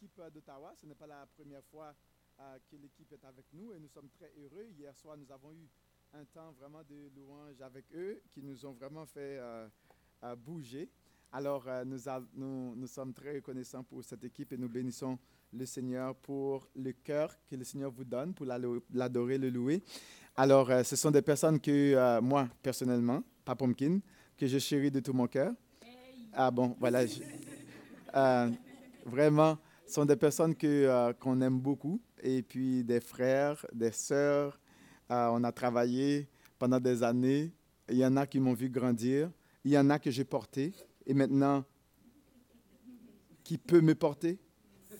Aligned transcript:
l'équipe 0.00 0.20
d'Ottawa. 0.32 0.72
Ce 0.76 0.86
n'est 0.86 0.94
pas 0.94 1.06
la 1.06 1.26
première 1.26 1.64
fois 1.64 1.94
que 2.70 2.76
l'équipe 2.76 3.10
est 3.12 3.24
avec 3.24 3.46
nous 3.52 3.72
et 3.72 3.80
nous 3.80 3.88
sommes 3.88 4.08
très 4.10 4.32
heureux. 4.38 4.66
Hier 4.76 4.94
soir, 4.94 5.16
nous 5.16 5.30
avons 5.32 5.52
eu 5.52 5.68
un 6.12 6.24
temps 6.24 6.52
vraiment 6.52 6.82
de 6.88 7.10
louange 7.16 7.60
avec 7.60 7.84
eux 7.94 8.20
qui 8.30 8.42
nous 8.42 8.64
ont 8.64 8.72
vraiment 8.72 9.06
fait 9.06 9.40
bouger. 10.36 10.88
Alors, 11.32 11.64
nous, 11.84 11.98
nous, 12.34 12.76
nous, 12.76 12.86
sommes 12.86 13.12
très 13.12 13.34
reconnaissants 13.34 13.82
pour 13.82 14.02
cette 14.04 14.22
équipe 14.24 14.52
et 14.52 14.56
nous 14.56 14.68
bénissons 14.68 15.18
le 15.52 15.66
Seigneur 15.66 16.14
pour 16.14 16.68
le 16.76 16.92
cœur 16.92 17.36
que 17.46 17.56
le 17.56 17.64
Seigneur 17.64 17.90
vous 17.90 18.04
donne, 18.04 18.34
pour 18.34 18.46
l'adorer, 18.46 19.36
le 19.36 19.50
louer. 19.50 19.82
Alors, 20.36 20.70
ce 20.84 20.94
sont 20.96 21.10
des 21.10 21.22
personnes 21.22 21.60
que 21.60 22.20
moi, 22.20 22.48
personnellement, 22.62 23.22
Papomkin, 23.44 23.98
que 24.36 24.46
je 24.46 24.58
chéris 24.58 24.90
de 24.90 25.00
tout 25.00 25.12
mon 25.12 25.26
cœur. 25.26 25.52
Ah 26.32 26.50
bon, 26.50 26.76
voilà. 26.78 27.04
Euh, 28.14 28.50
vraiment, 29.04 29.58
sont 29.88 30.04
des 30.04 30.16
personnes 30.16 30.54
que, 30.54 30.66
euh, 30.66 31.12
qu'on 31.12 31.40
aime 31.40 31.58
beaucoup. 31.58 32.00
Et 32.22 32.42
puis 32.42 32.84
des 32.84 33.00
frères, 33.00 33.64
des 33.72 33.92
sœurs. 33.92 34.60
Euh, 35.10 35.28
on 35.32 35.42
a 35.44 35.52
travaillé 35.52 36.28
pendant 36.58 36.80
des 36.80 37.02
années. 37.02 37.52
Il 37.88 37.96
y 37.96 38.04
en 38.04 38.16
a 38.16 38.26
qui 38.26 38.40
m'ont 38.40 38.54
vu 38.54 38.68
grandir. 38.68 39.30
Il 39.64 39.72
y 39.72 39.78
en 39.78 39.88
a 39.90 39.98
que 39.98 40.10
j'ai 40.10 40.24
porté. 40.24 40.72
Et 41.06 41.14
maintenant, 41.14 41.64
qui 43.44 43.56
peut 43.58 43.80
me 43.80 43.94
porter? 43.94 44.38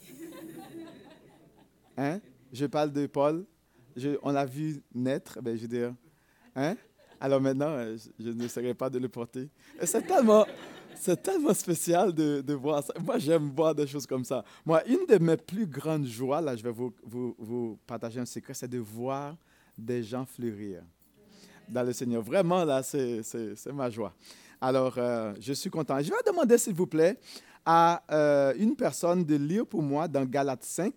Hein? 2.01 2.21
Je 2.53 2.65
parle 2.67 2.93
de 2.93 3.07
Paul. 3.07 3.45
Je, 3.97 4.17
on 4.23 4.31
l'a 4.31 4.47
vu 4.47 4.81
naître. 4.95 5.43
Ben, 5.43 5.57
je 5.57 5.63
veux 5.63 5.69
dire, 5.69 5.95
hein? 6.55 6.77
Alors 7.21 7.41
maintenant, 7.41 7.77
je, 8.19 8.29
ne 8.29 8.35
n'essaierai 8.35 8.75
pas 8.75 8.89
de 8.89 8.99
le 8.99 9.09
porter. 9.09 9.49
c'est 9.83 10.07
tellement, 10.07 10.47
c'est 11.01 11.23
tellement 11.23 11.55
spécial 11.55 12.13
de, 12.13 12.55
voir 12.55 12.83
ça. 12.83 12.93
Moi, 13.05 13.19
j'aime 13.19 13.51
voir 13.51 13.75
des 13.75 13.87
choses 13.87 14.07
comme 14.07 14.25
ça. 14.25 14.45
Moi, 14.65 14.83
une 14.87 15.07
de 15.07 15.19
mes 15.19 15.37
plus 15.37 15.67
grandes 15.67 16.07
joies, 16.07 16.41
là, 16.41 16.57
je 16.57 16.63
vais 16.63 16.73
vous, 16.73 17.79
partager 17.87 18.21
un 18.21 18.27
secret, 18.27 18.55
c'est 18.55 18.69
de 18.69 18.79
voir 18.79 19.37
des 19.77 20.03
gens 20.03 20.25
fleurir 20.25 20.83
dans 21.69 21.83
le 21.83 21.93
Seigneur. 21.93 22.23
Vraiment, 22.23 22.65
là, 22.65 22.83
c'est 22.83 23.73
ma 23.73 23.91
joie. 23.91 24.13
Alors, 24.61 24.95
euh, 24.99 25.35
je 25.41 25.53
suis 25.53 25.71
content. 25.71 26.01
Je 26.01 26.11
vais 26.11 26.17
demander, 26.27 26.59
s'il 26.59 26.75
vous 26.75 26.87
plaît, 26.87 27.19
à 27.65 28.03
euh, 28.11 28.55
une 28.59 28.75
personne 28.75 29.25
de 29.25 29.37
lire 29.37 29.67
pour 29.67 29.83
moi 29.83 30.09
dans 30.09 30.25
Galates 30.25 30.65
5, 30.65 30.93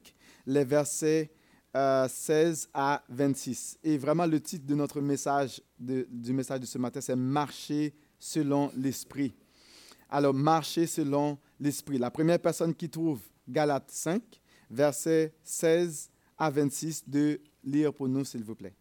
les 0.47 0.63
versets 0.63 1.31
16 1.73 1.75
euh, 1.75 2.53
à 2.73 3.03
26. 3.09 3.77
Et 3.83 3.97
vraiment, 3.97 4.25
le 4.25 4.39
titre 4.41 4.65
de 4.65 4.73
notre 4.73 4.99
message, 4.99 5.61
du 5.77 6.33
message 6.33 6.61
de 6.61 6.65
ce 6.65 6.77
matin, 6.77 7.01
c'est 7.01 7.15
Marcher 7.15 7.93
selon 8.17 8.71
l'Esprit. 8.75 9.33
Alors, 10.13 10.33
marcher 10.33 10.87
selon 10.87 11.37
l'Esprit. 11.57 11.97
La 11.97 12.11
première 12.11 12.39
personne 12.39 12.75
qui 12.75 12.89
trouve 12.89 13.21
Galates 13.47 13.89
5, 13.89 14.21
versets 14.69 15.33
16 15.41 16.09
à 16.37 16.49
26, 16.49 17.07
de 17.07 17.39
lire 17.63 17.93
pour 17.93 18.09
nous, 18.09 18.25
s'il 18.25 18.43
vous 18.43 18.55
plaît. 18.55 18.75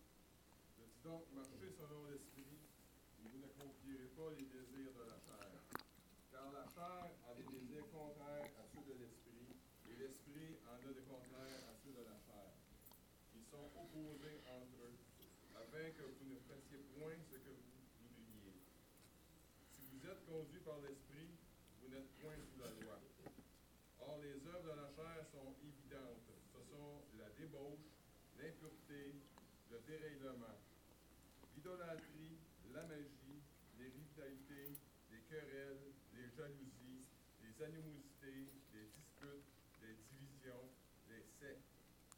L'idolâtrie, 31.56 32.38
la 32.72 32.82
magie, 32.84 33.42
les 33.78 33.88
rivalités, 33.90 34.76
les 35.10 35.20
querelles, 35.28 35.92
les 36.14 36.28
jalousies, 36.36 37.06
les 37.42 37.64
animosités, 37.64 38.46
les 38.72 38.86
disputes, 38.94 39.50
les 39.82 39.94
divisions, 40.10 40.68
les 41.08 41.22
sectes, 41.40 41.74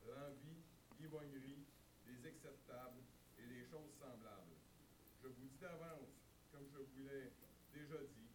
l'envie, 0.06 0.62
l'ivrognerie, 1.00 1.65
les 2.06 2.27
acceptables 2.28 3.00
et 3.38 3.47
les 3.47 3.65
choses 3.65 3.93
semblables. 3.99 4.56
Je 5.22 5.28
vous 5.28 5.49
dis 5.49 5.59
d'avance, 5.61 6.12
comme 6.53 6.69
je 6.72 6.78
vous 6.78 6.99
l'ai 7.09 7.32
déjà 7.72 7.99
dit, 7.99 8.32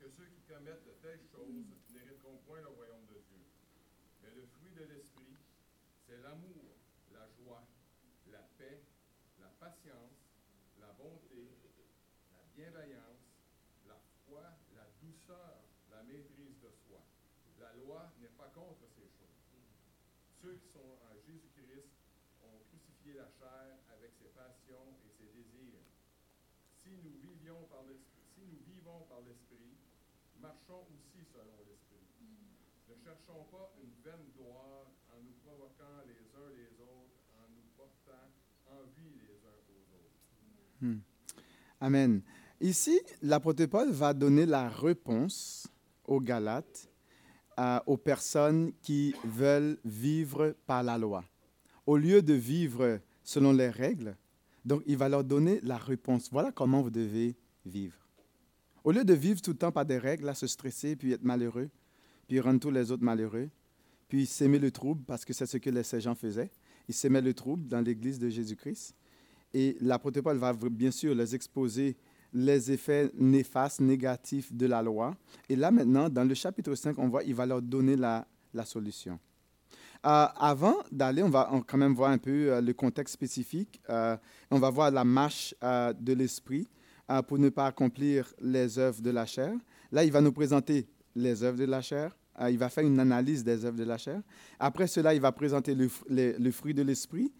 que 0.00 0.08
ceux 0.10 0.26
qui 0.26 0.42
commettent 0.50 0.84
de 0.84 0.96
telles 1.00 1.22
choses 1.30 1.66
n'hériteront 1.94 2.38
point 2.46 2.60
le 2.60 2.68
royaume 2.68 3.06
de 3.06 3.20
Dieu. 3.30 3.46
Mais 4.22 4.30
le 4.34 4.46
fruit 4.46 4.72
de 4.72 4.84
l'esprit, 4.92 5.36
c'est 6.06 6.18
l'amour, 6.22 6.74
la 7.12 7.28
joie, 7.38 7.62
la 8.32 8.42
paix, 8.58 8.80
la 9.40 9.48
patience, 9.60 10.16
la 10.92 11.04
bonté, 11.04 11.48
la 12.36 12.44
bienveillance, 12.52 13.24
la 13.88 13.96
foi, 14.26 14.44
la 14.76 14.84
douceur, 15.00 15.64
la 15.90 16.02
maîtrise 16.02 16.60
de 16.60 16.68
soi. 16.84 17.00
La 17.60 17.72
loi 17.80 18.12
n'est 18.20 18.36
pas 18.36 18.52
contre 18.52 18.84
ces 18.92 19.08
choses. 19.08 19.40
Ceux 20.42 20.54
qui 20.56 20.68
sont 20.68 21.00
en 21.08 21.14
Jésus-Christ 21.24 21.88
ont 22.44 22.60
crucifié 22.68 23.14
la 23.14 23.28
chair 23.40 23.78
avec 23.88 24.12
ses 24.20 24.28
passions 24.36 25.00
et 25.06 25.10
ses 25.16 25.32
désirs. 25.32 25.80
Si 26.76 26.90
nous 27.00 27.16
vivions 27.24 27.62
par 27.70 27.84
si 28.34 28.42
nous 28.44 28.60
vivons 28.68 29.06
par 29.08 29.20
l'esprit, 29.22 29.72
marchons 30.40 30.84
aussi 30.92 31.24
selon 31.32 31.56
l'esprit. 31.64 32.04
Ne 32.88 32.96
cherchons 33.00 33.44
pas 33.48 33.72
une 33.80 33.96
vaine 34.04 34.28
gloire 34.36 34.92
en 35.08 35.22
nous 35.22 35.36
provoquant 35.40 36.04
les 36.04 36.20
uns 36.36 36.50
les 36.52 36.72
autres, 36.80 37.16
en 37.32 37.48
nous 37.48 37.68
portant 37.76 38.28
envie 38.68 39.20
les 39.24 39.42
Hmm. 40.82 40.98
Amen. 41.80 42.22
Ici, 42.60 43.00
l'apôtre 43.22 43.64
Paul 43.66 43.92
va 43.92 44.12
donner 44.12 44.46
la 44.46 44.68
réponse 44.68 45.68
aux 46.04 46.20
Galates, 46.20 46.90
euh, 47.58 47.78
aux 47.86 47.96
personnes 47.96 48.72
qui 48.82 49.14
veulent 49.24 49.78
vivre 49.84 50.56
par 50.66 50.82
la 50.82 50.98
loi. 50.98 51.24
Au 51.86 51.96
lieu 51.96 52.20
de 52.20 52.34
vivre 52.34 52.98
selon 53.22 53.52
les 53.52 53.70
règles, 53.70 54.16
donc 54.64 54.82
il 54.86 54.96
va 54.96 55.08
leur 55.08 55.22
donner 55.22 55.60
la 55.62 55.76
réponse. 55.76 56.30
Voilà 56.32 56.50
comment 56.50 56.82
vous 56.82 56.90
devez 56.90 57.36
vivre. 57.64 57.96
Au 58.82 58.90
lieu 58.90 59.04
de 59.04 59.14
vivre 59.14 59.40
tout 59.40 59.52
le 59.52 59.58
temps 59.58 59.72
par 59.72 59.86
des 59.86 59.98
règles, 59.98 60.28
à 60.28 60.34
se 60.34 60.48
stresser, 60.48 60.96
puis 60.96 61.12
être 61.12 61.22
malheureux, 61.22 61.70
puis 62.26 62.40
rendre 62.40 62.58
tous 62.58 62.72
les 62.72 62.90
autres 62.90 63.04
malheureux, 63.04 63.50
puis 64.08 64.26
s'aimer 64.26 64.58
le 64.58 64.72
trouble, 64.72 65.04
parce 65.04 65.24
que 65.24 65.32
c'est 65.32 65.46
ce 65.46 65.58
que 65.58 65.82
ces 65.84 66.00
gens 66.00 66.16
faisaient. 66.16 66.50
Ils 66.88 66.94
s'aimaient 66.94 67.20
le 67.20 67.34
trouble 67.34 67.68
dans 67.68 67.80
l'Église 67.80 68.18
de 68.18 68.28
Jésus-Christ. 68.28 68.96
Et 69.54 69.76
l'apôtre 69.80 70.20
Paul 70.20 70.36
va 70.36 70.52
bien 70.52 70.90
sûr 70.90 71.14
les 71.14 71.34
exposer 71.34 71.96
les 72.34 72.72
effets 72.72 73.10
néfastes, 73.14 73.80
négatifs 73.80 74.52
de 74.52 74.66
la 74.66 74.82
loi. 74.82 75.14
Et 75.48 75.56
là 75.56 75.70
maintenant, 75.70 76.08
dans 76.08 76.24
le 76.24 76.34
chapitre 76.34 76.74
5, 76.74 76.98
on 76.98 77.08
voit, 77.08 77.22
il 77.24 77.34
va 77.34 77.44
leur 77.44 77.60
donner 77.60 77.96
la, 77.96 78.26
la 78.54 78.64
solution. 78.64 79.18
Euh, 80.04 80.26
avant 80.36 80.76
d'aller, 80.90 81.22
on 81.22 81.28
va 81.28 81.48
quand 81.66 81.78
même 81.78 81.94
voir 81.94 82.10
un 82.10 82.18
peu 82.18 82.52
euh, 82.52 82.60
le 82.60 82.72
contexte 82.72 83.14
spécifique. 83.14 83.80
Euh, 83.88 84.16
on 84.50 84.58
va 84.58 84.68
voir 84.70 84.90
la 84.90 85.04
marche 85.04 85.54
de 85.62 86.12
l'esprit 86.12 86.68
pour 87.28 87.38
ne 87.38 87.50
pas 87.50 87.66
accomplir 87.66 88.32
les 88.40 88.78
œuvres 88.78 89.02
de 89.02 89.10
la 89.10 89.26
chair. 89.26 89.52
Là, 89.90 90.02
il 90.04 90.10
va 90.10 90.20
nous 90.20 90.32
présenter 90.32 90.88
les 91.14 91.42
œuvres 91.42 91.58
de 91.58 91.64
la 91.64 91.82
chair. 91.82 92.16
il 92.48 92.56
va 92.56 92.70
faire 92.70 92.84
une 92.84 92.98
analyse 92.98 93.44
des 93.44 93.64
œuvres 93.66 93.76
de 93.76 93.84
la 93.84 93.98
chair. 93.98 94.22
Après 94.58 94.86
cela, 94.86 95.12
il 95.12 95.20
va 95.20 95.30
présenter 95.30 95.74
le, 95.74 95.88
le 96.08 96.50
fruit 96.50 96.72
de 96.72 96.82
l'esprit. 96.82 97.30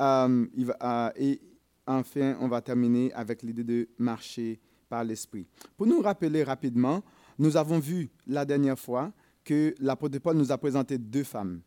et 0.00 1.40
enfin, 1.86 2.36
on 2.40 2.48
va 2.48 2.60
terminer 2.60 3.12
avec 3.12 3.42
l'idée 3.42 3.64
de 3.64 3.88
marcher 3.98 4.60
par 4.88 5.04
l'Esprit. 5.04 5.46
Pour 5.76 5.86
nous 5.86 6.00
rappeler 6.00 6.42
rapidement, 6.42 7.02
nous 7.38 7.56
avons 7.56 7.78
vu 7.78 8.10
la 8.26 8.44
dernière 8.44 8.78
fois 8.78 9.12
que 9.44 9.74
l'apôtre 9.80 10.18
Paul 10.18 10.36
nous 10.36 10.52
a 10.52 10.58
présenté 10.58 10.98
deux 10.98 11.24
femmes, 11.24 11.60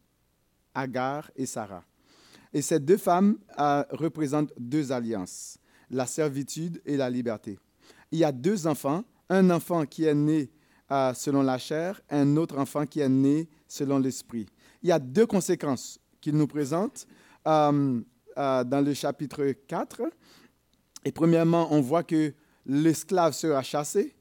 Agar 0.76 1.32
et 1.36 1.46
Sarah. 1.46 1.84
Et 2.54 2.62
ces 2.62 2.80
deux 2.80 2.98
femmes 2.98 3.38
euh, 3.60 3.84
représentent 3.90 4.54
deux 4.58 4.92
alliances, 4.92 5.58
la 5.90 6.06
servitude 6.06 6.82
et 6.86 6.98
la 6.98 7.10
liberté. 7.10 7.58
Il 8.12 8.20
y 8.20 8.24
a 8.24 8.32
deux 8.32 8.68
enfants, 8.68 9.04
un 9.30 9.50
enfant 9.50 9.86
qui 9.86 10.04
est 10.04 10.14
né 10.14 10.52
euh, 10.92 11.14
selon 11.14 11.42
la 11.42 11.58
chair, 11.58 12.00
un 12.10 12.38
autre 12.38 12.58
enfant 12.60 12.86
qui 12.86 13.00
est 13.00 13.10
né 13.10 13.50
selon 13.68 13.98
l'esprit. 13.98 14.46
Il 14.84 14.90
y 14.90 14.92
a 14.92 15.00
deux 15.00 15.26
conséquences 15.26 16.00
qu'il 16.22 16.36
nous 16.36 16.48
présente. 16.48 17.08
Euh, 17.48 18.02
euh, 18.38 18.64
dans 18.64 18.82
le 18.82 18.94
chapitre 18.94 19.54
4. 19.68 20.02
Et 21.06 21.12
premièrement, 21.12 21.68
on 21.72 21.82
voit 21.82 22.04
que 22.04 22.34
l'esclave 22.66 23.34
sera 23.34 23.62
chassé 23.62 24.16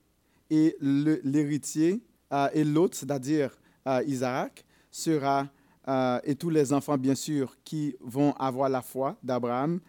et 0.50 0.76
l'héritier 0.80 2.02
euh, 2.32 2.48
et 2.52 2.64
l'autre, 2.64 2.96
c'est-à-dire 2.96 3.56
euh, 3.86 4.02
Isaac, 4.06 4.64
sera, 4.90 5.48
et 6.24 6.34
tous 6.36 6.50
les 6.50 6.72
enfants, 6.72 6.98
bien 6.98 7.14
sûr, 7.14 7.56
qui 7.64 7.96
vont 8.00 8.32
avoir 8.34 8.68
la 8.68 8.82
foi 8.82 9.16
d'Abraham, 9.22 9.80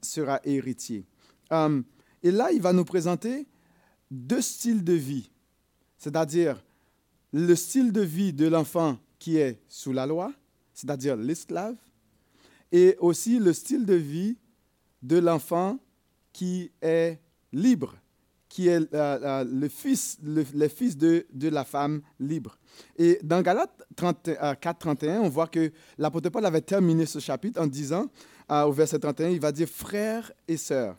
sera 0.00 0.38
héritier. 0.44 1.04
et 2.22 2.30
là, 2.30 2.52
il 2.52 2.60
va 2.60 2.72
nous 2.72 2.84
présenter 2.84 3.48
deux 4.10 4.42
styles 4.42 4.84
de 4.84 4.92
vie, 4.92 5.30
c'est-à-dire 5.96 6.62
le 7.32 7.54
style 7.54 7.90
de 7.90 8.02
vie 8.02 8.32
de 8.32 8.46
l'enfant 8.46 8.98
qui 9.18 9.38
est 9.38 9.60
sous 9.66 9.92
la 9.92 10.06
loi, 10.06 10.32
c'est-à-dire 10.74 11.16
l'esclave, 11.16 11.76
et 12.72 12.96
aussi 13.00 13.38
le 13.38 13.52
style 13.52 13.84
de 13.86 13.94
vie 13.94 14.36
de 15.02 15.18
l'enfant 15.18 15.78
qui 16.32 16.70
est 16.80 17.18
libre, 17.52 17.94
qui 18.48 18.68
est 18.68 18.92
euh, 18.94 19.18
euh, 19.22 19.44
le 19.44 19.68
fils, 19.68 20.18
le, 20.22 20.68
fils 20.68 20.96
de, 20.96 21.24
la 21.48 21.64
femme 21.64 22.02
libre. 22.18 22.58
Et 22.96 23.18
dans 23.22 23.42
Galates 23.42 23.82
4, 23.96 24.78
31, 24.78 25.20
on 25.20 25.28
voit 25.28 25.46
que 25.46 25.72
l'apôtre 25.98 26.30
Paul 26.30 26.44
avait 26.44 26.60
terminé 26.60 27.06
ce 27.06 27.18
chapitre 27.18 27.60
en 27.60 27.66
disant, 27.66 28.06
euh, 28.50 28.64
au 28.64 28.72
verset 28.72 28.98
31, 28.98 29.30
il 29.30 29.40
va 29.40 29.52
dire 29.52 29.68
frères 29.68 30.32
et 30.46 30.56
sœurs. 30.56 30.96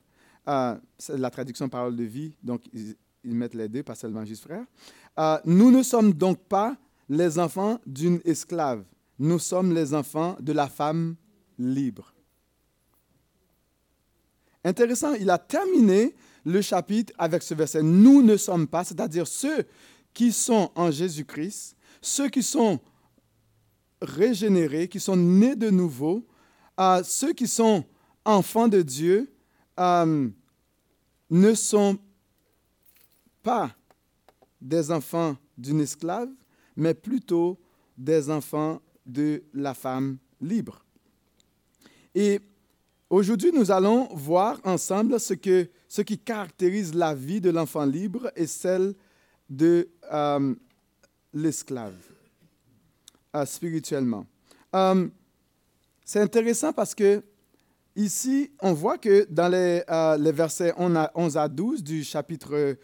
c'est 0.97 1.17
la 1.17 1.29
traduction 1.29 1.69
parole 1.69 1.95
de 1.95 2.03
vie, 2.03 2.35
donc 2.41 2.63
ils, 2.73 2.95
mettent 3.35 3.53
les 3.53 3.69
deux, 3.69 3.83
pas 3.83 3.95
seulement 3.95 4.25
juste 4.25 4.43
frères. 4.43 4.65
nous 5.45 5.71
ne 5.71 5.83
sommes 5.83 6.13
donc 6.13 6.39
pas 6.45 6.75
les 7.09 7.37
enfants 7.37 7.79
d'une 7.85 8.19
esclave, 8.25 8.83
nous 9.19 9.39
sommes 9.39 9.73
les 9.73 9.93
enfants 9.93 10.37
de 10.39 10.53
la 10.53 10.67
femme 10.67 11.15
libre. 11.61 12.13
Intéressant, 14.63 15.13
il 15.13 15.29
a 15.29 15.37
terminé 15.37 16.15
le 16.45 16.61
chapitre 16.61 17.13
avec 17.17 17.43
ce 17.43 17.53
verset. 17.53 17.83
Nous 17.83 18.21
ne 18.21 18.37
sommes 18.37 18.67
pas, 18.67 18.83
c'est-à-dire 18.83 19.27
ceux 19.27 19.65
qui 20.13 20.31
sont 20.31 20.71
en 20.75 20.91
Jésus-Christ, 20.91 21.75
ceux 22.01 22.29
qui 22.29 22.43
sont 22.43 22.79
régénérés, 24.01 24.87
qui 24.87 24.99
sont 24.99 25.15
nés 25.15 25.55
de 25.55 25.69
nouveau, 25.69 26.27
euh, 26.79 27.03
ceux 27.03 27.33
qui 27.33 27.47
sont 27.47 27.85
enfants 28.25 28.67
de 28.67 28.81
Dieu, 28.81 29.33
euh, 29.79 30.29
ne 31.29 31.53
sont 31.53 31.97
pas 33.41 33.73
des 34.59 34.91
enfants 34.91 35.37
d'une 35.57 35.81
esclave, 35.81 36.29
mais 36.75 36.93
plutôt 36.93 37.59
des 37.97 38.29
enfants 38.29 38.81
de 39.05 39.43
la 39.53 39.73
femme 39.73 40.17
libre. 40.39 40.83
Et 42.13 42.41
Aujourd'hui, 43.11 43.51
nous 43.53 43.71
allons 43.71 44.07
voir 44.13 44.61
ensemble 44.63 45.19
ce, 45.19 45.33
que, 45.33 45.69
ce 45.89 46.01
qui 46.01 46.17
caractérise 46.17 46.95
la 46.95 47.13
vie 47.13 47.41
de 47.41 47.49
l'enfant 47.49 47.83
libre 47.83 48.31
et 48.37 48.47
celle 48.47 48.95
de 49.49 49.89
euh, 50.13 50.55
l'esclave, 51.33 51.97
euh, 53.35 53.45
spirituellement. 53.45 54.25
Euh, 54.73 55.09
c'est 56.05 56.21
intéressant 56.21 56.71
parce 56.71 56.95
que 56.95 57.21
ici, 57.97 58.49
on 58.61 58.71
voit 58.71 58.97
que 58.97 59.27
dans 59.29 59.49
les, 59.49 60.31
versets 60.31 60.73
11 60.77 61.35
à 61.35 61.49
12 61.49 61.83
du 61.83 62.05
chapitre 62.05 62.77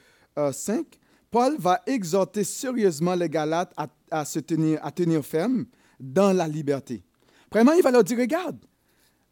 5, 0.52 0.86
Paul 1.32 1.56
va 1.58 1.82
exhorter 1.86 2.44
sérieusement 2.44 3.16
les 3.16 3.30
Galates 3.30 3.72
à, 3.78 3.88
à, 4.12 4.26
se 4.26 4.40
tenir, 4.40 4.86
à 4.86 4.92
tenir 4.92 5.24
ferme 5.24 5.68
dans 5.98 6.34
la 6.34 6.50
liberté. 6.50 7.02
Vraiment, 7.50 7.72
il 7.72 7.82
va 7.82 7.92
leur 7.92 8.04
dire, 8.04 8.18
regarde, 8.18 8.58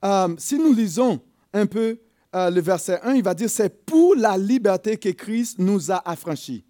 euh, 0.06 0.36
si 0.38 0.58
nous 0.60 0.74
lisons 0.74 1.20
un 1.52 1.66
peu 1.66 2.00
euh, 2.36 2.50
le 2.50 2.62
verset 2.62 3.00
1, 3.02 3.16
il 3.16 3.24
va 3.24 3.34
dire, 3.34 3.50
c'est 3.50 3.86
pour 3.86 4.16
la 4.16 4.38
liberté 4.38 4.98
que 4.98 5.10
Christ 5.10 5.58
nous 5.58 5.92
a 5.92 6.08
affranchis. 6.08 6.64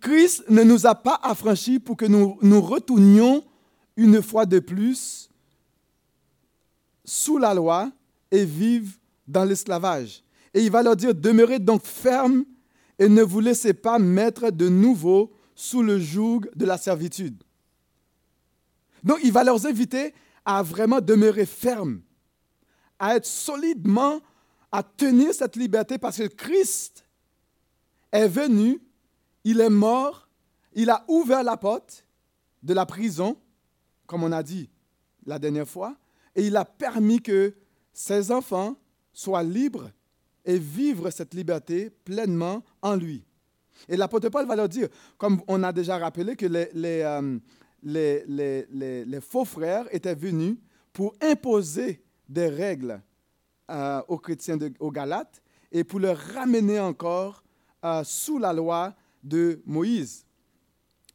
Christ 0.00 0.44
ne 0.48 0.62
nous 0.62 0.86
a 0.86 0.94
pas 0.94 1.18
affranchis 1.22 1.78
pour 1.78 1.96
que 1.96 2.04
nous 2.04 2.38
nous 2.42 2.60
retournions 2.60 3.44
une 3.96 4.22
fois 4.22 4.46
de 4.46 4.58
plus 4.58 5.30
sous 7.04 7.38
la 7.38 7.54
loi 7.54 7.90
et 8.30 8.44
vivre 8.44 8.92
dans 9.26 9.44
l'esclavage. 9.44 10.22
Et 10.52 10.62
il 10.62 10.70
va 10.70 10.82
leur 10.82 10.96
dire, 10.96 11.14
demeurez 11.14 11.58
donc 11.58 11.84
fermes 11.84 12.44
et 12.98 13.08
ne 13.08 13.22
vous 13.22 13.40
laissez 13.40 13.72
pas 13.72 13.98
mettre 13.98 14.50
de 14.50 14.68
nouveau 14.68 15.32
sous 15.54 15.82
le 15.82 15.98
joug 15.98 16.42
de 16.54 16.66
la 16.66 16.78
servitude. 16.78 17.42
Donc 19.02 19.18
il 19.22 19.32
va 19.32 19.44
leur 19.44 19.64
inviter 19.66 20.12
à 20.44 20.62
vraiment 20.62 21.00
demeurer 21.00 21.46
fermes 21.46 22.00
à 22.98 23.16
être 23.16 23.26
solidement, 23.26 24.20
à 24.72 24.82
tenir 24.82 25.32
cette 25.32 25.56
liberté 25.56 25.98
parce 25.98 26.18
que 26.18 26.26
Christ 26.26 27.04
est 28.12 28.28
venu, 28.28 28.80
il 29.44 29.60
est 29.60 29.70
mort, 29.70 30.28
il 30.74 30.90
a 30.90 31.04
ouvert 31.08 31.42
la 31.42 31.56
porte 31.56 32.04
de 32.62 32.74
la 32.74 32.86
prison, 32.86 33.36
comme 34.06 34.24
on 34.24 34.32
a 34.32 34.42
dit 34.42 34.68
la 35.26 35.38
dernière 35.38 35.68
fois, 35.68 35.96
et 36.34 36.46
il 36.46 36.56
a 36.56 36.64
permis 36.64 37.20
que 37.20 37.54
ses 37.92 38.30
enfants 38.30 38.76
soient 39.12 39.42
libres 39.42 39.90
et 40.44 40.58
vivre 40.58 41.10
cette 41.10 41.34
liberté 41.34 41.90
pleinement 41.90 42.62
en 42.80 42.96
lui. 42.96 43.24
Et 43.88 43.96
l'apôtre 43.96 44.28
Paul 44.28 44.46
va 44.46 44.56
leur 44.56 44.68
dire, 44.68 44.88
comme 45.16 45.40
on 45.46 45.62
a 45.62 45.72
déjà 45.72 45.98
rappelé, 45.98 46.36
que 46.36 46.46
les, 46.46 47.02
euh, 47.02 47.38
faux 49.20 49.44
frères 49.44 49.86
étaient 49.94 50.14
venus 50.14 50.56
pour 50.92 51.14
imposer 51.20 52.02
des 52.28 52.48
règles 52.48 53.00
euh, 53.70 54.02
aux 54.08 54.18
chrétiens, 54.18 54.56
de, 54.56 54.72
aux 54.80 54.90
Galates, 54.90 55.42
et 55.70 55.84
pour 55.84 56.00
les 56.00 56.12
ramener 56.12 56.80
encore 56.80 57.42
euh, 57.84 58.02
sous 58.04 58.38
la 58.38 58.52
loi 58.52 58.94
de 59.22 59.62
Moïse. 59.66 60.24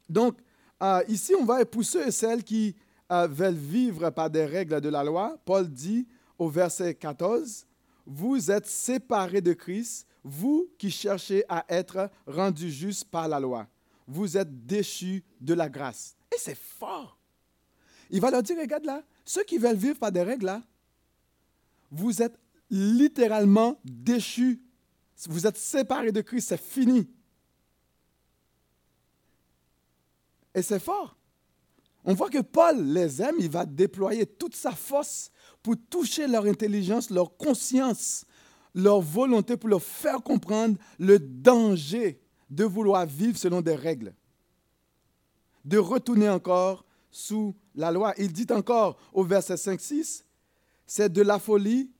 Donc, 0.08 0.38
euh, 0.82 1.02
ici, 1.08 1.34
on 1.38 1.44
va 1.44 1.64
pour 1.64 1.84
ceux 1.84 2.06
et 2.06 2.10
celles 2.10 2.44
qui 2.44 2.76
veulent 3.10 3.54
vivre 3.54 4.10
par 4.10 4.28
des 4.28 4.44
règles 4.44 4.80
de 4.80 4.88
la 4.88 5.04
loi. 5.04 5.38
Paul 5.44 5.68
dit 5.68 6.08
au 6.38 6.48
verset 6.48 6.94
14, 6.94 7.64
Vous 8.06 8.50
êtes 8.50 8.66
séparés 8.66 9.40
de 9.40 9.52
Christ, 9.52 10.06
vous 10.24 10.68
qui 10.78 10.90
cherchez 10.90 11.44
à 11.48 11.64
être 11.68 12.10
rendus 12.26 12.70
justes 12.70 13.04
par 13.04 13.28
la 13.28 13.38
loi. 13.38 13.68
Vous 14.06 14.36
êtes 14.36 14.66
déchus 14.66 15.22
de 15.40 15.54
la 15.54 15.68
grâce. 15.68 16.16
Et 16.34 16.38
c'est 16.38 16.58
fort. 16.58 17.18
Il 18.10 18.20
va 18.20 18.30
leur 18.30 18.42
dire, 18.42 18.56
regarde 18.58 18.84
là, 18.84 19.02
ceux 19.24 19.44
qui 19.44 19.58
veulent 19.58 19.76
vivre 19.76 19.98
par 19.98 20.12
des 20.12 20.22
règles 20.22 20.46
là, 20.46 20.62
vous 21.94 22.22
êtes 22.22 22.38
littéralement 22.70 23.80
déchus. 23.84 24.60
Vous 25.28 25.46
êtes 25.46 25.56
séparés 25.56 26.12
de 26.12 26.20
Christ, 26.20 26.48
c'est 26.48 26.60
fini. 26.60 27.08
Et 30.54 30.62
c'est 30.62 30.80
fort. 30.80 31.16
On 32.04 32.14
voit 32.14 32.30
que 32.30 32.40
Paul 32.42 32.84
les 32.84 33.22
aime, 33.22 33.36
il 33.38 33.48
va 33.48 33.64
déployer 33.64 34.26
toute 34.26 34.54
sa 34.54 34.72
force 34.72 35.30
pour 35.62 35.76
toucher 35.88 36.26
leur 36.26 36.44
intelligence, 36.44 37.10
leur 37.10 37.36
conscience, 37.36 38.26
leur 38.74 39.00
volonté, 39.00 39.56
pour 39.56 39.70
leur 39.70 39.82
faire 39.82 40.22
comprendre 40.22 40.76
le 40.98 41.18
danger 41.18 42.20
de 42.50 42.64
vouloir 42.64 43.06
vivre 43.06 43.38
selon 43.38 43.62
des 43.62 43.74
règles, 43.74 44.14
de 45.64 45.78
retourner 45.78 46.28
encore 46.28 46.84
sous 47.10 47.56
la 47.74 47.90
loi. 47.90 48.12
Il 48.18 48.32
dit 48.32 48.46
encore 48.50 48.98
au 49.12 49.24
verset 49.24 49.54
5-6, 49.54 50.24
c'est 50.86 51.12
de 51.12 51.22
la 51.22 51.38
folie, 51.38 51.90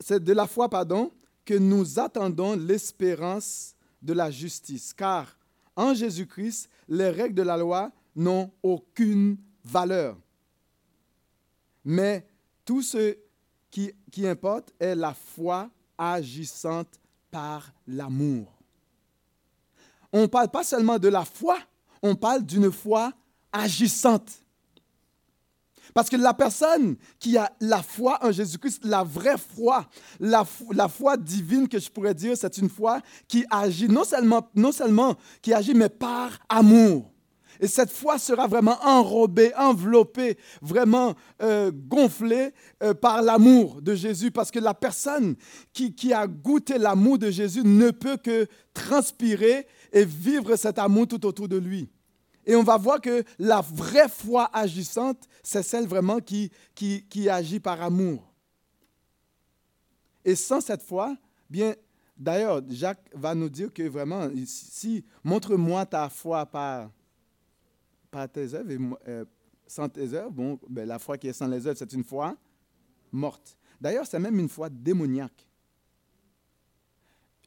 c'est 0.00 0.22
de 0.22 0.32
la 0.32 0.46
foi, 0.46 0.68
pardon, 0.68 1.12
que 1.44 1.54
nous 1.54 1.98
attendons 1.98 2.56
l'espérance 2.56 3.74
de 4.02 4.12
la 4.12 4.30
justice. 4.30 4.92
Car 4.92 5.36
en 5.76 5.94
Jésus-Christ, 5.94 6.68
les 6.88 7.10
règles 7.10 7.34
de 7.34 7.42
la 7.42 7.56
loi 7.56 7.90
n'ont 8.14 8.50
aucune 8.62 9.38
valeur. 9.64 10.16
Mais 11.84 12.26
tout 12.64 12.82
ce 12.82 13.16
qui, 13.70 13.92
qui 14.10 14.26
importe 14.26 14.72
est 14.78 14.94
la 14.94 15.14
foi 15.14 15.70
agissante 15.96 17.00
par 17.30 17.72
l'amour. 17.86 18.52
On 20.12 20.22
ne 20.22 20.26
parle 20.26 20.48
pas 20.48 20.64
seulement 20.64 20.98
de 20.98 21.08
la 21.08 21.24
foi, 21.24 21.58
on 22.02 22.14
parle 22.14 22.44
d'une 22.44 22.72
foi 22.72 23.12
agissante. 23.52 24.42
Parce 25.98 26.10
que 26.10 26.16
la 26.16 26.32
personne 26.32 26.94
qui 27.18 27.36
a 27.36 27.50
la 27.58 27.82
foi 27.82 28.24
en 28.24 28.30
Jésus-Christ, 28.30 28.84
la 28.84 29.02
vraie 29.02 29.34
foi, 29.36 29.84
la, 30.20 30.44
foi 30.44 31.16
divine 31.16 31.66
que 31.66 31.80
je 31.80 31.90
pourrais 31.90 32.14
dire, 32.14 32.36
c'est 32.36 32.56
une 32.58 32.68
foi 32.68 33.00
qui 33.26 33.44
agit 33.50 33.88
non 33.88 34.04
seulement, 34.04 34.48
non 34.54 34.70
seulement 34.70 35.16
qui 35.42 35.52
agit, 35.52 35.74
mais 35.74 35.88
par 35.88 36.38
amour. 36.48 37.12
Et 37.58 37.66
cette 37.66 37.90
foi 37.90 38.16
sera 38.20 38.46
vraiment 38.46 38.78
enrobée, 38.84 39.52
enveloppée, 39.56 40.38
vraiment 40.62 41.16
euh, 41.42 41.72
gonflée 41.74 42.54
euh, 42.80 42.94
par 42.94 43.20
l'amour 43.20 43.82
de 43.82 43.96
Jésus. 43.96 44.30
Parce 44.30 44.52
que 44.52 44.60
la 44.60 44.74
personne 44.74 45.34
qui, 45.72 45.96
qui 45.96 46.12
a 46.12 46.28
goûté 46.28 46.78
l'amour 46.78 47.18
de 47.18 47.32
Jésus 47.32 47.62
ne 47.64 47.90
peut 47.90 48.18
que 48.18 48.46
transpirer 48.72 49.66
et 49.92 50.04
vivre 50.04 50.54
cet 50.54 50.78
amour 50.78 51.08
tout 51.08 51.26
autour 51.26 51.48
de 51.48 51.56
lui. 51.56 51.90
Et 52.48 52.56
on 52.56 52.62
va 52.62 52.78
voir 52.78 52.98
que 52.98 53.22
la 53.38 53.60
vraie 53.60 54.08
foi 54.08 54.48
agissante, 54.54 55.28
c'est 55.42 55.62
celle 55.62 55.86
vraiment 55.86 56.18
qui, 56.18 56.50
qui, 56.74 57.28
agit 57.28 57.60
par 57.60 57.82
amour. 57.82 58.32
Et 60.24 60.34
sans 60.34 60.62
cette 60.62 60.82
foi, 60.82 61.14
bien, 61.50 61.74
d'ailleurs, 62.16 62.62
Jacques 62.70 63.10
va 63.12 63.34
nous 63.34 63.50
dire 63.50 63.70
que 63.70 63.82
vraiment, 63.82 64.30
si, 64.46 65.04
montre-moi 65.22 65.84
ta 65.84 66.08
foi 66.08 66.46
par, 66.46 66.90
par 68.10 68.26
tes 68.30 68.54
œuvres, 68.54 68.70
et, 68.70 68.78
euh, 69.08 69.26
sans 69.66 69.90
tes 69.90 70.14
œuvres, 70.14 70.30
bon, 70.30 70.58
ben, 70.70 70.88
la 70.88 70.98
foi 70.98 71.18
qui 71.18 71.28
est 71.28 71.34
sans 71.34 71.48
les 71.48 71.66
œuvres, 71.66 71.76
c'est 71.76 71.92
une 71.92 72.04
foi 72.04 72.34
morte. 73.12 73.58
D'ailleurs, 73.78 74.06
c'est 74.06 74.18
même 74.18 74.38
une 74.38 74.48
foi 74.48 74.70
démoniaque. 74.70 75.46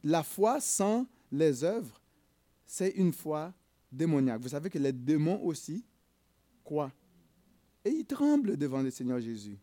La 0.03 0.21
foi 0.21 0.61
sans 0.61 1.07
les 1.31 1.63
œuvres, 1.63 1.99
c'est 2.67 2.89
une 2.89 3.13
foi 3.13 3.51
démoniaques. 3.91 4.41
Vous 4.41 4.49
savez 4.49 4.69
que 4.69 4.79
les 4.79 4.93
démons 4.93 5.41
aussi, 5.43 5.85
quoi 6.63 6.91
Et 7.83 7.89
ils 7.89 8.05
tremblent 8.05 8.57
devant 8.57 8.81
le 8.81 8.91
Seigneur 8.91 9.19
Jésus. 9.19 9.57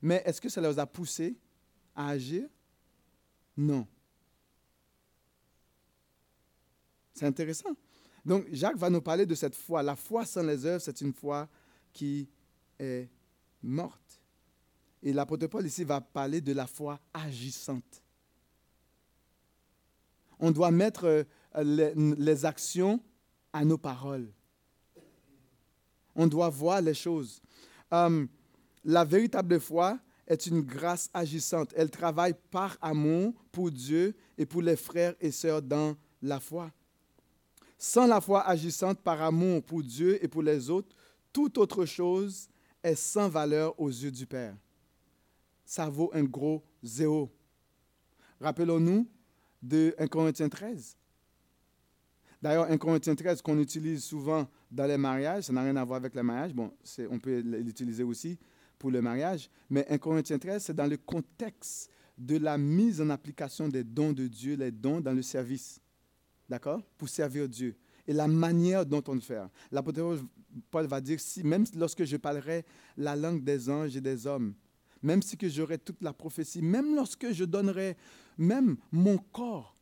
Mais 0.00 0.22
est-ce 0.24 0.40
que 0.40 0.48
ça 0.48 0.60
les 0.60 0.78
a 0.78 0.86
poussés 0.86 1.36
à 1.94 2.08
agir? 2.08 2.48
Non. 3.56 3.86
C'est 7.14 7.26
intéressant. 7.26 7.76
Donc, 8.24 8.46
Jacques 8.52 8.76
va 8.76 8.88
nous 8.88 9.02
parler 9.02 9.26
de 9.26 9.34
cette 9.34 9.54
foi. 9.54 9.82
La 9.82 9.96
foi 9.96 10.24
sans 10.24 10.42
les 10.42 10.64
œuvres, 10.64 10.80
c'est 10.82 11.00
une 11.00 11.12
foi 11.12 11.48
qui 11.92 12.28
est 12.78 13.08
morte. 13.62 14.20
Et 15.02 15.12
l'apôtre 15.12 15.46
Paul 15.48 15.66
ici 15.66 15.84
va 15.84 16.00
parler 16.00 16.40
de 16.40 16.52
la 16.52 16.66
foi 16.66 17.00
agissante. 17.12 18.02
On 20.38 20.50
doit 20.50 20.70
mettre 20.70 21.04
euh, 21.04 22.14
les, 22.18 22.44
actions 22.44 23.00
à 23.52 23.64
nos 23.64 23.78
paroles. 23.78 24.28
On 26.14 26.26
doit 26.26 26.48
voir 26.48 26.80
les 26.80 26.94
choses. 26.94 27.40
Hum, 27.90 28.28
la 28.84 29.04
véritable 29.04 29.60
foi 29.60 29.98
est 30.26 30.46
une 30.46 30.60
grâce 30.60 31.10
agissante. 31.12 31.72
Elle 31.76 31.90
travaille 31.90 32.34
par 32.50 32.76
amour 32.80 33.32
pour 33.50 33.70
Dieu 33.70 34.14
et 34.38 34.46
pour 34.46 34.62
les 34.62 34.76
frères 34.76 35.14
et 35.20 35.30
sœurs 35.30 35.62
dans 35.62 35.96
la 36.22 36.40
foi. 36.40 36.70
Sans 37.78 38.06
la 38.06 38.20
foi 38.20 38.46
agissante 38.46 39.00
par 39.00 39.20
amour 39.20 39.62
pour 39.62 39.82
Dieu 39.82 40.22
et 40.24 40.28
pour 40.28 40.42
les 40.42 40.70
autres, 40.70 40.94
toute 41.32 41.58
autre 41.58 41.84
chose 41.84 42.48
est 42.82 42.94
sans 42.94 43.28
valeur 43.28 43.78
aux 43.80 43.88
yeux 43.88 44.10
du 44.10 44.26
Père. 44.26 44.56
Ça 45.64 45.88
vaut 45.88 46.10
un 46.12 46.24
gros 46.24 46.62
zéro. 46.82 47.30
Rappelons-nous 48.40 49.08
de 49.62 49.94
1 49.98 50.06
Corinthiens 50.08 50.48
13. 50.48 50.96
D'ailleurs, 52.42 52.70
1 52.70 52.76
Corinthiens 52.76 53.14
13 53.14 53.40
qu'on 53.40 53.58
utilise 53.58 54.02
souvent 54.02 54.48
dans 54.70 54.86
les 54.86 54.96
mariages, 54.96 55.44
ça 55.44 55.52
n'a 55.52 55.62
rien 55.62 55.76
à 55.76 55.84
voir 55.84 55.98
avec 55.98 56.14
le 56.14 56.22
mariage. 56.24 56.52
Bon, 56.52 56.72
on 57.08 57.18
peut 57.18 57.38
l'utiliser 57.38 58.02
aussi 58.02 58.36
pour 58.78 58.90
le 58.90 59.00
mariage, 59.00 59.48
mais 59.70 59.86
1 59.88 59.98
Corinthiens 59.98 60.38
13, 60.38 60.64
c'est 60.64 60.74
dans 60.74 60.88
le 60.88 60.96
contexte 60.96 61.88
de 62.18 62.38
la 62.38 62.58
mise 62.58 63.00
en 63.00 63.10
application 63.10 63.68
des 63.68 63.84
dons 63.84 64.12
de 64.12 64.26
Dieu, 64.26 64.56
les 64.56 64.72
dons 64.72 65.00
dans 65.00 65.12
le 65.12 65.22
service 65.22 65.80
d'accord, 66.48 66.82
pour 66.98 67.08
servir 67.08 67.48
Dieu. 67.48 67.76
Et 68.06 68.12
la 68.12 68.26
manière 68.26 68.84
dont 68.84 69.02
on 69.06 69.14
le 69.14 69.20
fait. 69.20 69.40
L'apôtre 69.70 70.18
Paul 70.70 70.86
va 70.86 71.00
dire, 71.00 71.20
si, 71.20 71.42
même 71.44 71.64
lorsque 71.76 72.04
je 72.04 72.16
parlerai 72.16 72.64
la 72.96 73.16
langue 73.16 73.42
des 73.42 73.70
anges 73.70 73.96
et 73.96 74.00
des 74.00 74.26
hommes, 74.26 74.54
même 75.02 75.22
si 75.22 75.36
que 75.36 75.48
j'aurai 75.48 75.78
toute 75.78 76.02
la 76.02 76.12
prophétie, 76.12 76.60
même 76.60 76.94
lorsque 76.94 77.32
je 77.32 77.44
donnerai 77.44 77.96
même 78.36 78.76
mon 78.90 79.16
corps 79.16 79.74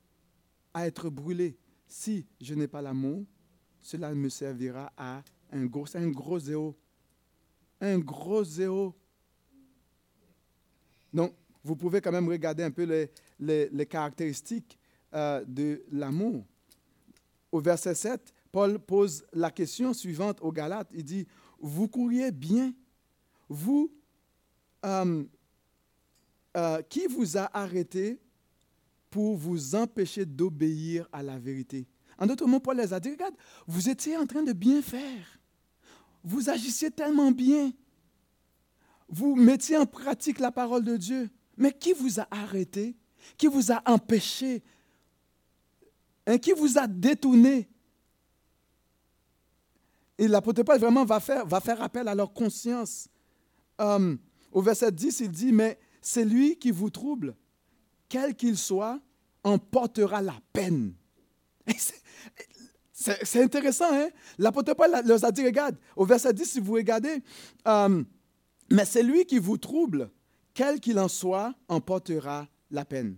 à 0.73 0.87
être 0.87 1.11
brûlé, 1.11 1.57
si 1.91 2.25
je 2.41 2.55
n'ai 2.55 2.69
pas 2.69 2.81
l'amour, 2.81 3.25
cela 3.83 4.15
me 4.15 4.29
servira 4.29 4.93
à 4.97 5.23
un 5.53 5.67
gros, 5.67 6.39
zéro. 6.39 6.77
Un 7.81 7.99
gros 7.99 8.45
zéro. 8.45 8.95
Donc, 11.13 11.35
vous 11.65 11.75
pouvez 11.75 12.01
quand 12.01 12.13
même 12.13 12.29
regarder 12.29 12.63
un 12.63 12.71
peu 12.71 12.85
les, 12.85 13.69
les, 13.71 13.87
caractéristiques 13.87 14.79
euh, 15.13 15.45
de 15.45 15.83
l'amour 15.91 16.45
au 17.51 17.61
verset 17.61 17.95
7, 17.95 18.33
Paul 18.53 18.79
pose 18.79 19.25
la 19.33 19.51
question 19.51 19.93
suivante 19.93 20.39
aux 20.41 20.53
Galates. 20.53 20.89
Il 20.93 21.05
dit, 21.05 21.27
vous 21.61 21.89
couriez 21.89 22.31
bien, 22.31 22.73
vous, 23.49 23.93
euh, 24.85 25.25
euh, 26.57 26.83
qui 26.83 27.07
vous 27.07 27.37
a 27.37 27.51
arrêté 27.57 28.21
pour 29.11 29.37
vous 29.37 29.75
empêcher 29.75 30.25
d'obéir 30.25 31.09
à 31.13 31.23
la 31.23 31.39
vérité 31.39 31.87
En 32.19 32.27
d'autres 32.27 32.47
mots, 32.47 32.61
Paul 32.61 32.77
les 32.77 32.93
a 32.93 33.01
dit, 33.01 33.11
regarde, 33.11 33.35
vous 33.67 33.89
étiez 33.89 34.17
en 34.17 34.27
train 34.27 34.43
de 34.43 34.53
bien 34.53 34.81
faire. 34.83 35.39
Vous 36.23 36.49
agissiez 36.49 36.91
tellement 36.91 37.33
bien. 37.33 37.73
Vous 39.09 39.35
mettiez 39.35 39.77
en 39.77 39.87
pratique 39.87 40.39
la 40.39 40.53
parole 40.53 40.85
de 40.85 40.97
Dieu. 40.97 41.31
Mais 41.57 41.73
qui 41.73 41.93
vous 41.93 42.21
a 42.21 42.29
arrêté? 42.31 42.97
Qui 43.37 43.49
vous 43.49 43.73
a 43.73 43.83
empêché? 43.87 44.63
Qui 46.41 46.53
vous 46.53 46.79
a 46.79 46.87
détourné? 46.87 47.69
Et 50.17 50.29
l'apôtre 50.29 50.63
Paul 50.63 50.79
vraiment 50.79 51.05
va 51.05 51.19
faire, 51.19 51.47
va 51.47 51.61
faire 51.61 51.83
appel 51.83 52.07
à 52.07 52.15
leur 52.15 52.33
conscience. 52.33 53.09
Euh, 53.81 54.17
au 54.53 54.61
verset 54.61 54.93
10, 54.93 55.21
il 55.21 55.31
dit, 55.31 55.51
mais 55.51 55.79
c'est 56.03 56.27
lui 56.27 56.57
qui 56.59 56.71
vous 56.71 56.91
trouble, 56.91 57.35
quel 58.11 58.35
qu'il 58.35 58.59
soit, 58.59 59.01
en 59.43 59.57
portera 59.57 60.21
la 60.21 60.39
peine. 60.53 60.93
C'est 62.93 63.43
intéressant, 63.43 63.91
hein? 63.91 64.11
L'apôtre 64.37 64.75
Paul 64.75 64.91
leur 65.07 65.25
a 65.25 65.33
dit, 65.33 65.43
regarde, 65.43 65.77
au 65.97 66.05
verset 66.05 66.35
10, 66.35 66.45
si 66.45 66.61
vous 66.61 66.75
regardez, 66.75 67.23
euh, 67.67 68.05
mais 68.71 68.85
c'est 68.85 69.03
lui 69.03 69.25
qui 69.25 69.39
vous 69.39 69.57
trouble, 69.57 70.11
quel 70.53 70.81
qu'il 70.81 70.99
en 70.99 71.09
soit, 71.09 71.55
en 71.69 71.81
portera 71.81 72.47
la 72.71 72.85
peine. 72.85 73.17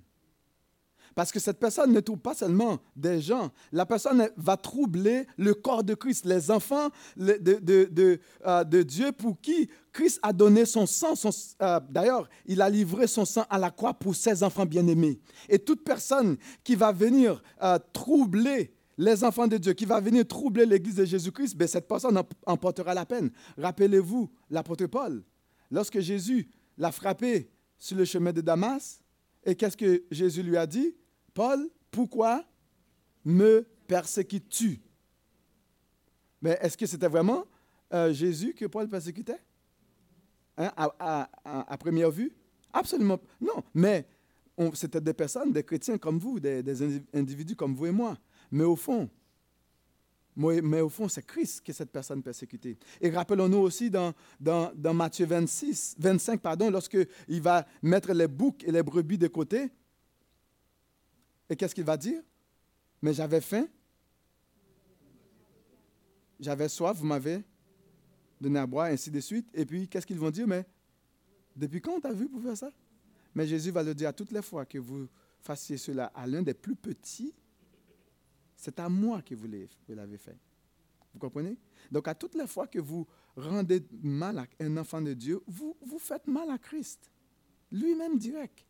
Parce 1.14 1.30
que 1.30 1.40
cette 1.40 1.58
personne 1.58 1.92
ne 1.92 2.00
trouble 2.00 2.22
pas 2.22 2.34
seulement 2.34 2.78
des 2.96 3.20
gens, 3.20 3.50
la 3.70 3.86
personne 3.86 4.28
va 4.36 4.56
troubler 4.56 5.26
le 5.36 5.54
corps 5.54 5.84
de 5.84 5.94
Christ, 5.94 6.24
les 6.24 6.50
enfants 6.50 6.88
euh, 7.20 7.38
de, 8.64 8.82
Dieu 8.82 9.12
pour 9.12 9.40
qui 9.40 9.68
Christ 9.92 10.18
a 10.22 10.32
donné 10.32 10.64
son 10.64 10.86
sang. 10.86 11.14
Euh, 11.60 11.80
d'ailleurs, 11.90 12.28
il 12.46 12.62
a 12.62 12.70
livré 12.70 13.06
son 13.06 13.24
sang 13.24 13.44
à 13.50 13.58
la 13.58 13.70
croix 13.70 13.94
pour 13.94 14.14
ses 14.14 14.42
enfants 14.42 14.66
bien-aimés. 14.66 15.20
Et 15.48 15.58
toute 15.58 15.84
personne 15.84 16.36
qui 16.64 16.74
va 16.74 16.92
venir 16.92 17.42
euh, 17.62 17.78
troubler 17.92 18.74
les 18.96 19.24
enfants 19.24 19.46
de 19.46 19.56
Dieu, 19.56 19.72
qui 19.72 19.84
va 19.84 20.00
venir 20.00 20.26
troubler 20.26 20.66
l'Église 20.66 20.96
de 20.96 21.04
Jésus-Christ, 21.04 21.56
ben, 21.56 21.66
cette 21.66 21.88
personne 21.88 22.20
en, 22.46 22.56
portera 22.56 22.94
la 22.94 23.06
peine. 23.06 23.30
Rappelez-vous 23.58 24.30
l'apôtre 24.50 24.86
Paul, 24.86 25.22
lorsque 25.70 26.00
Jésus 26.00 26.48
l'a 26.78 26.92
frappé 26.92 27.50
sur 27.78 27.96
le 27.96 28.04
chemin 28.04 28.32
de 28.32 28.40
Damas, 28.40 29.00
et 29.44 29.54
qu'est-ce 29.54 29.76
que 29.76 30.04
Jésus 30.10 30.42
lui 30.42 30.56
a 30.56 30.66
dit? 30.66 30.94
Paul, 31.34 31.68
pourquoi 31.90 32.44
me 33.24 33.66
persécutes-tu? 33.86 34.80
Mais 36.40 36.58
est-ce 36.60 36.76
que 36.76 36.86
c'était 36.86 37.08
vraiment 37.08 37.44
euh, 37.92 38.12
Jésus 38.12 38.54
que 38.54 38.66
Paul 38.66 38.88
persécutait? 38.88 39.38
Hein, 40.56 40.70
à, 40.76 41.76
première 41.78 42.10
vue? 42.10 42.32
Absolument 42.72 43.20
non. 43.40 43.62
Mais 43.74 44.06
c'était 44.74 45.00
des 45.00 45.14
personnes, 45.14 45.52
des 45.52 45.62
chrétiens 45.62 45.98
comme 45.98 46.18
vous, 46.18 46.38
des, 46.40 47.04
individus 47.14 47.56
comme 47.56 47.74
vous 47.74 47.86
et 47.86 47.90
moi. 47.90 48.18
Mais 48.50 48.64
au 48.64 48.76
fond, 48.76 49.08
c'est 51.08 51.24
Christ 51.24 51.62
qui 51.62 51.70
est 51.70 51.74
cette 51.74 51.90
personne 51.90 52.22
persécutée. 52.22 52.78
Et 53.00 53.10
rappelons-nous 53.10 53.58
aussi 53.58 53.90
dans, 53.90 54.12
Matthieu 54.94 55.26
26, 55.26 55.96
25, 55.98 56.40
pardon, 56.40 56.70
lorsqu'il 56.70 57.08
va 57.40 57.66
mettre 57.82 58.12
les 58.12 58.28
boucs 58.28 58.62
et 58.64 58.72
les 58.72 58.82
brebis 58.82 59.18
de 59.18 59.28
côté, 59.28 59.70
et 61.52 61.56
qu'est-ce 61.56 61.74
qu'il 61.74 61.84
va 61.84 61.98
dire? 61.98 62.22
Mais 63.02 63.12
j'avais 63.12 63.42
faim, 63.42 63.68
j'avais 66.40 66.66
soif, 66.66 66.96
vous 66.96 67.04
m'avez 67.04 67.44
donné 68.40 68.58
à 68.58 68.66
boire, 68.66 68.86
ainsi 68.86 69.10
de 69.10 69.20
suite. 69.20 69.50
Et 69.52 69.66
puis, 69.66 69.86
qu'est-ce 69.86 70.06
qu'ils 70.06 70.18
vont 70.18 70.30
dire? 70.30 70.48
Mais 70.48 70.64
depuis 71.54 71.82
quand 71.82 71.92
on 71.92 72.00
t'a 72.00 72.12
vu 72.12 72.26
pour 72.26 72.40
faire 72.40 72.56
ça? 72.56 72.72
Mais 73.34 73.46
Jésus 73.46 73.70
va 73.70 73.82
le 73.82 73.94
dire 73.94 74.08
à 74.08 74.14
toutes 74.14 74.32
les 74.32 74.40
fois 74.40 74.64
que 74.64 74.78
vous 74.78 75.06
fassiez 75.40 75.76
cela 75.76 76.06
à 76.14 76.26
l'un 76.26 76.40
des 76.40 76.54
plus 76.54 76.74
petits, 76.74 77.34
c'est 78.56 78.80
à 78.80 78.88
moi 78.88 79.20
que 79.20 79.34
vous 79.34 79.48
l'avez 79.88 80.16
fait. 80.16 80.38
Vous 81.12 81.18
comprenez? 81.18 81.58
Donc, 81.90 82.08
à 82.08 82.14
toutes 82.14 82.34
les 82.34 82.46
fois 82.46 82.66
que 82.66 82.78
vous 82.78 83.06
rendez 83.36 83.86
mal 84.02 84.38
à 84.38 84.46
un 84.58 84.76
enfant 84.78 85.02
de 85.02 85.12
Dieu, 85.12 85.42
vous, 85.46 85.76
vous 85.82 85.98
faites 85.98 86.26
mal 86.26 86.50
à 86.50 86.56
Christ, 86.56 87.10
lui-même 87.70 88.16
direct. 88.16 88.64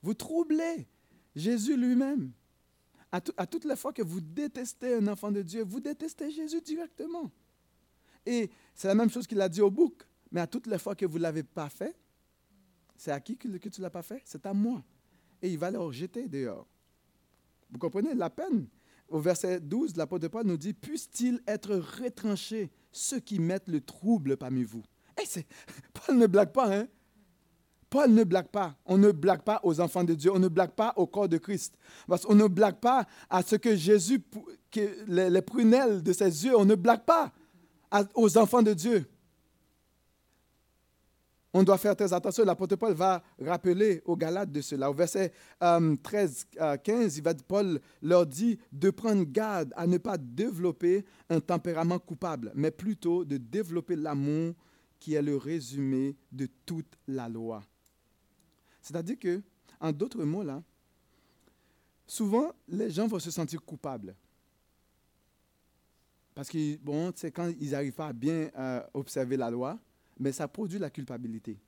Vous 0.00 0.14
troublez 0.14 0.88
Jésus 1.36 1.76
lui-même. 1.76 2.32
À, 3.12 3.46
toutes 3.46 3.64
les 3.64 3.76
fois 3.76 3.92
que 3.92 4.02
vous 4.02 4.20
détestez 4.20 4.94
un 4.94 5.06
enfant 5.06 5.30
de 5.30 5.42
Dieu, 5.42 5.62
vous 5.62 5.80
détestez 5.80 6.30
Jésus 6.30 6.60
directement. 6.60 7.30
Et 8.26 8.50
c'est 8.74 8.88
la 8.88 8.94
même 8.94 9.10
chose 9.10 9.26
qu'il 9.26 9.40
a 9.40 9.48
dit 9.48 9.60
au 9.60 9.70
bouc. 9.70 10.02
Mais 10.32 10.40
à 10.40 10.46
toutes 10.46 10.66
les 10.66 10.78
fois 10.78 10.94
que 10.96 11.06
vous 11.06 11.18
ne 11.18 11.22
l'avez 11.22 11.44
pas 11.44 11.68
fait, 11.68 11.96
c'est 12.96 13.12
à 13.12 13.20
qui 13.20 13.36
que, 13.36 13.46
tu 13.46 13.80
ne 13.80 13.82
l'as 13.82 13.90
pas 13.90 14.02
fait? 14.02 14.20
C'est 14.24 14.44
à 14.44 14.52
moi. 14.52 14.82
Et 15.40 15.50
il 15.50 15.58
va 15.58 15.70
le 15.70 15.78
rejeter 15.78 16.26
dehors. 16.26 16.66
Vous 17.70 17.78
comprenez? 17.78 18.14
La 18.14 18.28
peine 18.28 18.66
Au 19.08 19.20
verset 19.20 19.60
12, 19.60 19.96
l'apôtre 19.96 20.28
Paul 20.28 20.46
nous 20.46 20.56
dit 20.56 20.72
Puissent-ils 20.72 21.40
être 21.46 21.76
retranchés 21.76 22.70
ceux 22.90 23.20
qui 23.20 23.38
mettent 23.38 23.68
le 23.68 23.80
trouble 23.80 24.36
parmi 24.36 24.64
vous? 24.64 24.82
Et 25.18 25.44
Paul 25.94 26.18
ne 26.18 26.26
blague 26.26 26.52
pas, 26.52 26.76
hein? 26.76 26.88
Paul 27.88 28.10
ne 28.10 28.24
blague 28.24 28.48
pas. 28.48 28.74
On 28.84 28.98
ne 28.98 29.12
blague 29.12 29.42
pas 29.42 29.60
aux 29.62 29.80
enfants 29.80 30.04
de 30.04 30.14
Dieu. 30.14 30.30
On 30.32 30.38
ne 30.38 30.48
blague 30.48 30.72
pas 30.72 30.92
au 30.96 31.06
corps 31.06 31.28
de 31.28 31.38
Christ. 31.38 31.74
Parce 32.08 32.24
qu'on 32.24 32.34
ne 32.34 32.46
blague 32.46 32.80
pas 32.80 33.06
à 33.30 33.42
ce 33.42 33.56
que 33.56 33.76
Jésus, 33.76 34.22
les, 35.06 35.42
prunelles 35.42 36.02
de 36.02 36.12
ses 36.12 36.44
yeux, 36.44 36.56
on 36.56 36.64
ne 36.64 36.74
blague 36.74 37.04
pas 37.04 37.32
aux 38.14 38.36
enfants 38.38 38.62
de 38.62 38.74
Dieu. 38.74 39.06
On 41.58 41.62
doit 41.62 41.78
faire 41.78 41.96
très 41.96 42.12
attention. 42.12 42.44
L'apôtre 42.44 42.76
Paul 42.76 42.92
va 42.92 43.22
rappeler 43.40 44.02
aux 44.04 44.14
Galates 44.14 44.52
de 44.52 44.60
cela. 44.60 44.90
Au 44.90 44.92
verset 44.92 45.32
13, 45.58 46.46
euh, 46.60 46.76
15, 46.76 47.16
il 47.16 47.22
Paul 47.48 47.80
leur 48.02 48.26
dit 48.26 48.58
de 48.72 48.90
prendre 48.90 49.24
garde 49.24 49.72
à 49.74 49.86
ne 49.86 49.96
pas 49.96 50.18
développer 50.18 51.06
un 51.30 51.40
tempérament 51.40 51.98
coupable, 51.98 52.52
mais 52.54 52.70
plutôt 52.70 53.24
de 53.24 53.38
développer 53.38 53.96
l'amour 53.96 54.52
qui 54.98 55.14
est 55.14 55.22
le 55.22 55.38
résumé 55.38 56.14
de 56.30 56.46
toute 56.66 56.98
la 57.08 57.26
loi. 57.26 57.62
C'est-à-dire 58.86 59.18
que, 59.18 59.42
en 59.80 59.90
d'autres 59.90 60.22
mots, 60.22 60.44
là, 60.44 60.62
souvent, 62.06 62.52
les 62.68 62.88
gens 62.88 63.08
vont 63.08 63.18
se 63.18 63.32
sentir 63.32 63.60
coupables. 63.64 64.14
Parce 66.36 66.48
que, 66.48 66.76
bon, 66.76 67.12
c'est 67.16 67.32
quand 67.32 67.52
ils 67.58 67.70
n'arrivent 67.70 67.94
pas 67.94 68.06
à 68.06 68.12
bien 68.12 68.48
euh, 68.56 68.80
observer 68.94 69.36
la 69.36 69.50
loi, 69.50 69.76
mais 70.20 70.30
ça 70.30 70.46
produit 70.46 70.78
la 70.78 70.88
culpabilité. 70.88 71.58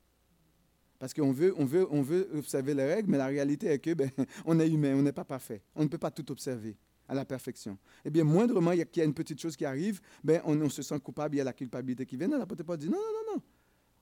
Parce 1.01 1.13
qu'on 1.13 1.33
veut, 1.33 1.53
on 1.59 1.65
veut, 1.65 1.89
on 1.91 2.03
veut 2.03 2.31
observer 2.37 2.73
les 2.73 2.85
règles, 2.85 3.11
mais 3.11 3.19
la 3.19 3.27
réalité 3.27 3.67
est 3.67 3.81
que 3.81 3.95
ben, 3.95 4.11
on 4.45 4.61
est 4.61 4.69
humain, 4.69 4.95
on 4.95 5.03
n'est 5.03 5.13
pas 5.13 5.25
parfait. 5.25 5.61
On 5.75 5.83
ne 5.83 5.89
peut 5.89 5.99
pas 5.99 6.13
tout 6.13 6.31
observer 6.31 6.77
à 7.09 7.15
la 7.15 7.25
perfection. 7.25 7.77
Eh 8.05 8.11
bien, 8.11 8.23
moindrement 8.23 8.71
il 8.71 8.87
y 8.95 9.01
a 9.01 9.05
une 9.05 9.15
petite 9.15 9.41
chose 9.41 9.57
qui 9.57 9.65
arrive, 9.65 10.01
ben, 10.23 10.41
on, 10.45 10.69
se 10.69 10.83
sent 10.83 11.01
coupable, 11.01 11.35
il 11.35 11.39
y 11.39 11.41
a 11.41 11.45
la 11.45 11.53
culpabilité 11.53 12.07
qui 12.07 12.17
vient. 12.17 12.29
L'apôtre 12.29 12.63
Paul 12.63 12.79
dit 12.79 12.89
non, 12.89 12.97
non, 12.97 13.33
non, 13.33 13.35
non, 13.35 13.43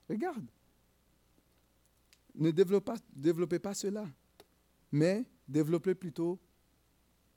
regarde. 0.07 0.45
Ne 2.37 2.51
développez 2.51 3.59
pas, 3.59 3.73
cela, 3.73 4.07
mais 4.91 5.25
développez 5.47 5.95
plutôt 5.95 6.39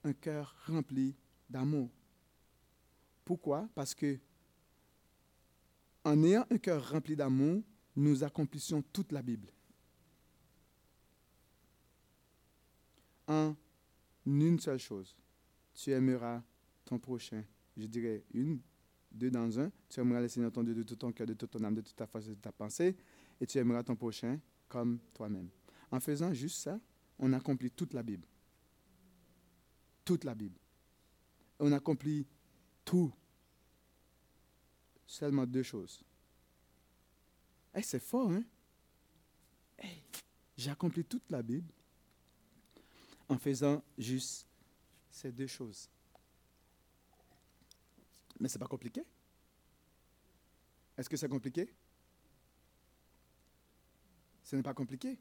un 0.04 0.12
cœur 0.12 0.54
rempli 0.66 1.16
d'amour. 1.48 1.90
Pourquoi? 3.24 3.68
Parce 3.74 3.94
que 3.94 4.18
en 6.04 6.22
ayant 6.22 6.46
un 6.50 6.58
cœur 6.58 6.90
rempli 6.90 7.16
d'amour, 7.16 7.62
nous 7.96 8.22
accomplissions 8.24 8.82
toute 8.92 9.12
la 9.12 9.22
Bible. 9.22 9.48
En 13.26 13.54
une 14.26 14.58
seule 14.58 14.78
chose, 14.78 15.16
tu 15.74 15.90
aimeras 15.92 16.42
ton 16.84 16.98
prochain. 16.98 17.42
Je 17.76 17.86
dirais 17.86 18.24
une, 18.34 18.60
deux 19.10 19.30
dans 19.30 19.58
un. 19.58 19.70
Tu 19.88 20.00
aimeras 20.00 20.20
le 20.20 20.28
Seigneur 20.28 20.52
ton 20.52 20.62
Dieu 20.62 20.74
de 20.74 20.82
tout 20.82 20.96
ton 20.96 21.12
cœur, 21.12 21.26
de 21.26 21.34
toute 21.34 21.50
ton 21.50 21.62
âme, 21.64 21.74
de 21.74 21.80
toute 21.80 21.96
ta 21.96 22.06
force, 22.06 22.26
de 22.26 22.34
ta 22.34 22.52
pensée. 22.52 22.96
Et 23.40 23.46
tu 23.46 23.58
aimeras 23.58 23.82
ton 23.82 23.96
prochain 23.96 24.38
comme 24.70 25.00
toi-même. 25.12 25.50
En 25.90 26.00
faisant 26.00 26.32
juste 26.32 26.62
ça, 26.62 26.80
on 27.18 27.34
accomplit 27.34 27.70
toute 27.70 27.92
la 27.92 28.02
Bible. 28.02 28.26
Toute 30.04 30.24
la 30.24 30.34
Bible. 30.34 30.58
On 31.58 31.70
accomplit 31.72 32.26
tout. 32.84 33.12
Seulement 35.06 35.44
deux 35.44 35.64
choses. 35.64 36.02
c'est 37.82 38.00
fort, 38.00 38.30
hein? 38.30 38.44
J'ai 40.56 40.70
accompli 40.70 41.04
toute 41.04 41.28
la 41.30 41.42
Bible 41.42 41.72
en 43.28 43.38
faisant 43.38 43.82
juste 43.98 44.46
ces 45.10 45.32
deux 45.32 45.46
choses. 45.46 45.88
Mais 48.38 48.48
ce 48.48 48.56
n'est 48.56 48.60
pas 48.60 48.68
compliqué. 48.68 49.02
Est-ce 50.96 51.08
que 51.08 51.16
c'est 51.16 51.28
compliqué? 51.28 51.72
Ce 54.50 54.56
n'est 54.56 54.64
pas 54.64 54.74
compliqué. 54.74 55.16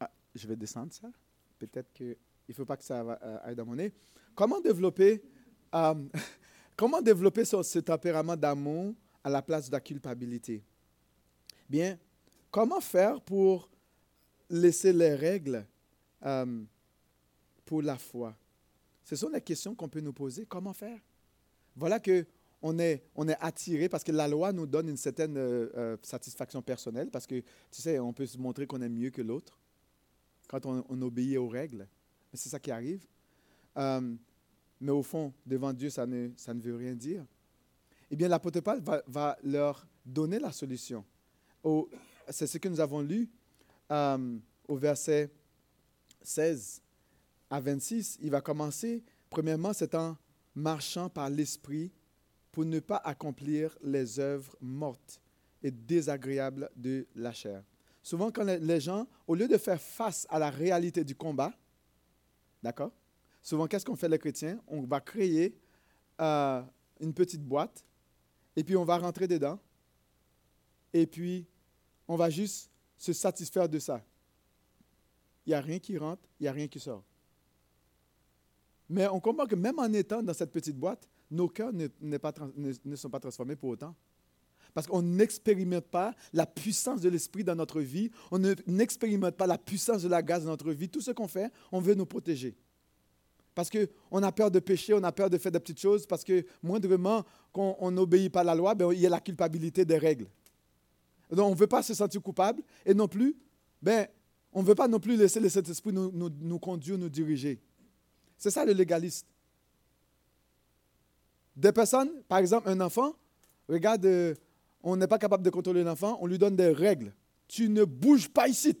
Ah, 0.00 0.10
je 0.34 0.48
vais 0.48 0.56
descendre 0.56 0.90
ça. 0.90 1.10
Peut-être 1.58 1.92
qu'il 1.92 2.16
ne 2.48 2.54
faut 2.54 2.64
pas 2.64 2.78
que 2.78 2.84
ça 2.84 3.02
euh, 3.02 3.38
aille 3.42 3.54
dans 3.54 3.66
mon 3.66 3.74
nez. 3.74 3.92
Comment 4.34 4.58
développer, 4.58 5.22
euh, 5.74 5.94
comment 6.74 7.02
développer 7.02 7.44
ce, 7.44 7.62
ce 7.62 7.80
tempérament 7.80 8.34
d'amour 8.34 8.94
à 9.22 9.28
la 9.28 9.42
place 9.42 9.66
de 9.66 9.72
la 9.72 9.80
culpabilité? 9.82 10.64
Bien, 11.68 11.98
comment 12.50 12.80
faire 12.80 13.20
pour 13.20 13.68
laisser 14.48 14.94
les 14.94 15.14
règles 15.14 15.66
euh, 16.24 16.64
pour 17.66 17.82
la 17.82 17.98
foi? 17.98 18.34
Ce 19.04 19.16
sont 19.16 19.28
les 19.28 19.42
questions 19.42 19.74
qu'on 19.74 19.90
peut 19.90 20.00
nous 20.00 20.14
poser. 20.14 20.46
Comment 20.46 20.72
faire? 20.72 20.98
Voilà 21.76 22.00
que 22.00 22.24
on 22.62 22.78
est, 22.78 23.02
on 23.16 23.28
est 23.28 23.36
attiré 23.40 23.88
parce 23.88 24.04
que 24.04 24.12
la 24.12 24.28
loi 24.28 24.52
nous 24.52 24.66
donne 24.66 24.88
une 24.88 24.96
certaine 24.96 25.36
euh, 25.36 25.68
euh, 25.76 25.96
satisfaction 26.02 26.62
personnelle 26.62 27.10
parce 27.10 27.26
que, 27.26 27.40
tu 27.40 27.82
sais, 27.82 27.98
on 27.98 28.12
peut 28.12 28.26
se 28.26 28.38
montrer 28.38 28.66
qu'on 28.66 28.80
est 28.80 28.88
mieux 28.88 29.10
que 29.10 29.20
l'autre 29.20 29.58
quand 30.48 30.64
on, 30.66 31.02
obéit 31.02 31.38
aux 31.38 31.48
règles. 31.48 31.88
C'est 32.32 32.48
ça 32.48 32.58
qui 32.58 32.70
arrive. 32.70 33.06
Euh, 33.76 34.14
mais 34.80 34.92
au 34.92 35.02
fond, 35.02 35.32
devant 35.46 35.72
Dieu, 35.72 35.90
ça 35.90 36.06
ne, 36.06 36.30
ça 36.36 36.52
ne 36.52 36.60
veut 36.60 36.76
rien 36.76 36.94
dire. 36.94 37.24
Eh 38.10 38.16
bien, 38.16 38.28
l'apôtre 38.28 38.60
Paul 38.60 38.80
va, 38.80 39.02
va, 39.06 39.38
leur 39.42 39.86
donner 40.04 40.38
la 40.38 40.52
solution. 40.52 41.04
C'est 42.28 42.46
ce 42.46 42.58
que 42.58 42.68
nous 42.68 42.80
avons 42.80 43.00
lu 43.00 43.30
au 44.68 44.76
verset 44.76 45.30
16 46.22 46.82
à 47.50 47.60
26, 47.60 48.18
il 48.22 48.30
va 48.30 48.40
commencer, 48.40 49.04
premièrement, 49.28 49.72
c'est 49.72 49.94
en 49.94 50.16
marchant 50.54 51.08
par 51.08 51.28
l'Esprit 51.28 51.92
pour 52.52 52.66
ne 52.66 52.78
pas 52.80 52.98
accomplir 52.98 53.76
les 53.82 54.20
œuvres 54.20 54.54
mortes 54.60 55.20
et 55.62 55.70
désagréables 55.70 56.70
de 56.76 57.06
la 57.16 57.32
chair. 57.32 57.64
Souvent, 58.02 58.30
quand 58.30 58.44
les 58.44 58.80
gens, 58.80 59.06
au 59.26 59.34
lieu 59.34 59.48
de 59.48 59.56
faire 59.56 59.80
face 59.80 60.26
à 60.28 60.38
la 60.38 60.50
réalité 60.50 61.02
du 61.02 61.14
combat, 61.14 61.52
d'accord? 62.62 62.92
Souvent, 63.40 63.66
qu'est-ce 63.66 63.84
qu'on 63.84 63.96
fait 63.96 64.08
les 64.08 64.18
chrétiens? 64.18 64.60
On 64.66 64.82
va 64.82 65.00
créer 65.00 65.56
euh, 66.20 66.62
une 67.00 67.14
petite 67.14 67.42
boîte 67.42 67.84
et 68.54 68.62
puis 68.62 68.76
on 68.76 68.84
va 68.84 68.98
rentrer 68.98 69.26
dedans 69.26 69.58
et 70.92 71.06
puis 71.06 71.46
on 72.06 72.16
va 72.16 72.28
juste 72.28 72.70
se 72.98 73.12
satisfaire 73.12 73.68
de 73.68 73.78
ça. 73.78 74.04
Il 75.46 75.50
n'y 75.50 75.54
a 75.54 75.60
rien 75.60 75.78
qui 75.78 75.96
rentre, 75.96 76.22
il 76.38 76.44
n'y 76.44 76.48
a 76.48 76.52
rien 76.52 76.68
qui 76.68 76.78
sort. 76.78 77.02
Mais 78.88 79.06
on 79.08 79.20
comprend 79.20 79.46
que 79.46 79.54
même 79.54 79.78
en 79.78 79.92
étant 79.92 80.22
dans 80.22 80.34
cette 80.34 80.52
petite 80.52 80.76
boîte, 80.76 81.08
nos 81.32 81.48
cœurs 81.48 81.72
ne, 81.72 82.96
sont 82.96 83.10
pas 83.10 83.20
transformés 83.20 83.56
pour 83.56 83.70
autant. 83.70 83.94
Parce 84.74 84.86
qu'on 84.86 85.02
n'expérimente 85.02 85.86
pas 85.86 86.14
la 86.32 86.46
puissance 86.46 87.00
de 87.00 87.08
l'esprit 87.08 87.44
dans 87.44 87.54
notre 87.54 87.80
vie, 87.80 88.10
on 88.30 88.38
n'expérimente 88.66 89.36
pas 89.36 89.46
la 89.46 89.58
puissance 89.58 90.02
de 90.02 90.08
la 90.08 90.22
grâce 90.22 90.44
dans 90.44 90.50
notre 90.50 90.72
vie. 90.72 90.88
Tout 90.88 91.00
ce 91.00 91.10
qu'on 91.10 91.28
fait, 91.28 91.50
on 91.72 91.80
veut 91.80 91.94
nous 91.94 92.06
protéger. 92.06 92.56
Parce 93.54 93.68
qu'on 93.68 94.22
a 94.22 94.32
peur 94.32 94.50
de 94.50 94.60
pécher, 94.60 94.94
on 94.94 95.02
a 95.02 95.12
peur 95.12 95.28
de 95.28 95.36
faire 95.36 95.52
des 95.52 95.60
petites 95.60 95.80
choses, 95.80 96.06
parce 96.06 96.24
que 96.24 96.46
moindrement 96.62 97.24
qu'on 97.52 97.90
n'obéit 97.90 98.32
pas 98.32 98.40
à 98.40 98.44
la 98.44 98.54
loi, 98.54 98.74
ben, 98.74 98.90
il 98.92 99.00
y 99.00 99.06
a 99.06 99.10
la 99.10 99.20
culpabilité 99.20 99.84
des 99.84 99.98
règles. 99.98 100.26
Donc 101.30 101.46
on 101.48 101.50
ne 101.50 101.56
veut 101.56 101.66
pas 101.66 101.82
se 101.82 101.92
sentir 101.92 102.22
coupable, 102.22 102.62
et 102.86 102.94
non 102.94 103.08
plus, 103.08 103.36
ben, 103.82 104.06
on 104.54 104.62
ne 104.62 104.66
veut 104.66 104.74
pas 104.74 104.88
non 104.88 105.00
plus 105.00 105.16
laisser 105.16 105.40
le 105.40 105.50
Saint-Esprit 105.50 105.92
nous, 105.92 106.10
nous, 106.12 106.30
nous 106.40 106.58
conduire, 106.58 106.96
nous 106.96 107.10
diriger. 107.10 107.60
C'est 108.38 108.50
ça 108.50 108.64
le 108.64 108.72
légaliste. 108.72 109.26
Des 111.54 111.72
personnes, 111.72 112.10
par 112.28 112.38
exemple, 112.38 112.68
un 112.68 112.80
enfant, 112.80 113.14
regarde, 113.68 114.04
euh, 114.06 114.34
on 114.82 114.96
n'est 114.96 115.06
pas 115.06 115.18
capable 115.18 115.42
de 115.42 115.50
contrôler 115.50 115.82
l'enfant, 115.84 116.18
on 116.20 116.26
lui 116.26 116.38
donne 116.38 116.56
des 116.56 116.70
règles. 116.70 117.14
Tu 117.46 117.68
ne 117.68 117.84
bouges 117.84 118.28
pas 118.28 118.48
ici. 118.48 118.76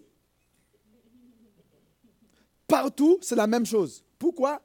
Partout, 2.66 3.18
c'est 3.20 3.36
la 3.36 3.46
même 3.46 3.66
chose. 3.66 4.02
Pourquoi? 4.18 4.62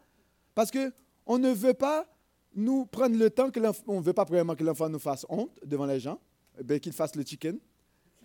Parce 0.55 0.71
qu'on 0.71 1.37
ne 1.37 1.51
veut 1.51 1.73
pas 1.73 2.07
nous 2.55 2.85
prendre 2.85 3.17
le 3.17 3.29
temps 3.29 3.51
que 3.51 3.59
l'enfant, 3.59 3.83
on 3.87 3.99
ne 3.99 4.05
veut 4.05 4.13
pas 4.13 4.25
premièrement 4.25 4.55
que 4.55 4.63
l'enfant 4.63 4.89
nous 4.89 4.99
fasse 4.99 5.25
honte 5.29 5.51
devant 5.65 5.85
les 5.85 5.99
gens, 5.99 6.19
eh 6.57 6.79
qu'il 6.79 6.93
fasse 6.93 7.15
le 7.15 7.23
chicken. 7.23 7.59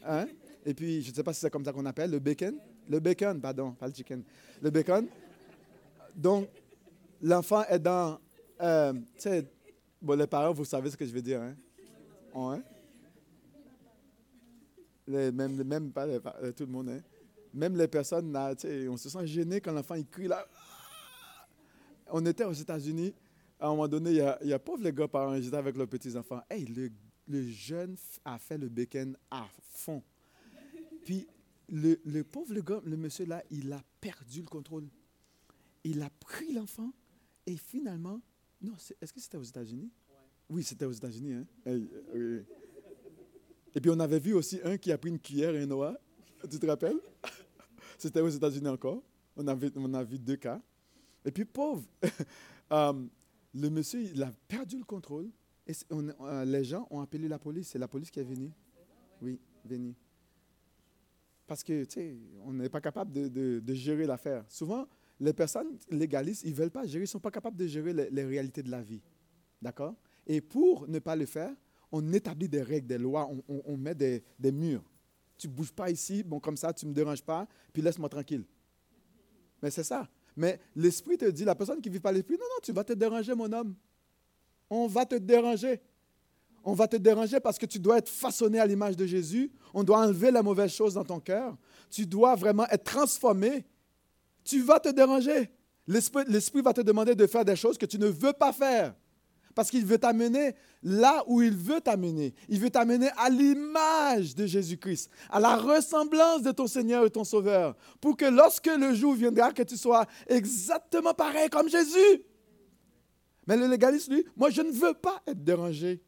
Hein? 0.05 0.27
Et 0.65 0.73
puis, 0.73 1.03
je 1.03 1.11
ne 1.11 1.15
sais 1.15 1.23
pas 1.23 1.33
si 1.33 1.41
c'est 1.41 1.51
comme 1.51 1.65
ça 1.65 1.73
qu'on 1.73 1.85
appelle, 1.85 2.11
le 2.11 2.21
bacon? 2.21 2.57
Le 2.89 3.01
bacon, 3.01 3.41
pardon, 3.41 3.73
pas 3.73 3.89
le 3.89 3.95
chicken. 3.95 4.23
Le 4.61 4.71
bacon. 4.71 5.07
Donc, 6.15 6.49
l'enfant 7.21 7.65
est 7.65 7.79
dans. 7.79 8.19
Euh, 8.61 8.93
bon, 10.03 10.19
les 10.19 10.27
parents, 10.27 10.53
vous 10.53 10.65
savez 10.65 10.91
ce 10.91 10.97
que 10.97 11.07
je 11.07 11.13
veux 11.13 11.23
dire, 11.23 11.41
hein? 11.41 11.55
hein? 12.35 12.63
Les, 15.07 15.31
même, 15.33 15.93
pas 15.93 16.07
euh, 16.07 16.53
tout 16.53 16.65
le 16.65 16.73
monde, 16.73 16.89
hein? 16.91 17.01
Même 17.55 17.77
les 17.77 17.89
personnes, 17.89 18.35
on 18.89 18.97
se 18.97 19.09
sent 19.11 19.27
gêné 19.27 19.61
quand 19.61 19.73
l'enfant 19.73 19.95
il 19.95 20.07
crie 20.07 20.29
là. 20.29 20.47
On 22.09 22.25
était 22.25 22.45
aux 22.45 22.53
États-Unis. 22.53 23.15
À 23.61 23.67
un 23.67 23.71
moment 23.71 23.89
donné, 23.89 24.11
il 24.11 24.17
y 24.17 24.21
a, 24.21 24.39
il 24.43 24.59
pauvre 24.59 24.83
les 24.83 24.93
gars 24.93 25.07
parents, 25.07 25.39
j'étais 25.41 25.57
avec 25.57 25.77
leurs 25.77 25.87
petits-enfants. 25.89 26.41
Hey, 26.49 26.65
le, 26.65 26.91
le, 27.29 27.43
jeune 27.51 27.97
a 28.25 28.39
fait 28.39 28.57
le 28.57 28.69
bacon 28.69 29.17
à 29.31 29.47
fond. 29.61 30.03
Puis, 31.05 31.27
le, 31.69 32.01
le 32.07 32.25
pauvre 32.25 32.55
le 32.55 32.63
gars, 32.63 32.81
le 32.85 32.97
monsieur 32.97 33.27
là, 33.27 33.43
il 33.51 33.71
a 33.73 33.83
perdu 34.01 34.41
le 34.41 34.49
contrôle. 34.49 34.89
Il 35.85 36.03
a 36.03 36.11
pris 36.21 36.53
l'enfant 36.53 36.91
et 37.47 37.57
finalement, 37.57 38.21
non, 38.63 38.75
est-ce 39.01 39.13
que 39.13 39.21
c'était 39.21 39.37
aux 39.39 39.43
États-Unis? 39.43 39.91
Oui, 40.49 40.63
c'était 40.63 40.85
aux 40.85 40.93
États-Unis. 40.93 41.33
Hein? 41.35 41.47
Et 43.75 43.81
puis 43.81 43.91
on 43.91 43.99
avait 44.01 44.19
vu 44.19 44.35
aussi 44.35 44.61
un 44.65 44.77
qui 44.77 44.93
a 44.93 44.99
pris 44.99 45.11
une 45.11 45.19
cuillère 45.19 45.55
et 45.55 45.63
un 45.63 45.67
noix. 45.67 45.97
Tu 46.51 46.59
te 46.59 46.67
rappelles? 46.67 47.01
c'était 47.99 48.21
aux 48.21 48.29
États-Unis 48.29 48.69
encore. 48.69 49.03
On, 49.37 49.47
avait, 49.47 49.71
on 49.77 49.93
a 49.95 50.03
vu 50.05 50.19
deux 50.19 50.37
cas. 50.37 50.61
Et 51.25 51.31
puis 51.31 51.45
pauvre, 51.45 51.85
euh, 52.73 52.93
le 53.55 53.69
monsieur, 53.71 54.01
il 54.03 54.23
a 54.23 54.31
perdu 54.49 54.79
le 54.79 54.85
contrôle. 54.85 55.31
Et 55.67 55.73
euh, 55.93 56.45
les 56.45 56.65
gens 56.65 56.87
ont 56.91 57.01
appelé 57.01 57.29
la 57.29 57.39
police. 57.39 57.69
C'est 57.69 57.79
la 57.79 57.89
police 57.89 58.11
qui 58.11 58.21
est 58.21 58.25
venue. 58.25 58.51
Oui, 59.23 59.39
venue. 59.65 59.95
Parce 61.47 61.63
que, 61.63 61.85
tu 61.85 61.93
sais, 61.93 62.17
on 62.45 62.53
n'est 62.53 62.69
pas 62.69 62.81
capable 62.81 63.13
de, 63.13 63.29
de- 63.29 63.61
de 63.61 63.75
gérer 63.75 64.07
l'affaire. 64.07 64.45
Souvent, 64.49 64.87
les 65.23 65.33
personnes 65.33 65.79
légalistes, 65.89 66.43
ils 66.45 66.51
ne 66.51 66.57
veulent 66.57 66.71
pas 66.71 66.85
gérer, 66.85 67.01
ils 67.01 67.03
ne 67.03 67.07
sont 67.07 67.21
pas 67.21 67.31
capables 67.31 67.57
de 67.57 67.67
gérer 67.67 67.93
les, 67.93 68.25
réalités 68.25 68.63
de 68.63 68.71
la 68.71 68.83
vie. 68.83 69.01
D'accord? 69.61 69.95
Et 70.27 70.41
pour 70.41 70.89
ne 70.89 70.99
pas 70.99 71.15
le 71.15 71.27
faire, 71.27 71.55
on 71.93 72.13
établit 72.13 72.49
des 72.49 72.63
règles, 72.63 72.89
des 72.89 72.99
lois, 72.99 73.31
on, 73.49 73.77
met 73.77 73.95
des, 73.95 74.25
des 74.39 74.51
murs. 74.51 74.83
Tu 75.39 75.47
ne 75.47 75.53
bouges 75.53 75.73
pas 75.73 75.91
ici, 75.91 76.25
bon, 76.25 76.41
comme 76.41 76.57
ça, 76.57 76.73
tu 76.73 76.87
ne 76.87 76.91
me 76.91 76.95
déranges 76.95 77.23
pas, 77.23 77.47
puis 77.73 77.83
laisse-moi 77.83 78.09
tranquille. 78.09 78.45
Mais 79.63 79.71
c'est 79.71 79.85
ça. 79.85 80.09
Mais 80.37 80.59
l'esprit 80.75 81.17
te 81.17 81.31
dit, 81.31 81.45
la 81.45 81.55
personne 81.55 81.81
qui 81.81 81.89
vit 81.89 82.01
par 82.01 82.13
l'esprit, 82.13 82.35
non, 82.35 82.47
non, 82.49 82.61
tu 82.61 82.73
vas 82.73 82.83
te 82.83 82.93
déranger, 82.93 83.35
mon 83.35 83.53
homme. 83.53 83.77
On 84.69 84.89
va 84.89 85.07
te 85.07 85.15
déranger. 85.15 85.81
On 86.65 86.75
va 86.75 86.89
te 86.89 86.97
déranger 86.97 87.39
parce 87.39 87.59
que 87.59 87.67
tu 87.67 87.79
dois 87.79 87.99
être 87.99 88.09
façonné 88.09 88.59
à 88.59 88.67
l'image 88.67 88.97
de 88.97 89.07
Jésus. 89.07 89.53
On 89.73 89.85
doit 89.85 90.01
enlever 90.01 90.33
la 90.33 90.43
mauvaise 90.43 90.73
chose 90.73 90.95
dans 90.95 91.05
ton 91.05 91.21
cœur. 91.21 91.57
Tu 91.91 92.07
dois 92.07 92.35
vraiment 92.35 92.67
être 92.69 92.85
transformé. 92.85 93.65
Tu 94.45 94.63
vas 94.63 94.81
te 94.81 94.89
déranger. 94.89 95.51
L'esprit 95.87 96.63
va 96.63 96.73
te 96.73 96.81
demander 96.81 97.15
de 97.15 97.27
faire 97.27 97.45
des 97.45 97.57
choses 97.57 97.77
que 97.77 97.87
tu 97.87 97.99
ne 97.99 98.07
veux 98.07 98.33
pas 98.33 98.53
faire. 98.53 98.95
Parce 99.55 99.71
qu'il 99.71 99.85
veut 99.85 99.99
t'amener 99.99 100.55
là 100.83 101.23
où 101.27 101.43
il 101.43 101.55
veut 101.55 101.81
t'amener. 101.81 102.35
Il 102.49 102.59
veut 102.59 102.71
t'amener 102.71 103.11
à 103.19 103.29
l'image 103.29 104.35
de 104.35 104.47
Jésus-Christ, 104.47 105.11
à 105.29 105.39
la 105.41 105.57
ressemblance 105.57 106.43
de 106.43 106.53
ton 106.53 106.67
Seigneur 106.67 107.05
et 107.05 107.11
ton 107.11 107.25
Sauveur, 107.25 107.77
pour 108.01 108.17
que 108.17 108.25
lorsque 108.25 108.67
le 108.67 108.95
jour 108.95 109.13
viendra, 109.15 109.53
que 109.53 109.63
tu 109.63 109.77
sois 109.77 110.07
exactement 110.27 111.13
pareil 111.13 111.51
comme 111.51 111.69
Jésus. 111.69 112.23
Mais 113.47 113.57
le 113.57 113.67
légaliste, 113.67 114.11
lui, 114.11 114.25
moi, 114.37 114.49
je 114.49 114.63
ne 114.63 114.71
veux 114.71 114.95
pas 114.95 115.21
être 115.27 115.45
dérangé. 115.45 116.03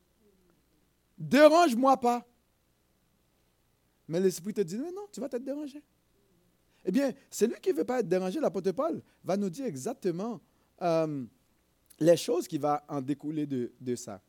Dérange-moi 1.18 1.98
pas. 1.98 2.26
Mais 4.08 4.20
l'Esprit 4.20 4.54
te 4.54 4.62
dit, 4.62 4.78
non, 4.78 4.92
non, 4.94 5.06
tu 5.12 5.20
vas 5.20 5.28
t'être 5.28 5.44
dérangé. 5.44 5.82
Eh 6.84 6.92
bien, 6.92 7.12
celui 7.30 7.54
qui 7.60 7.70
ne 7.70 7.76
veut 7.76 7.84
pas 7.84 8.00
être 8.00 8.08
dérangé, 8.08 8.40
l'apôtre 8.40 8.72
Paul, 8.72 9.02
va 9.22 9.36
nous 9.36 9.50
dire 9.50 9.66
exactement 9.66 10.40
euh, 10.82 11.24
les 11.98 12.16
choses 12.16 12.46
qui 12.46 12.58
vont 12.58 12.78
en 12.88 13.00
découler 13.00 13.46
de, 13.46 13.72
de 13.80 13.96
ça. 13.96 14.20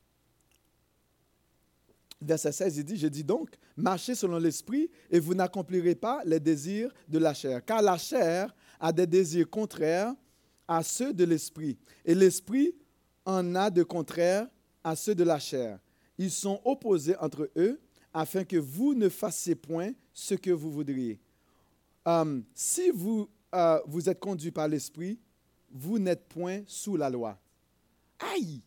Verset 2.22 2.54
16, 2.54 2.78
il 2.78 2.84
dit, 2.86 2.98
je 2.98 3.08
dis 3.08 3.24
donc, 3.24 3.50
marchez 3.76 4.16
selon 4.16 4.38
l'esprit 4.38 4.90
et 5.12 5.20
vous 5.20 5.36
n'accomplirez 5.36 5.96
pas 5.96 6.22
les 6.26 6.40
désirs 6.40 6.92
de 7.08 7.20
la 7.20 7.34
chair. 7.34 7.64
Car 7.64 7.82
la 7.82 7.98
chair 7.98 8.56
a 8.80 8.92
des 8.92 9.06
désirs 9.06 9.50
contraires 9.50 10.14
à 10.68 10.82
ceux 10.82 11.14
de 11.14 11.24
l'esprit. 11.24 11.78
Et 12.04 12.16
l'esprit 12.16 12.74
en 13.26 13.56
a 13.56 13.70
de 13.70 13.84
contraires 13.84 14.48
à 14.84 14.96
ceux 14.96 15.14
de 15.14 15.24
la 15.24 15.40
chair. 15.40 15.80
Ils 16.18 16.32
sont 16.32 16.62
opposés 16.64 17.18
entre 17.18 17.50
eux 17.58 17.80
afin 18.14 18.44
que 18.46 18.58
vous 18.58 18.94
ne 18.94 19.10
fassiez 19.10 19.56
point 19.56 19.92
ce 20.14 20.36
que 20.36 20.52
vous 20.52 20.72
voudriez. 20.72 21.20
Euh, 22.08 22.42
si 22.54 22.90
vous, 22.92 23.30
euh, 23.54 23.80
vous 23.88 24.10
êtes 24.10 24.20
conduit 24.20 24.52
par 24.52 24.68
l'esprit, 24.68 25.20
vous 25.72 26.00
n'êtes 26.00 26.28
point 26.28 26.62
sous 26.68 26.96
la 26.96 27.10
loi. 27.10 27.38
Aïe! 28.20 28.62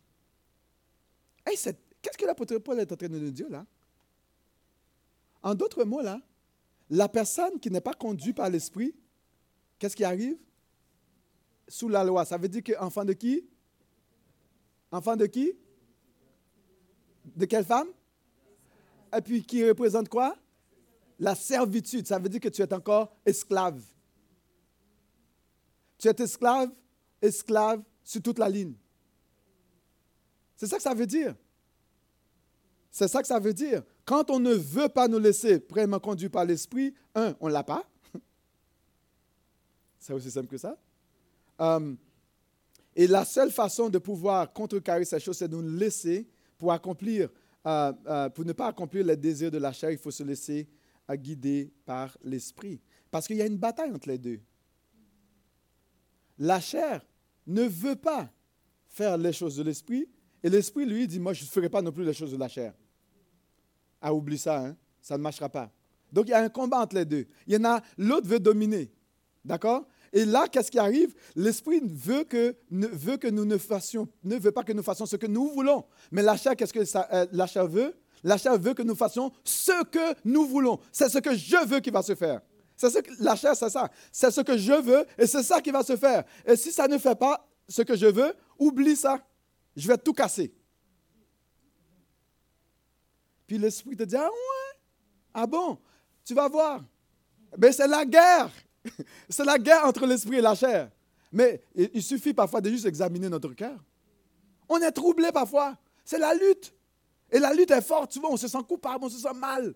C'est- 1.55 1.79
Qu'est-ce 2.01 2.17
que 2.17 2.25
l'apôtre 2.25 2.57
Paul 2.59 2.79
est 2.79 2.91
en 2.91 2.95
train 2.95 3.09
de 3.09 3.19
nous 3.19 3.31
dire 3.31 3.49
là? 3.49 3.65
En 5.41 5.55
d'autres 5.55 5.83
mots, 5.83 6.01
là, 6.01 6.21
la 6.89 7.09
personne 7.09 7.59
qui 7.59 7.69
n'est 7.71 7.81
pas 7.81 7.93
conduite 7.93 8.37
par 8.37 8.49
l'esprit, 8.49 8.93
qu'est-ce 9.77 9.95
qui 9.95 10.03
arrive? 10.03 10.37
Sous 11.67 11.89
la 11.89 12.03
loi. 12.03 12.23
Ça 12.25 12.37
veut 12.37 12.47
dire 12.47 12.63
que 12.63 12.77
enfant 12.79 13.03
de 13.03 13.13
qui? 13.13 13.45
Enfant 14.91 15.15
de 15.15 15.25
qui? 15.25 15.53
De 17.35 17.45
quelle 17.45 17.65
femme? 17.65 17.89
Et 19.15 19.21
puis 19.21 19.43
qui 19.43 19.67
représente 19.67 20.07
quoi? 20.07 20.35
La 21.19 21.35
servitude. 21.35 22.07
Ça 22.07 22.17
veut 22.17 22.29
dire 22.29 22.39
que 22.39 22.49
tu 22.49 22.61
es 22.61 22.73
encore 22.73 23.15
esclave. 23.25 23.81
Tu 25.97 26.07
es 26.07 26.21
esclave, 26.21 26.71
esclave 27.21 27.83
sur 28.03 28.21
toute 28.21 28.39
la 28.39 28.49
ligne. 28.49 28.73
C'est 30.55 30.67
ça 30.67 30.77
que 30.77 30.83
ça 30.83 30.93
veut 30.93 31.07
dire. 31.07 31.35
C'est 32.91 33.07
ça 33.07 33.21
que 33.21 33.27
ça 33.27 33.39
veut 33.39 33.53
dire. 33.53 33.83
Quand 34.05 34.29
on 34.31 34.39
ne 34.39 34.53
veut 34.53 34.89
pas 34.89 35.07
nous 35.07 35.19
laisser 35.19 35.63
vraiment 35.69 35.99
conduire 35.99 36.31
par 36.31 36.45
l'esprit, 36.45 36.93
un, 37.13 37.35
on 37.39 37.47
ne 37.47 37.53
l'a 37.53 37.63
pas. 37.63 37.87
C'est 39.99 40.13
aussi 40.13 40.31
simple 40.31 40.47
que 40.47 40.57
ça. 40.57 40.77
Euh, 41.61 41.93
et 42.95 43.07
la 43.07 43.23
seule 43.25 43.51
façon 43.51 43.89
de 43.89 43.97
pouvoir 43.97 44.51
contrecarrer 44.51 45.05
ces 45.05 45.19
choses, 45.19 45.37
c'est 45.37 45.47
de 45.47 45.55
nous 45.55 45.77
laisser 45.77 46.27
pour 46.57 46.71
accomplir, 46.71 47.29
euh, 47.65 47.93
euh, 48.07 48.29
pour 48.29 48.43
ne 48.43 48.53
pas 48.53 48.67
accomplir 48.67 49.05
les 49.05 49.15
désirs 49.15 49.51
de 49.51 49.57
la 49.57 49.71
chair, 49.71 49.91
il 49.91 49.97
faut 49.97 50.11
se 50.11 50.23
laisser 50.23 50.67
euh, 51.09 51.15
guider 51.15 51.71
par 51.85 52.17
l'esprit. 52.23 52.81
Parce 53.11 53.27
qu'il 53.27 53.37
y 53.37 53.41
a 53.41 53.45
une 53.45 53.57
bataille 53.57 53.91
entre 53.91 54.07
les 54.07 54.17
deux. 54.17 54.39
La 56.37 56.59
chair 56.59 57.05
ne 57.47 57.63
veut 57.63 57.95
pas 57.95 58.31
faire 58.87 59.17
les 59.17 59.33
choses 59.33 59.57
de 59.57 59.63
l'esprit, 59.63 60.07
et 60.43 60.49
l'esprit, 60.49 60.85
lui, 60.85 61.07
dit, 61.07 61.19
moi, 61.19 61.33
je 61.33 61.43
ne 61.43 61.49
ferai 61.49 61.69
pas 61.69 61.81
non 61.81 61.91
plus 61.91 62.05
les 62.05 62.13
choses 62.13 62.31
de 62.31 62.37
la 62.37 62.47
chair. 62.47 62.73
Ah, 64.01 64.13
oublie 64.13 64.37
ça, 64.37 64.65
hein? 64.65 64.77
ça 65.01 65.17
ne 65.17 65.23
marchera 65.23 65.49
pas. 65.49 65.71
Donc, 66.11 66.27
il 66.27 66.31
y 66.31 66.33
a 66.33 66.41
un 66.41 66.49
combat 66.49 66.79
entre 66.79 66.95
les 66.95 67.05
deux. 67.05 67.27
Il 67.45 67.63
a, 67.65 67.83
l'autre 67.97 68.27
veut 68.27 68.39
dominer. 68.39 68.91
D'accord? 69.43 69.87
Et 70.11 70.25
là, 70.25 70.47
qu'est-ce 70.47 70.71
qui 70.71 70.79
arrive? 70.79 71.13
L'esprit 71.35 71.81
veut 71.83 72.23
que, 72.23 72.55
ne, 72.71 72.87
veut 72.87 73.19
nous 73.29 73.45
ne 73.45 73.57
fassions, 73.57 74.07
ne 74.23 74.37
veut 74.37 74.51
pas 74.51 74.63
que 74.63 74.73
nous 74.73 74.81
fassions 74.81 75.05
ce 75.05 75.17
que 75.17 75.27
nous 75.27 75.49
voulons. 75.49 75.85
Mais 76.11 76.21
la 76.21 76.35
chair, 76.35 76.55
qu'est-ce 76.55 76.73
que 76.73 76.85
ça, 76.85 77.07
euh, 77.11 77.27
la 77.31 77.45
chair 77.45 77.67
veut? 77.67 77.93
La 78.23 78.37
chair 78.37 78.57
veut 78.57 78.73
que 78.73 78.81
nous 78.83 78.95
fassions 78.95 79.31
ce 79.43 79.83
que 79.85 80.15
nous 80.25 80.45
voulons. 80.45 80.79
C'est 80.91 81.09
ce 81.09 81.19
que 81.19 81.35
je 81.35 81.65
veux 81.65 81.79
qui 81.79 81.89
va 81.89 82.01
se 82.01 82.15
faire. 82.15 82.41
C'est 82.75 82.89
ce 82.89 82.99
que, 82.99 83.11
la 83.19 83.35
chair, 83.35 83.55
c'est 83.55 83.69
ça. 83.69 83.89
C'est 84.11 84.31
ce 84.31 84.41
que 84.41 84.57
je 84.57 84.73
veux 84.73 85.05
et 85.17 85.27
c'est 85.27 85.43
ça 85.43 85.61
qui 85.61 85.71
va 85.71 85.83
se 85.83 85.95
faire. 85.95 86.23
Et 86.45 86.55
si 86.55 86.71
ça 86.71 86.87
ne 86.87 86.97
fait 86.97 87.15
pas 87.15 87.47
ce 87.67 87.81
que 87.81 87.95
je 87.95 88.07
veux, 88.07 88.33
oublie 88.57 88.95
ça. 88.95 89.19
Je 89.75 89.87
vais 89.87 89.97
tout 89.97 90.13
casser. 90.13 90.53
Puis 93.47 93.57
l'esprit 93.57 93.95
te 93.95 94.03
dit, 94.03 94.15
ah 94.15 94.29
ouais, 94.29 94.79
ah 95.33 95.47
bon, 95.47 95.77
tu 96.23 96.33
vas 96.33 96.47
voir. 96.47 96.83
Mais 97.57 97.71
c'est 97.71 97.87
la 97.87 98.05
guerre. 98.05 98.49
c'est 99.29 99.45
la 99.45 99.57
guerre 99.57 99.85
entre 99.85 100.05
l'esprit 100.05 100.37
et 100.37 100.41
la 100.41 100.55
chair. 100.55 100.89
Mais 101.31 101.61
il 101.75 102.01
suffit 102.01 102.33
parfois 102.33 102.61
de 102.61 102.69
juste 102.69 102.85
examiner 102.85 103.29
notre 103.29 103.53
cœur. 103.53 103.77
On 104.67 104.77
est 104.77 104.91
troublé 104.91 105.31
parfois. 105.31 105.75
C'est 106.05 106.19
la 106.19 106.33
lutte. 106.33 106.73
Et 107.31 107.39
la 107.39 107.53
lutte 107.53 107.71
est 107.71 107.81
forte. 107.81 108.13
Souvent, 108.13 108.29
on 108.31 108.37
se 108.37 108.47
sent 108.47 108.63
coupable, 108.67 109.05
on 109.05 109.09
se 109.09 109.19
sent 109.19 109.33
mal 109.35 109.73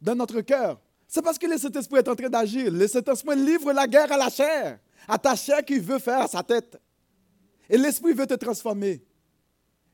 dans 0.00 0.14
notre 0.14 0.40
cœur. 0.40 0.80
C'est 1.08 1.22
parce 1.22 1.38
que 1.38 1.46
le 1.46 1.56
Saint-Esprit 1.56 1.98
est 1.98 2.08
en 2.08 2.16
train 2.16 2.28
d'agir. 2.28 2.70
Le 2.70 2.86
Saint-Esprit 2.88 3.36
livre 3.36 3.72
la 3.72 3.86
guerre 3.86 4.10
à 4.10 4.16
la 4.16 4.28
chair, 4.28 4.78
à 5.06 5.18
ta 5.18 5.36
chair 5.36 5.64
qui 5.64 5.78
veut 5.78 5.98
faire 5.98 6.28
sa 6.28 6.42
tête. 6.42 6.80
Et 7.68 7.78
l'Esprit 7.78 8.12
veut 8.12 8.26
te 8.26 8.34
transformer. 8.34 9.04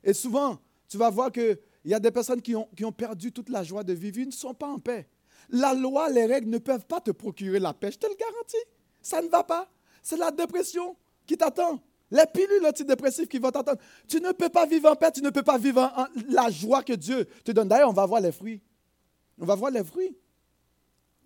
Et 0.03 0.13
souvent, 0.13 0.59
tu 0.89 0.97
vas 0.97 1.11
voir 1.11 1.31
qu'il 1.31 1.59
y 1.85 1.95
a 1.95 2.01
des 2.01 2.11
personnes 2.11 2.43
qui 2.43 2.57
ont, 2.57 2.69
qui 2.77 2.85
ont 2.85 2.93
perdu 2.93 3.33
toute 3.33 3.49
la 3.49 3.63
joie 3.63 3.85
de 3.85 3.93
vivre, 3.93 4.19
ils 4.19 4.27
ne 4.27 4.33
sont 4.33 4.55
pas 4.55 4.67
en 4.69 4.79
paix. 4.79 5.09
La 5.51 5.75
loi, 5.75 6.09
les 6.11 6.27
règles 6.27 6.49
ne 6.49 6.59
peuvent 6.59 6.87
pas 6.87 7.01
te 7.01 7.11
procurer 7.11 7.59
la 7.59 7.75
paix, 7.75 7.93
je 7.93 7.99
te 7.99 8.07
le 8.07 8.15
garantis. 8.15 8.57
Ça 9.01 9.21
ne 9.21 9.29
va 9.29 9.45
pas. 9.45 9.69
C'est 10.03 10.17
la 10.17 10.31
dépression 10.31 10.97
qui 11.27 11.37
t'attend. 11.37 11.81
Les 12.13 12.27
pilules 12.33 12.67
antidépressives 12.67 13.27
qui 13.27 13.39
vont 13.39 13.51
t'attendre. 13.51 13.81
Tu 14.07 14.21
ne 14.21 14.33
peux 14.33 14.51
pas 14.51 14.67
vivre 14.67 14.91
en 14.91 14.95
paix, 14.95 15.11
tu 15.11 15.23
ne 15.23 15.31
peux 15.31 15.43
pas 15.43 15.57
vivre 15.57 15.81
en, 15.81 16.03
en 16.03 16.07
la 16.29 16.51
joie 16.51 16.83
que 16.83 16.93
Dieu 16.93 17.25
te 17.43 17.53
donne. 17.53 17.69
D'ailleurs, 17.69 17.89
on 17.89 17.95
va 17.95 18.05
voir 18.05 18.21
les 18.21 18.33
fruits. 18.33 18.61
On 19.39 19.47
va 19.47 19.55
voir 19.55 19.71
les 19.71 19.83
fruits. 19.83 20.15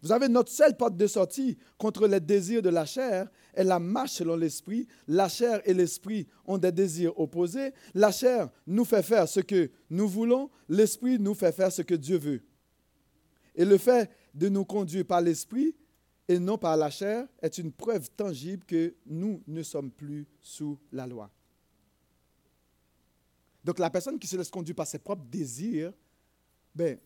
Vous 0.01 0.13
avez 0.13 0.29
notre 0.29 0.53
seule 0.53 0.77
porte 0.77 0.97
de 0.97 1.07
sortie 1.09 1.59
contre 1.77 2.07
les 2.07 2.21
désirs 2.21 2.63
de 2.63 2.69
la 2.69 2.87
chair 2.87 3.29
est 3.53 3.65
la 3.65 3.81
marche 3.81 4.13
selon 4.13 4.37
l'esprit. 4.37 4.87
La 5.09 5.29
chair 5.29 5.61
et 5.65 5.75
l'esprit 5.75 6.29
ont 6.45 6.59
des 6.59 6.71
désirs 6.71 7.19
opposés. 7.19 7.73
La 7.93 8.13
chair 8.13 8.49
nous 8.69 8.85
fait 8.85 9.03
faire 9.03 9.27
ce 9.29 9.41
que 9.41 9.71
nous 9.91 10.07
voulons. 10.07 10.51
L'esprit 10.69 11.19
nous 11.19 11.35
fait 11.35 11.51
faire 11.51 11.73
ce 11.73 11.83
que 11.83 11.95
Dieu 11.95 12.19
veut. 12.19 12.43
Et 13.57 13.65
le 13.65 13.79
fait 13.79 14.09
de 14.35 14.49
nous 14.49 14.65
conduire 14.65 15.05
par 15.05 15.21
l'esprit 15.21 15.75
et 16.29 16.39
non 16.39 16.59
par 16.59 16.77
la 16.77 16.91
chair 16.91 17.27
est 17.41 17.59
une 17.59 17.73
preuve 17.73 18.11
tangible 18.11 18.65
que 18.65 18.95
nous 19.07 19.43
ne 19.47 19.63
sommes 19.63 19.91
plus 19.91 20.27
sous 20.41 20.79
la 20.93 21.07
loi. 21.07 21.31
Donc 23.63 23.79
la 23.79 23.91
personne 23.91 24.19
qui 24.19 24.27
se 24.27 24.37
laisse 24.37 24.51
conduire 24.51 24.77
par 24.77 24.87
ses 24.87 24.99
propres 24.99 25.25
désirs, 25.25 25.93
ben, 26.75 26.99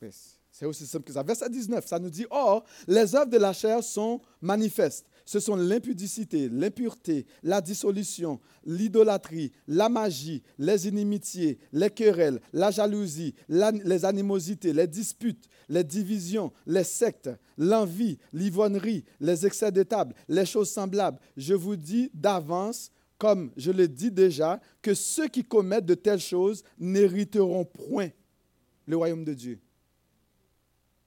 ben, 0.00 0.10
c'est 0.50 0.66
aussi 0.66 0.86
simple 0.86 1.04
que 1.04 1.12
ça. 1.12 1.22
Verset 1.22 1.48
19, 1.48 1.86
ça 1.86 1.98
nous 1.98 2.10
dit, 2.10 2.26
Or, 2.30 2.64
les 2.86 3.14
œuvres 3.14 3.30
de 3.30 3.38
la 3.38 3.52
chair 3.52 3.82
sont 3.82 4.20
manifestes. 4.40 5.06
Ce 5.24 5.40
sont 5.40 5.56
l'impudicité, 5.56 6.48
l'impureté, 6.48 7.26
la 7.42 7.60
dissolution, 7.60 8.40
l'idolâtrie, 8.64 9.52
la 9.68 9.88
magie, 9.88 10.42
les 10.58 10.88
inimitiés, 10.88 11.58
les 11.72 11.90
querelles, 11.90 12.40
la 12.52 12.70
jalousie, 12.70 13.34
les 13.48 14.04
animosités, 14.04 14.72
les 14.72 14.86
disputes, 14.86 15.48
les 15.68 15.84
divisions, 15.84 16.52
les 16.66 16.84
sectes, 16.84 17.30
l'envie, 17.56 18.18
l'ivrognerie, 18.32 19.04
les 19.20 19.46
excès 19.46 19.72
de 19.72 19.82
table, 19.82 20.14
les 20.28 20.46
choses 20.46 20.70
semblables. 20.70 21.18
Je 21.36 21.54
vous 21.54 21.76
dis 21.76 22.10
d'avance 22.14 22.90
comme 23.22 23.52
je 23.56 23.70
le 23.70 23.86
dis 23.86 24.10
déjà, 24.10 24.60
que 24.82 24.94
ceux 24.94 25.28
qui 25.28 25.44
commettent 25.44 25.86
de 25.86 25.94
telles 25.94 26.18
choses 26.18 26.64
n'hériteront 26.76 27.64
point 27.64 28.08
le 28.84 28.96
royaume 28.96 29.24
de 29.24 29.32
Dieu. 29.32 29.60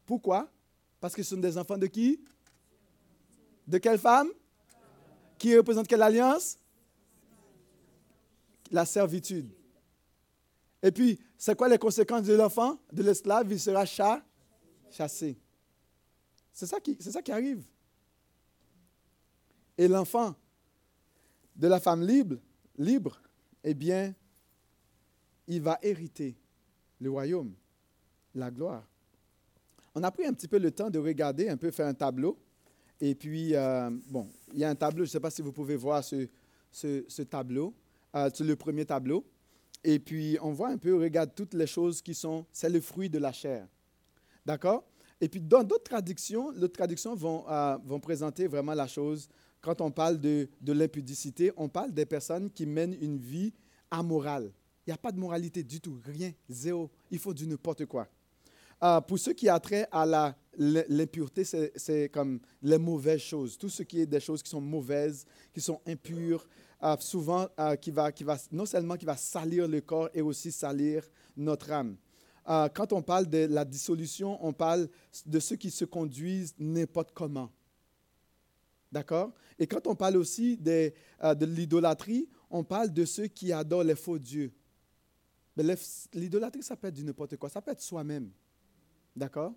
Pourquoi? 0.05 0.49
Parce 1.01 1.13
que 1.13 1.21
ce 1.21 1.35
sont 1.35 1.41
des 1.41 1.57
enfants 1.57 1.77
de 1.77 1.87
qui? 1.87 2.21
De 3.67 3.77
quelle 3.77 3.99
femme? 3.99 4.29
Qui 5.37 5.55
représente 5.57 5.87
quelle 5.87 6.01
alliance? 6.01 6.57
La 8.71 8.85
servitude. 8.85 9.51
Et 10.81 10.91
puis, 10.91 11.19
c'est 11.37 11.55
quoi 11.55 11.67
les 11.67 11.77
conséquences 11.77 12.23
de 12.23 12.33
l'enfant, 12.33 12.79
de 12.91 13.03
l'esclave? 13.03 13.51
Il 13.51 13.59
sera 13.59 13.85
chassé. 13.85 15.37
C'est 16.55 16.67
ça, 16.67 16.79
qui, 16.79 17.31
arrive. 17.31 17.65
Et 19.77 19.87
l'enfant 19.87 20.35
de 21.55 21.67
la 21.67 21.79
femme 21.79 22.05
libre, 22.05 22.37
libre, 22.77 23.21
eh 23.63 23.73
bien, 23.73 24.13
il 25.47 25.61
va 25.61 25.77
hériter 25.81 26.37
le 27.01 27.11
royaume, 27.11 27.53
la 28.33 28.51
gloire. 28.51 28.87
On 29.95 30.03
a 30.03 30.11
pris 30.11 30.25
un 30.25 30.33
petit 30.33 30.47
peu 30.47 30.59
le 30.59 30.71
temps 30.71 30.89
de 30.89 30.99
regarder, 30.99 31.49
un 31.49 31.57
peu 31.57 31.71
faire 31.71 31.87
un 31.87 31.93
tableau. 31.93 32.37
Et 33.01 33.15
puis, 33.15 33.55
euh, 33.55 33.89
bon, 34.09 34.29
il 34.53 34.59
y 34.59 34.63
a 34.63 34.69
un 34.69 34.75
tableau, 34.75 35.03
je 35.03 35.09
ne 35.09 35.11
sais 35.11 35.19
pas 35.19 35.29
si 35.29 35.41
vous 35.41 35.51
pouvez 35.51 35.75
voir 35.75 36.03
ce, 36.03 37.21
tableau, 37.23 37.73
euh, 38.15 38.29
c'est 38.33 38.43
le 38.43 38.55
premier 38.55 38.85
tableau. 38.85 39.25
Et 39.83 39.99
puis, 39.99 40.37
on 40.41 40.51
voit 40.51 40.69
un 40.69 40.77
peu, 40.77 40.95
regarde 40.95 41.31
toutes 41.35 41.53
les 41.53 41.67
choses 41.67 42.01
qui 42.01 42.13
sont, 42.13 42.45
c'est 42.51 42.69
le 42.69 42.81
fruit 42.81 43.09
de 43.09 43.19
la 43.19 43.31
chair. 43.31 43.67
D'accord? 44.45 44.85
Et 45.19 45.29
puis, 45.29 45.41
dans 45.41 45.63
d'autres 45.63 45.83
traductions, 45.83 46.51
les 46.51 46.69
traductions 46.69 47.15
vont, 47.15 47.45
euh, 47.49 47.77
présenter 47.99 48.47
vraiment 48.47 48.73
la 48.73 48.87
chose. 48.87 49.27
Quand 49.61 49.81
on 49.81 49.91
parle 49.91 50.19
de, 50.19 50.47
l'impudicité, 50.65 51.51
on 51.57 51.67
parle 51.69 51.91
des 51.91 52.05
personnes 52.05 52.49
qui 52.49 52.65
mènent 52.65 52.95
une 53.01 53.17
vie 53.17 53.53
amorale. 53.91 54.51
Il 54.85 54.89
n'y 54.89 54.93
a 54.93 54.97
pas 54.97 55.11
de 55.11 55.19
moralité 55.19 55.63
du 55.63 55.81
tout, 55.81 55.99
rien, 56.05 56.31
zéro. 56.49 56.89
Il 57.09 57.19
faut 57.19 57.33
du 57.33 57.47
n'importe 57.47 57.85
quoi. 57.85 58.07
Euh, 58.83 59.01
pour 59.01 59.17
ceux 59.17 59.33
qui 59.33 59.49
a 59.49 59.59
trait 59.59 59.87
à 59.91 60.35
l'impureté, 60.57 61.43
c'est 61.43 62.09
comme 62.09 62.39
les 62.61 62.77
mauvaises 62.77 63.21
choses. 63.21 63.57
Tout 63.57 63.69
ce 63.69 63.83
qui 63.83 64.01
est 64.01 64.05
des 64.05 64.19
choses 64.19 64.41
qui 64.41 64.49
sont 64.49 64.61
mauvaises, 64.61 65.25
qui 65.53 65.61
sont 65.61 65.81
impures, 65.87 66.47
euh, 66.83 66.95
souvent 66.99 67.47
euh, 67.59 67.75
qui, 67.75 67.91
va, 67.91 68.11
qui 68.11 68.23
va, 68.23 68.37
non 68.51 68.65
seulement 68.65 68.95
qui 68.95 69.05
va 69.05 69.17
salir 69.17 69.67
le 69.67 69.81
corps 69.81 70.09
et 70.13 70.21
aussi 70.21 70.51
salir 70.51 71.03
notre 71.37 71.71
âme. 71.71 71.95
quand 72.45 72.93
on 72.93 73.01
parle 73.01 73.27
de 73.27 73.47
la 73.49 73.65
dissolution, 73.65 74.37
on 74.45 74.53
parle 74.53 74.87
de 75.25 75.39
ceux 75.39 75.55
qui 75.55 75.71
se 75.71 75.85
conduisent 75.85 76.53
n'importe 76.59 77.11
comment. 77.11 77.51
D'accord? 78.91 79.33
Et 79.57 79.67
quand 79.67 79.87
on 79.87 79.95
parle 79.95 80.17
aussi 80.17 80.57
de 80.57 80.91
l'idolâtrie, 81.45 82.29
on 82.49 82.63
parle 82.63 82.93
de 82.93 83.03
ceux 83.03 83.27
qui 83.27 83.51
adorent 83.51 83.83
les 83.83 83.95
faux 83.95 84.19
dieux. 84.19 84.53
L'idolâtrie, 86.13 86.63
ça 86.63 86.75
peut 86.75 86.87
être 86.87 86.93
du 86.93 87.03
n'importe 87.03 87.37
quoi. 87.37 87.49
Ça 87.49 87.61
peut 87.61 87.71
être 87.71 87.81
soi-même. 87.81 88.29
D'accord? 89.15 89.53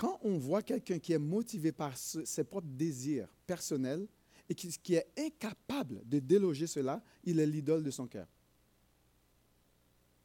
Quand 0.00 0.18
on 0.22 0.38
voit 0.38 0.62
quelqu'un 0.62 0.98
qui 0.98 1.12
est 1.12 1.18
motivé 1.18 1.72
par 1.72 1.94
ses 1.94 2.42
propres 2.42 2.68
désirs 2.70 3.28
personnels 3.46 4.08
et 4.48 4.54
qui, 4.54 4.94
est 4.94 5.06
incapable 5.18 6.00
de 6.08 6.18
déloger 6.20 6.66
cela, 6.66 7.04
il 7.22 7.38
est 7.38 7.46
l'idole 7.46 7.84
de 7.84 7.90
son 7.90 8.06
cœur. 8.06 8.26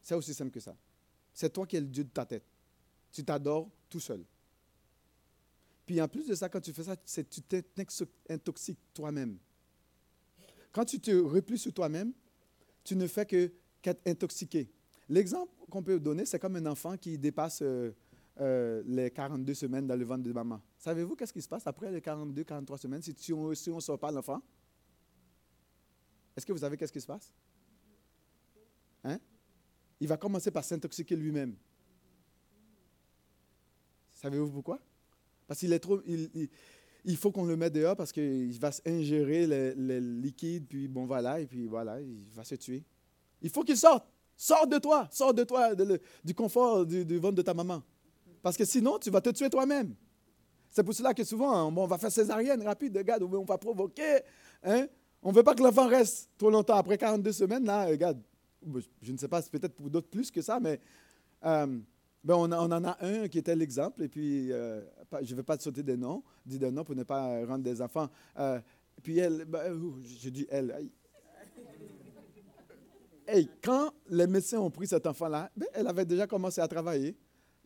C'est 0.02 0.16
aussi 0.16 0.34
simple 0.34 0.52
que 0.52 0.62
ça. 0.62 0.78
C'est 1.34 1.52
toi 1.52 1.68
qui 1.68 1.76
es 1.76 1.82
le 1.82 1.88
Dieu 1.88 2.06
de 2.06 2.10
ta 2.10 2.26
tête. 2.26 2.46
Tu 3.12 3.26
t'adores 3.26 3.70
tout 3.90 4.00
seul. 4.00 4.24
Puis 5.86 6.00
en 6.00 6.08
plus 6.08 6.26
de 6.26 6.36
ça, 6.36 6.48
quand 6.48 6.62
tu 6.62 6.72
fais 6.72 6.84
ça, 6.86 6.96
tu 6.96 7.42
t'intoxiques 7.42 8.80
toi-même. 8.94 9.38
Quand 10.72 10.86
tu 10.86 11.02
te 11.02 11.12
replies 11.12 11.60
sur 11.60 11.74
toi-même, 11.74 12.14
tu 12.82 12.96
ne 12.96 13.08
fais 13.08 13.26
que 13.26 13.52
qu'être 13.82 14.08
intoxiqué. 14.08 14.70
L'exemple 15.10 15.52
qu'on 15.70 15.84
peut 15.84 16.00
donner, 16.00 16.26
c'est 16.26 16.40
comme 16.40 16.56
un 16.56 16.66
enfant 16.66 16.96
qui 16.96 17.18
dépasse 17.18 17.60
euh, 17.62 17.92
euh, 18.42 18.84
les 18.86 19.12
42 19.12 19.54
semaines 19.54 19.88
dans 19.88 19.96
le 19.96 20.04
ventre 20.04 20.24
de 20.24 20.34
maman. 20.34 20.62
Savez-vous 20.78 21.16
qu'est-ce 21.16 21.32
qui 21.32 21.42
se 21.42 21.48
passe 21.48 21.66
après 21.68 21.90
les 21.90 22.02
42, 22.02 22.44
43 22.44 22.78
semaines 22.78 23.02
si, 23.02 23.32
on 23.32 23.50
ne 23.50 23.80
sort 23.80 23.98
pas 23.98 24.12
l'enfant? 24.12 24.42
Est-ce 26.36 26.46
que 26.46 26.52
vous 26.52 26.60
savez 26.60 26.76
qu'est-ce 26.76 26.92
qui 26.92 27.00
se 27.00 27.08
passe? 27.08 27.32
Hein? 29.06 29.20
Il 30.02 30.08
va 30.10 30.18
commencer 30.18 30.52
par 30.52 30.66
s'intoxiquer 30.66 31.16
lui-même. 31.16 31.56
Savez-vous 34.16 34.50
pourquoi? 34.50 34.82
Parce 35.48 35.62
qu'il 35.62 35.72
est 35.72 35.80
trop. 35.80 36.02
Il, 36.06 37.18
faut 37.18 37.32
qu'on 37.32 37.46
le 37.46 37.56
mette 37.56 37.72
dehors 37.72 37.96
parce 37.96 38.12
qu'il 38.12 38.60
va 38.60 38.72
ingérer 38.86 39.48
les, 39.48 40.02
liquides, 40.02 40.68
puis 40.68 40.90
bon, 40.90 41.06
voilà, 41.06 41.40
et 41.40 41.46
puis 41.46 41.68
voilà, 41.68 42.02
il 42.02 42.26
va 42.34 42.44
se 42.44 42.56
tuer. 42.56 42.84
Il 43.42 43.50
faut 43.50 43.64
qu'il 43.64 43.78
sorte. 43.78 44.06
Sors 44.36 44.68
de 44.68 44.78
toi, 44.78 45.08
sors 45.10 45.34
de 45.34 45.46
toi, 45.46 45.74
du 46.26 46.34
confort 46.34 46.86
du 46.86 47.18
ventre 47.18 47.36
de 47.36 47.42
ta 47.42 47.54
maman. 47.54 47.82
Parce 48.46 48.58
que 48.58 48.66
sinon, 48.66 49.00
tu 49.00 49.10
vas 49.10 49.22
te 49.22 49.32
tuer 49.32 49.50
toi-même. 49.50 49.96
C'est 50.70 50.84
pour 50.84 50.94
cela 50.94 51.16
que 51.16 51.24
souvent, 51.24 51.68
on 51.68 51.88
va 51.88 51.98
faire 51.98 52.12
césarienne 52.12 52.62
rapide, 52.62 52.96
regarde, 52.96 53.24
on 53.24 53.44
va 53.44 53.58
provoquer. 53.58 54.20
Hein? 54.62 54.86
On 55.24 55.32
ne 55.32 55.36
veut 55.36 55.42
pas 55.42 55.56
que 55.56 55.64
l'enfant 55.64 55.88
reste 55.88 56.30
trop 56.38 56.52
longtemps. 56.52 56.76
Après 56.76 56.96
42 56.96 57.32
semaines, 57.32 57.66
là, 57.66 57.88
regarde, 57.88 58.22
je 59.02 59.12
ne 59.12 59.18
sais 59.18 59.28
pas, 59.28 59.42
c'est 59.42 59.50
peut-être 59.50 59.74
pour 59.74 59.90
d'autres 59.90 60.10
plus 60.10 60.30
que 60.30 60.44
ça, 60.44 60.60
mais 60.60 60.80
euh, 61.44 61.80
ben 62.24 62.36
on, 62.36 62.52
en 62.52 62.84
a 62.84 62.98
un 63.04 63.28
qui 63.30 63.40
était 63.40 63.56
l'exemple, 63.56 64.04
et 64.04 64.08
puis 64.10 64.52
euh, 64.52 64.80
je 65.24 65.32
ne 65.32 65.38
vais 65.38 65.44
pas 65.44 65.58
te 65.58 65.64
sauter 65.64 65.82
des 65.82 65.98
noms, 65.98 66.22
dis 66.46 66.60
des 66.60 66.70
noms 66.70 66.84
pour 66.84 66.96
ne 66.96 67.02
pas 67.02 67.44
rendre 67.48 67.64
des 67.64 67.82
enfants. 67.82 68.10
Euh, 68.38 68.62
puis 69.02 69.18
elle, 69.18 69.46
ben, 69.46 69.76
je 70.04 70.30
dis 70.30 70.46
elle. 70.52 70.88
Hey, 73.28 73.50
quand 73.64 73.92
les 74.08 74.28
médecins 74.28 74.60
ont 74.60 74.70
pris 74.70 74.86
cet 74.86 75.08
enfant-là, 75.08 75.50
ben, 75.58 75.68
elle 75.74 75.88
avait 75.88 76.06
déjà 76.06 76.28
commencé 76.28 76.62
à 76.62 76.68
travailler. 76.68 77.18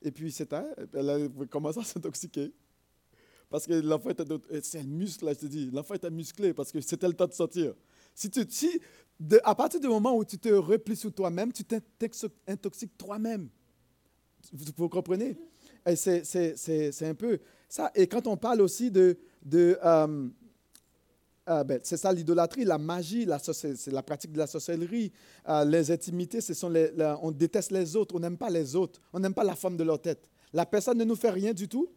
Et 0.02 0.12
puis, 0.12 0.32
c'était, 0.32 0.64
elle 0.94 1.10
a 1.10 1.20
commencé 1.50 1.80
à 1.80 1.84
s'intoxiquer. 1.84 2.52
Parce 3.50 3.66
que 3.66 3.74
l'enfant 3.74 4.12
était. 4.12 4.24
C'est 4.62 4.80
un 4.80 4.84
muscle, 4.84 5.26
là, 5.26 5.34
je 5.34 5.40
te 5.40 5.46
dis. 5.48 5.70
L'enfant 5.72 5.96
était 5.96 6.12
musclé 6.12 6.54
parce 6.54 6.72
que 6.72 6.82
c'était 6.82 7.08
le 7.08 7.14
temps 7.14 7.28
de 7.28 7.34
sortir. 7.34 7.74
Si 8.14 8.30
tu, 8.30 8.42
si, 8.48 8.80
à 9.44 9.56
partir 9.56 9.80
du 9.80 9.88
moment 9.88 10.16
où 10.16 10.24
tu 10.24 10.38
te 10.38 10.50
replies 10.50 10.96
sur 10.96 11.12
toi-même, 11.12 11.52
tu 11.52 11.64
t'intoxiques 11.64 12.98
toi-même. 12.98 13.50
Vous, 14.54 14.88
comprenez? 14.88 15.38
C'est 15.96 17.02
un 17.02 17.16
peu 17.16 17.40
ça. 17.68 17.92
Et 17.96 18.08
quand 18.08 18.28
on 18.28 18.38
parle 18.38 18.62
aussi 18.62 18.92
de. 18.92 19.18
de 19.44 19.78
euh, 19.84 20.30
ah, 21.52 21.64
ben, 21.64 21.80
c'est 21.84 21.98
ça 21.98 22.14
l'idolâtrie, 22.14 22.64
la 22.64 22.78
magie, 22.78 23.26
la 23.26 23.40
c'est 23.40 23.88
la 23.88 24.04
pratique 24.04 24.32
de 24.32 24.38
la 24.38 24.46
sorcellerie. 24.46 25.12
Ah, 25.44 25.66
les 25.66 25.90
intimités, 25.90 26.42
ce 26.42 26.54
sont 26.54 26.70
les, 26.70 26.92
on 27.24 27.32
déteste 27.32 27.72
les 27.72 27.96
autres, 27.96 28.14
on 28.14 28.20
n'aime 28.20 28.38
pas 28.38 28.52
les 28.52 28.76
autres, 28.76 29.02
on 29.12 29.20
n'aime 29.20 29.34
pas 29.34 29.44
la 29.44 29.56
forme 29.56 29.76
de 29.76 29.84
leur 29.84 30.00
tête. 30.00 30.30
La 30.54 30.68
personne 30.68 31.00
ne 31.00 31.04
nous 31.04 31.16
fait 31.16 31.32
rien 31.32 31.52
du 31.52 31.68
tout, 31.68 31.90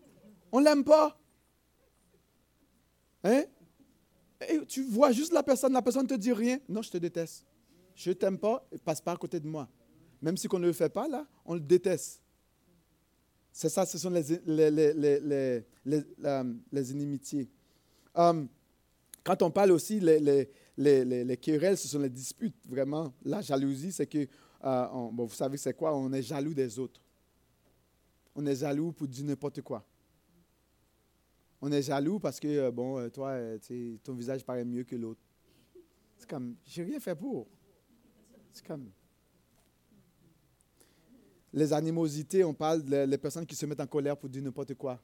on 0.50 0.58
l'aime 0.58 0.82
pas. 0.84 1.20
Hein? 3.24 3.44
Et 4.48 4.64
tu 4.66 4.84
vois 4.84 5.12
juste 5.12 5.34
la 5.34 5.42
personne, 5.42 5.74
la 5.74 5.82
personne 5.82 6.04
ne 6.04 6.08
te 6.08 6.14
dit 6.14 6.32
rien. 6.32 6.58
Non, 6.66 6.80
je 6.80 6.90
te 6.90 6.96
déteste. 6.96 7.44
Je 7.94 8.08
ne 8.08 8.14
t'aime 8.14 8.38
pas, 8.38 8.66
passe 8.86 9.02
pas 9.02 9.12
à 9.12 9.16
côté 9.18 9.38
de 9.38 9.46
moi. 9.46 9.68
Même 10.22 10.38
si 10.38 10.48
on 10.50 10.58
ne 10.58 10.66
le 10.66 10.72
fait 10.72 10.88
pas, 10.88 11.06
là, 11.08 11.26
on 11.44 11.52
le 11.52 11.60
déteste. 11.60 12.22
C'est 13.52 13.68
ça, 13.68 13.84
ce 13.84 13.98
sont 13.98 14.08
les, 14.08 14.22
les, 14.46 14.70
les, 14.70 15.62
les, 15.84 16.02
les 16.72 16.90
inimitiés. 16.90 17.50
Um, 18.14 18.48
quand 19.24 19.40
on 19.42 19.50
parle 19.50 19.70
aussi, 19.70 20.00
les, 20.00 20.18
les, 20.18 20.50
les, 20.76 21.24
les, 21.24 21.36
querelles, 21.36 21.78
ce 21.78 21.86
sont 21.86 22.00
les 22.00 22.10
disputes, 22.10 22.56
vraiment. 22.68 23.14
La 23.24 23.40
jalousie, 23.40 23.92
c'est 23.92 24.06
que, 24.06 24.26
euh, 24.64 24.86
bon, 25.12 25.26
vous 25.26 25.34
savez 25.34 25.56
c'est 25.56 25.74
quoi, 25.74 25.96
on 25.96 26.12
est 26.12 26.22
jaloux 26.22 26.54
des 26.54 26.78
autres. 26.78 27.00
On 28.34 28.44
est 28.46 28.56
jaloux 28.56 28.92
pour 28.92 29.06
dire 29.06 29.24
n'importe 29.24 29.62
quoi. 29.62 29.84
On 31.60 31.70
est 31.70 31.82
jaloux 31.82 32.18
parce 32.18 32.40
que, 32.40 32.48
euh, 32.48 32.70
bon, 32.72 32.98
euh, 32.98 33.08
toi, 33.10 33.38
ton 34.02 34.14
visage 34.14 34.44
paraît 34.44 34.64
mieux 34.64 34.82
que 34.82 34.96
l'autre. 34.96 35.20
C'est 36.18 36.28
comme, 36.28 36.56
j'ai 36.64 36.82
rien 36.82 36.98
fait 36.98 37.14
pour. 37.14 37.46
C'est 38.52 38.66
comme. 38.66 38.90
Les 41.52 41.72
animosités, 41.72 42.42
on 42.44 42.54
parle 42.54 42.82
des 42.82 43.18
personnes 43.18 43.44
qui 43.44 43.54
se 43.54 43.66
mettent 43.66 43.80
en 43.80 43.86
colère 43.86 44.16
pour 44.16 44.30
dire 44.30 44.42
n'importe 44.42 44.74
quoi. 44.74 45.00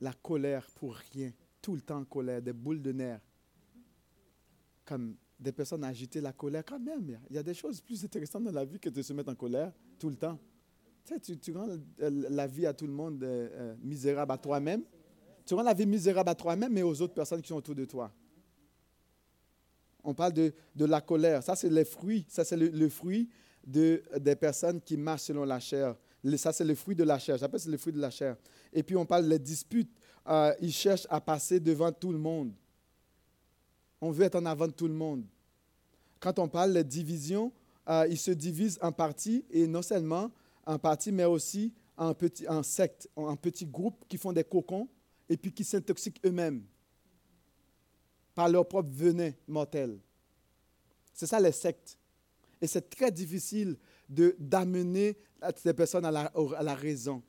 La 0.00 0.12
colère 0.12 0.68
pour 0.74 0.96
rien. 1.12 1.32
Tout 1.62 1.76
le 1.76 1.80
temps 1.80 1.98
en 1.98 2.04
colère, 2.04 2.42
des 2.42 2.52
boules 2.52 2.82
de 2.82 2.90
nerfs 2.92 3.20
comme 4.88 5.16
des 5.38 5.52
personnes 5.52 5.84
agitées, 5.84 6.20
la 6.20 6.32
colère, 6.32 6.64
quand 6.64 6.80
même, 6.80 7.18
il 7.28 7.36
y 7.36 7.38
a 7.38 7.42
des 7.42 7.52
choses 7.52 7.80
plus 7.82 8.02
intéressantes 8.02 8.44
dans 8.44 8.52
la 8.52 8.64
vie 8.64 8.80
que 8.80 8.88
de 8.88 9.02
se 9.02 9.12
mettre 9.12 9.30
en 9.30 9.34
colère 9.34 9.70
tout 9.98 10.08
le 10.08 10.16
temps. 10.16 10.38
Tu 11.04 11.14
sais, 11.22 11.36
tu, 11.36 11.52
rends 11.52 11.68
la 11.98 12.46
vie 12.46 12.64
à 12.64 12.72
tout 12.72 12.86
le 12.86 12.92
monde 12.92 13.22
euh, 13.22 13.48
euh, 13.52 13.74
misérable 13.82 14.32
à 14.32 14.38
toi-même. 14.38 14.82
Tu 15.44 15.54
rends 15.54 15.62
la 15.62 15.74
vie 15.74 15.86
misérable 15.86 16.30
à 16.30 16.34
toi-même, 16.34 16.72
mais 16.72 16.82
aux 16.82 17.00
autres 17.02 17.14
personnes 17.14 17.42
qui 17.42 17.48
sont 17.48 17.56
autour 17.56 17.74
de 17.74 17.84
toi. 17.84 18.10
On 20.02 20.14
parle 20.14 20.32
de, 20.32 20.52
de 20.74 20.84
la 20.86 21.02
colère. 21.02 21.42
Ça, 21.42 21.54
c'est 21.54 21.68
le 21.68 21.84
fruit. 21.84 22.24
Ça, 22.28 22.44
c'est 22.44 22.56
le, 22.56 22.88
fruit 22.88 23.28
de, 23.66 24.02
des 24.18 24.36
personnes 24.36 24.80
qui 24.80 24.96
marchent 24.96 25.22
selon 25.22 25.44
la 25.44 25.60
chair. 25.60 25.96
ça, 26.36 26.52
c'est 26.52 26.64
le 26.64 26.74
fruit 26.74 26.96
de 26.96 27.04
la 27.04 27.18
chair. 27.18 27.36
J'appelle 27.36 27.60
ça 27.60 27.70
le 27.70 27.76
fruit 27.76 27.92
de 27.92 28.00
la 28.00 28.10
chair. 28.10 28.36
Et 28.72 28.82
puis, 28.82 28.96
on 28.96 29.04
parle 29.04 29.28
des 29.28 29.38
disputes. 29.38 29.90
Euh, 30.26 30.54
ils 30.60 30.72
cherchent 30.72 31.06
à 31.10 31.20
passer 31.20 31.60
devant 31.60 31.92
tout 31.92 32.12
le 32.12 32.18
monde. 32.18 32.52
On 34.00 34.10
veut 34.10 34.24
être 34.24 34.36
en 34.36 34.46
avant 34.46 34.66
de 34.66 34.72
tout 34.72 34.88
le 34.88 34.94
monde. 34.94 35.24
quand 36.20 36.38
on 36.38 36.48
parle 36.48 36.74
de 36.74 36.82
division, 36.82 37.52
euh, 37.88 38.06
ils 38.10 38.18
se 38.18 38.32
divisent 38.32 38.78
en 38.82 38.92
parties, 38.92 39.44
et 39.50 39.66
non 39.66 39.82
seulement 39.82 40.30
en 40.66 40.78
parties, 40.78 41.12
mais 41.12 41.24
aussi 41.24 41.72
en, 41.96 42.12
petit, 42.14 42.46
en 42.48 42.62
sectes, 42.62 43.08
en 43.16 43.36
petits 43.36 43.66
groupes 43.66 44.04
qui 44.08 44.18
font 44.18 44.32
des 44.32 44.44
cocons 44.44 44.88
et 45.28 45.36
puis 45.36 45.52
qui 45.52 45.64
s'intoxiquent 45.64 46.20
eux-mêmes 46.24 46.62
par 48.34 48.48
leur 48.48 48.66
propre 48.66 48.90
venin 48.90 49.32
mortel. 49.46 49.98
C'est 51.12 51.26
ça 51.26 51.40
les 51.40 51.52
sectes. 51.52 51.98
Et 52.60 52.66
c'est 52.66 52.88
très 52.90 53.10
difficile 53.10 53.76
d'amener 54.08 55.16
ces 55.56 55.74
personnes 55.74 56.04
à 56.04 56.10
la, 56.10 56.32
à 56.56 56.62
la 56.62 56.74
raison. 56.74 57.22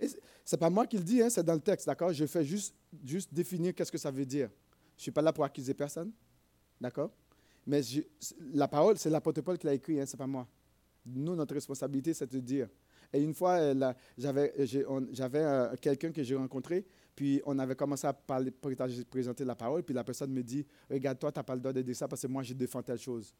Ce 0.00 0.54
n'est 0.54 0.58
pas 0.58 0.70
moi 0.70 0.86
qui 0.86 0.96
le 0.96 1.04
dis, 1.04 1.22
hein, 1.22 1.30
c'est 1.30 1.44
dans 1.44 1.54
le 1.54 1.60
texte, 1.60 1.86
d'accord? 1.86 2.12
Je 2.12 2.26
fais 2.26 2.44
juste, 2.44 2.74
juste 3.04 3.32
définir 3.32 3.74
qu'est-ce 3.74 3.92
que 3.92 3.98
ça 3.98 4.10
veut 4.10 4.26
dire. 4.26 4.50
Je 4.96 5.00
ne 5.00 5.02
suis 5.02 5.10
pas 5.10 5.22
là 5.22 5.32
pour 5.32 5.44
accuser 5.44 5.74
personne, 5.74 6.10
d'accord? 6.80 7.10
Mais 7.66 7.80
la 8.52 8.68
parole, 8.68 8.96
c'est 8.96 9.10
l'apôtre 9.10 9.40
Paul 9.42 9.58
qui 9.58 9.66
l'a 9.66 9.74
écrit, 9.74 10.00
hein, 10.00 10.06
ce 10.06 10.14
n'est 10.14 10.18
pas 10.18 10.26
moi. 10.26 10.46
Nous, 11.04 11.34
notre 11.34 11.54
responsabilité, 11.54 12.14
c'est 12.14 12.30
de 12.30 12.40
dire. 12.40 12.68
Et 13.12 13.22
une 13.22 13.34
fois, 13.34 13.58
euh, 13.58 13.92
j'avais 14.16 14.52
euh, 14.56 15.76
quelqu'un 15.80 16.12
que 16.12 16.22
j'ai 16.22 16.34
rencontré, 16.34 16.86
puis 17.14 17.40
on 17.46 17.58
avait 17.58 17.74
commencé 17.76 18.06
à 18.06 18.12
parler, 18.12 18.50
présenter 19.10 19.44
la 19.44 19.54
parole, 19.54 19.82
puis 19.82 19.94
la 19.94 20.04
personne 20.04 20.32
me 20.32 20.42
dit 20.42 20.66
Regarde, 20.90 21.18
toi, 21.18 21.32
tu 21.32 21.38
n'as 21.38 21.44
pas 21.44 21.54
le 21.54 21.60
droit 21.60 21.72
de 21.72 21.82
dire 21.82 21.96
ça 21.96 22.08
parce 22.08 22.22
que 22.22 22.26
moi, 22.26 22.42
je 22.42 22.54
défends 22.54 22.82
telle 22.82 22.98
chose. 22.98 23.34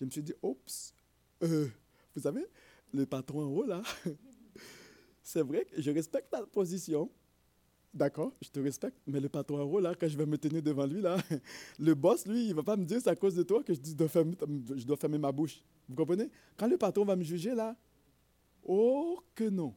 Je 0.00 0.04
me 0.04 0.10
suis 0.10 0.22
dit 0.22 0.34
Oups, 0.42 0.94
euh, 1.42 1.68
vous 2.14 2.22
savez, 2.22 2.46
le 2.92 3.06
patron 3.06 3.44
en 3.44 3.46
haut, 3.46 3.66
là, 3.66 3.82
c'est 5.22 5.42
vrai 5.42 5.64
que 5.64 5.80
je 5.80 5.90
respecte 5.90 6.30
ta 6.30 6.44
position. 6.44 7.10
D'accord, 7.94 8.32
je 8.40 8.48
te 8.48 8.58
respecte, 8.58 8.96
mais 9.06 9.20
le 9.20 9.28
patron 9.28 9.78
là, 9.78 9.94
quand 9.94 10.08
je 10.08 10.16
vais 10.16 10.24
me 10.24 10.38
tenir 10.38 10.62
devant 10.62 10.86
lui, 10.86 11.02
là, 11.02 11.18
le 11.78 11.94
boss, 11.94 12.26
lui, 12.26 12.44
il 12.44 12.48
ne 12.48 12.54
va 12.54 12.62
pas 12.62 12.76
me 12.76 12.86
dire 12.86 12.98
c'est 13.02 13.10
à 13.10 13.16
cause 13.16 13.34
de 13.34 13.42
toi 13.42 13.62
que 13.62 13.74
je 13.74 13.94
dois, 13.94 14.96
fermer, 14.96 15.18
ma 15.18 15.30
bouche. 15.30 15.62
Vous 15.86 15.94
comprenez? 15.94 16.30
Quand 16.56 16.66
le 16.66 16.78
patron 16.78 17.04
va 17.04 17.16
me 17.16 17.22
juger, 17.22 17.54
là, 17.54 17.76
oh 18.64 19.20
que 19.34 19.44
non, 19.44 19.74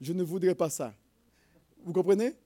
je 0.00 0.12
ne 0.12 0.22
voudrais 0.22 0.54
pas 0.54 0.70
ça. 0.70 0.94
Vous 1.84 1.92
comprenez? 1.92 2.36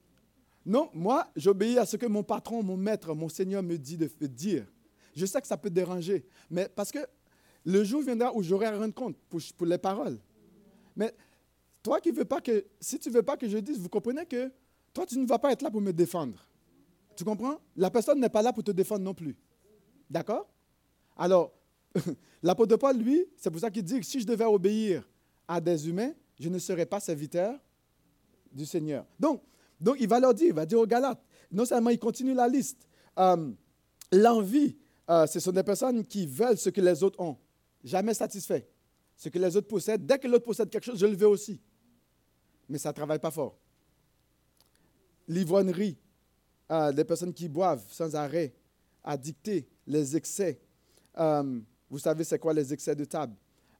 Non, 0.65 0.89
moi, 0.95 1.31
j'obéis 1.37 1.77
à 1.77 1.85
ce 1.85 1.99
que 1.99 2.07
mon 2.07 2.23
patron, 2.23 2.63
mon 2.63 2.79
maître, 2.79 3.15
mon 3.15 3.29
Seigneur 3.29 3.63
me 3.63 3.77
dit 3.77 3.99
de 3.99 4.09
dire. 4.27 4.67
Je 5.15 5.27
sais 5.27 5.41
que 5.43 5.47
ça 5.47 5.59
peut 5.59 5.71
déranger, 5.71 6.25
mais 6.51 6.71
parce 6.75 6.91
que 6.91 7.01
le 7.67 7.85
jour 7.85 8.01
viendra 8.01 8.35
où 8.35 8.43
j'aurai 8.43 8.67
à 8.67 8.79
rendre 8.79 8.95
compte 8.95 9.17
pour, 9.29 9.41
pour 9.59 9.67
les 9.67 9.79
paroles. 9.79 10.19
Mais 10.97 11.15
toi 11.83 12.01
qui 12.01 12.13
veux 12.13 12.25
pas 12.25 12.41
que, 12.41 12.65
si 12.81 12.99
tu 12.99 13.11
ne 13.11 13.15
veux 13.15 13.23
pas 13.23 13.37
que 13.37 13.47
je 13.47 13.59
dise, 13.59 13.79
vous 13.79 13.91
comprenez 13.91 14.25
que 14.25 14.51
toi, 14.97 15.05
tu 15.05 15.19
ne 15.19 15.27
vas 15.27 15.39
pas 15.39 15.53
être 15.53 15.61
là 15.61 15.71
pour 15.71 15.83
me 15.83 15.93
défendre. 15.93 16.43
Tu 17.15 17.23
comprends? 17.23 17.61
La 17.77 17.91
personne 17.91 18.19
n'est 18.19 18.31
pas 18.31 18.41
là 18.41 18.51
pour 18.51 18.65
te 18.65 18.71
défendre 18.71 19.03
non 19.03 19.13
plus. 19.13 19.37
D'accord? 20.09 20.49
Alors, 21.19 21.53
l'apôtre 22.43 22.77
Paul, 22.77 22.97
lui, 22.97 23.27
c'est 23.37 23.51
pour 23.51 23.61
ça 23.61 23.71
qu'il 23.71 23.83
dit 23.83 24.01
que 24.01 24.07
si 24.07 24.21
je 24.21 24.27
devais 24.27 24.47
obéir 24.47 25.07
à 25.47 25.61
des 25.61 25.87
humains, 25.87 26.13
je 26.41 26.49
ne 26.49 26.59
serais 26.59 26.87
pas 26.87 26.99
serviteur 26.99 27.59
du 28.51 28.65
Seigneur. 28.65 29.05
Donc, 29.21 29.43
donc 29.79 29.97
il 30.01 30.09
va 30.09 30.19
leur 30.19 30.33
dire, 30.33 30.47
il 30.47 30.55
va 30.55 30.65
dire 30.65 30.81
aux 30.81 30.87
Galates, 30.87 31.23
non 31.53 31.67
seulement 31.67 31.91
il 31.91 31.99
continue 31.99 32.33
la 32.33 32.49
liste, 32.49 32.87
euh, 33.19 33.53
l'envie, 34.13 34.79
euh, 35.11 35.27
ce 35.27 35.41
sont 35.41 35.53
des 35.53 35.63
personnes 35.63 36.07
qui 36.07 36.27
veulent 36.27 36.57
ce 36.57 36.71
que 36.71 36.81
les 36.81 37.03
autres 37.03 37.21
ont 37.21 37.37
jamais 37.85 38.15
satisfait. 38.15 38.67
Ce 39.15 39.29
que 39.29 39.39
les 39.39 39.55
autres 39.57 39.69
possèdent, 39.69 40.07
dès 40.07 40.19
que 40.19 40.27
l'autre 40.27 40.45
possède 40.45 40.71
quelque 40.71 40.85
chose, 40.85 40.99
je 40.99 41.07
le 41.07 41.17
veux 41.17 41.29
aussi. 41.29 41.61
Mais 42.67 42.79
ça 42.79 42.89
ne 42.91 42.95
travaille 42.95 43.19
pas 43.19 43.31
fort. 43.31 43.59
L'ivrognerie, 45.29 45.97
euh, 46.71 46.93
les 46.93 47.05
personnes 47.05 47.33
qui 47.33 47.49
boivent 47.49 47.85
sans 47.91 48.15
arrêt, 48.15 48.55
addictées, 49.03 49.69
les 49.87 50.17
excès. 50.17 50.61
Euh, 51.19 51.61
vous 51.89 51.99
savez, 51.99 52.25
c'est 52.25 52.39
quoi 52.39 52.53
les 52.53 52.73
excès 52.73 52.95
de 52.95 53.05
table? 53.05 53.37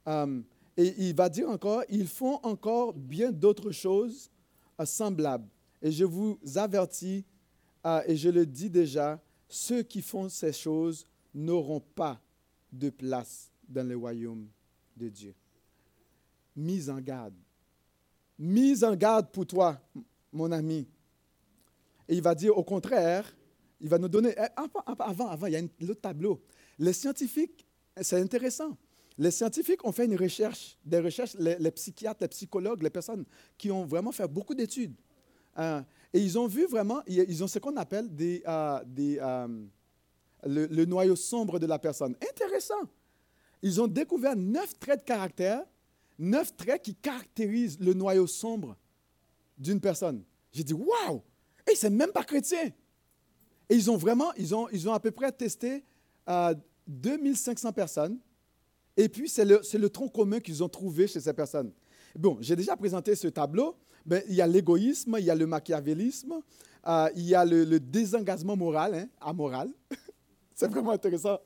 Euh, 0.07 0.41
et 0.77 0.95
il 0.99 1.15
va 1.15 1.29
dire 1.29 1.49
encore, 1.49 1.83
ils 1.89 2.07
font 2.07 2.39
encore 2.43 2.93
bien 2.93 3.33
d'autres 3.33 3.71
choses 3.71 4.31
semblables. 4.85 5.49
Et 5.81 5.91
je 5.91 6.05
vous 6.05 6.39
avertis, 6.55 7.25
et 8.07 8.17
je 8.17 8.29
le 8.29 8.45
dis 8.45 8.69
déjà, 8.69 9.21
ceux 9.49 9.83
qui 9.83 10.03
font 10.03 10.29
ces 10.29 10.53
choses 10.53 11.07
n'auront 11.35 11.81
pas 11.81 12.21
de 12.73 12.91
place 12.91 13.51
dans 13.69 13.87
le 13.87 13.97
royaume 13.97 14.49
de 14.97 15.09
Dieu. 15.09 15.35
Mise 16.55 16.91
en 16.91 17.01
garde. 17.01 17.35
Mise 18.39 18.85
en 18.85 18.95
garde 18.95 19.31
pour 19.31 19.47
toi, 19.47 19.81
mon 20.33 20.53
ami. 20.53 20.87
Et 22.09 22.15
il 22.15 22.23
va 22.23 22.35
dire 22.35 22.57
au 22.57 22.65
contraire, 22.65 23.37
il 23.81 23.89
va 23.89 23.99
nous 23.99 24.09
donner. 24.09 24.35
Eh, 24.37 24.47
avant, 24.97 25.29
avant, 25.29 25.47
il 25.47 25.53
y 25.53 25.57
a 25.57 25.63
le 25.81 25.95
tableau. 25.95 26.43
Les 26.79 26.93
scientifiques, 26.93 27.67
c'est 28.01 28.21
intéressant. 28.21 28.77
Les 29.19 29.31
scientifiques 29.31 29.85
ont 29.85 29.93
fait 29.93 30.05
une 30.05 30.17
recherche, 30.17 30.79
des 30.85 31.01
recherches, 31.01 31.35
les, 31.39 31.71
psychiatres, 31.71 32.21
les 32.21 32.29
psychologues, 32.29 32.83
les 32.83 32.91
personnes 32.91 33.25
qui 33.57 33.71
ont 33.71 33.87
vraiment 33.87 34.13
fait 34.13 34.29
beaucoup 34.29 34.55
d'études. 34.55 34.95
Euh, 35.59 35.81
et 36.13 36.21
ils 36.21 36.39
ont 36.39 36.47
vu 36.47 36.67
vraiment, 36.67 37.01
ils 37.07 37.43
ont 37.43 37.49
ce 37.49 37.59
qu'on 37.59 37.77
appelle 37.77 38.11
euh, 38.21 38.81
euh, 38.99 39.49
le, 40.45 40.85
noyau 40.85 41.17
sombre 41.17 41.59
de 41.59 41.67
la 41.67 41.79
personne. 41.79 42.15
Intéressant 42.31 42.91
ils 43.63 43.81
ont 43.81 43.89
découvert 43.89 44.37
neuf 44.37 44.79
traits 44.79 45.01
de 45.01 45.05
caractère, 45.05 45.63
neuf 46.19 46.57
traits 46.57 46.83
qui 46.83 46.95
caractérisent 46.95 47.81
le 47.81 47.95
noyau 47.95 48.27
sombre 48.27 48.77
d'une 49.59 49.81
personne. 49.81 50.23
J'ai 50.53 50.65
dit, 50.65 50.73
waouh! 50.73 51.23
Et 51.71 51.75
c'est 51.75 51.91
même 51.91 52.13
pas 52.13 52.25
chrétien. 52.25 52.71
Et 53.69 53.75
ils 53.75 53.91
ont 53.91 53.97
vraiment, 53.97 54.33
ils 54.37 54.55
ont, 54.55 54.69
ils 54.71 54.89
ont 54.89 54.93
à 54.93 55.01
peu 55.01 55.11
près 55.11 55.33
testé 55.33 55.85
euh, 56.29 56.55
2500 56.87 57.73
personnes. 57.73 58.19
Et 58.97 59.09
puis, 59.09 59.29
c'est 59.29 59.45
le, 59.45 59.61
le, 59.75 59.91
tronc 59.91 60.09
commun 60.09 60.41
qu'ils 60.41 60.63
ont 60.63 60.69
trouvé 60.69 61.07
chez 61.07 61.21
ces 61.21 61.33
personnes. 61.33 61.73
Bon, 62.15 62.39
j'ai 62.41 62.57
déjà 62.57 62.77
présenté 62.77 63.15
ce 63.15 63.29
tableau. 63.29 63.77
Ben, 64.07 64.23
il 64.29 64.35
y 64.37 64.41
a 64.41 64.47
l'égoïsme, 64.47 65.17
il 65.19 65.25
y 65.25 65.31
a 65.31 65.35
le 65.35 65.47
machiavélisme, 65.47 66.41
euh, 66.87 67.09
il 67.17 67.25
y 67.25 67.35
a 67.35 67.45
le, 67.45 67.81
désengagement 67.81 68.57
moral, 68.57 68.95
hein, 68.95 69.09
amoral. 69.21 69.69
C'est 70.55 70.69
vraiment 70.69 70.93
intéressant. 70.93 71.39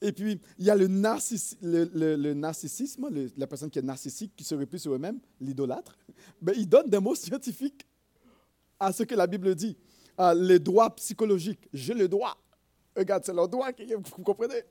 Et 0.00 0.12
puis, 0.12 0.40
il 0.58 0.64
y 0.64 0.70
a 0.70 0.76
le, 0.76 0.86
le, 0.86 2.34
narcissisme, 2.34 3.10
la 3.36 3.46
personne 3.46 3.68
qui 3.68 3.78
est 3.78 3.82
narcissique, 3.82 4.32
qui 4.34 4.44
se 4.44 4.54
replie 4.54 4.78
sur 4.78 4.94
eux-mêmes, 4.94 5.18
l'idolâtre. 5.38 5.98
Mais 6.40 6.54
il 6.56 6.66
donne 6.66 6.88
des 6.88 6.98
mots 6.98 7.14
scientifiques 7.14 7.84
à 8.78 8.92
ce 8.92 9.02
que 9.02 9.14
la 9.14 9.26
Bible 9.26 9.54
dit. 9.54 9.76
Ah, 10.16 10.34
les 10.34 10.58
droits 10.58 10.94
psychologiques. 10.94 11.68
J'ai 11.72 11.94
le 11.94 12.08
droit. 12.08 12.36
Regarde, 12.96 13.24
c'est 13.26 13.34
leur 13.34 13.48
droit, 13.48 13.70
vous 14.16 14.22
comprenez? 14.22 14.62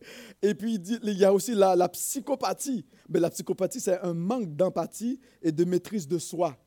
Et 0.41 0.55
puis, 0.55 0.75
il, 0.75 0.99
il 1.03 1.17
y 1.17 1.25
a 1.25 1.33
aussi 1.33 1.53
la, 1.53 1.89
psychopathie. 1.89 2.85
Mais 3.09 3.19
la 3.19 3.29
psychopathie, 3.29 3.81
c'est 3.81 3.99
un 3.99 4.13
manque 4.13 4.55
d'empathie 4.55 5.19
et 5.41 5.51
de 5.51 5.65
maîtrise 5.65 6.07
de 6.07 6.17
soi. 6.17 6.57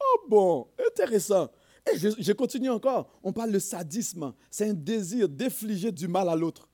Oh 0.00 0.20
bon, 0.28 0.68
intéressant. 0.86 1.50
Et 1.92 1.98
je, 1.98 2.32
continue 2.32 2.70
encore. 2.70 3.10
On 3.22 3.32
parle 3.32 3.50
de 3.50 3.58
sadisme. 3.58 4.32
C'est 4.50 4.68
un 4.68 4.74
désir 4.74 5.28
d'infliger 5.28 5.90
du 5.90 6.06
mal 6.06 6.28
à 6.28 6.36
l'autre. 6.36 6.68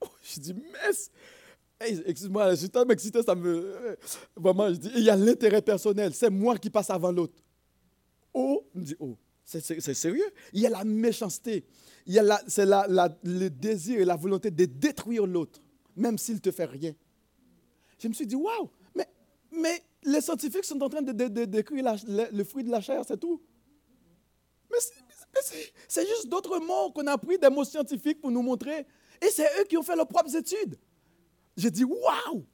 Oh, 0.00 0.08
je 0.22 0.40
dis, 0.40 0.54
mais. 0.54 1.90
excuse-moi, 2.06 2.50
je 2.52 2.56
suis 2.56 2.70
tellement 2.70 2.92
excité, 2.92 3.22
ça 3.22 3.34
me. 3.34 3.96
Vraiment, 4.34 4.68
je 4.70 4.78
dis, 4.78 4.90
il 4.96 5.04
y 5.04 5.10
a 5.10 5.16
l'intérêt 5.16 5.62
personnel. 5.62 6.14
C'est 6.14 6.30
moi 6.30 6.56
qui 6.56 6.70
passe 6.70 6.88
avant 6.88 7.12
l'autre. 7.12 7.34
Oh, 8.34 8.64
me 8.74 8.82
dit, 8.82 8.96
oh, 9.00 9.16
c'est 9.44 9.94
sérieux? 9.94 10.30
Il 10.52 10.60
y 10.60 10.66
a 10.66 10.70
la 10.70 10.84
méchanceté. 10.84 11.64
Il 12.06 12.14
y 12.14 12.18
a 12.18 12.40
c'est 12.46 12.66
la, 12.66 12.86
le 13.22 13.48
désir 13.48 14.00
et 14.00 14.04
la 14.04 14.16
volonté 14.16 14.50
de 14.50 14.64
détruire 14.64 15.26
l'autre, 15.26 15.60
même 15.96 16.18
s'il 16.18 16.36
ne 16.36 16.40
te 16.40 16.50
fait 16.50 16.64
rien. 16.64 16.94
Je 17.98 18.08
me 18.08 18.12
suis 18.12 18.26
dit, 18.26 18.34
waouh, 18.34 18.70
mais, 18.94 19.06
mais 19.52 19.82
les 20.04 20.20
scientifiques 20.20 20.64
sont 20.64 20.82
en 20.82 20.88
train 20.88 21.02
de, 21.02 21.12
décrire 21.44 21.96
le, 22.08 22.44
fruit 22.44 22.64
de 22.64 22.70
la 22.70 22.80
chair, 22.80 23.04
c'est 23.06 23.18
tout. 23.18 23.40
Mais 24.70 24.78
c'est 25.86 26.06
juste 26.06 26.28
d'autres 26.28 26.58
mots 26.58 26.90
qu'on 26.90 27.06
a 27.06 27.16
pris 27.18 27.38
des 27.38 27.50
mots 27.50 27.64
scientifiques 27.64 28.20
pour 28.20 28.30
nous 28.30 28.42
montrer. 28.42 28.86
Et 29.20 29.30
c'est 29.30 29.46
eux 29.60 29.64
qui 29.64 29.76
ont 29.76 29.82
fait 29.82 29.94
leurs 29.94 30.08
propres 30.08 30.34
études. 30.34 30.78
J'ai 31.56 31.70
dit, 31.70 31.84
waouh! 31.84 32.44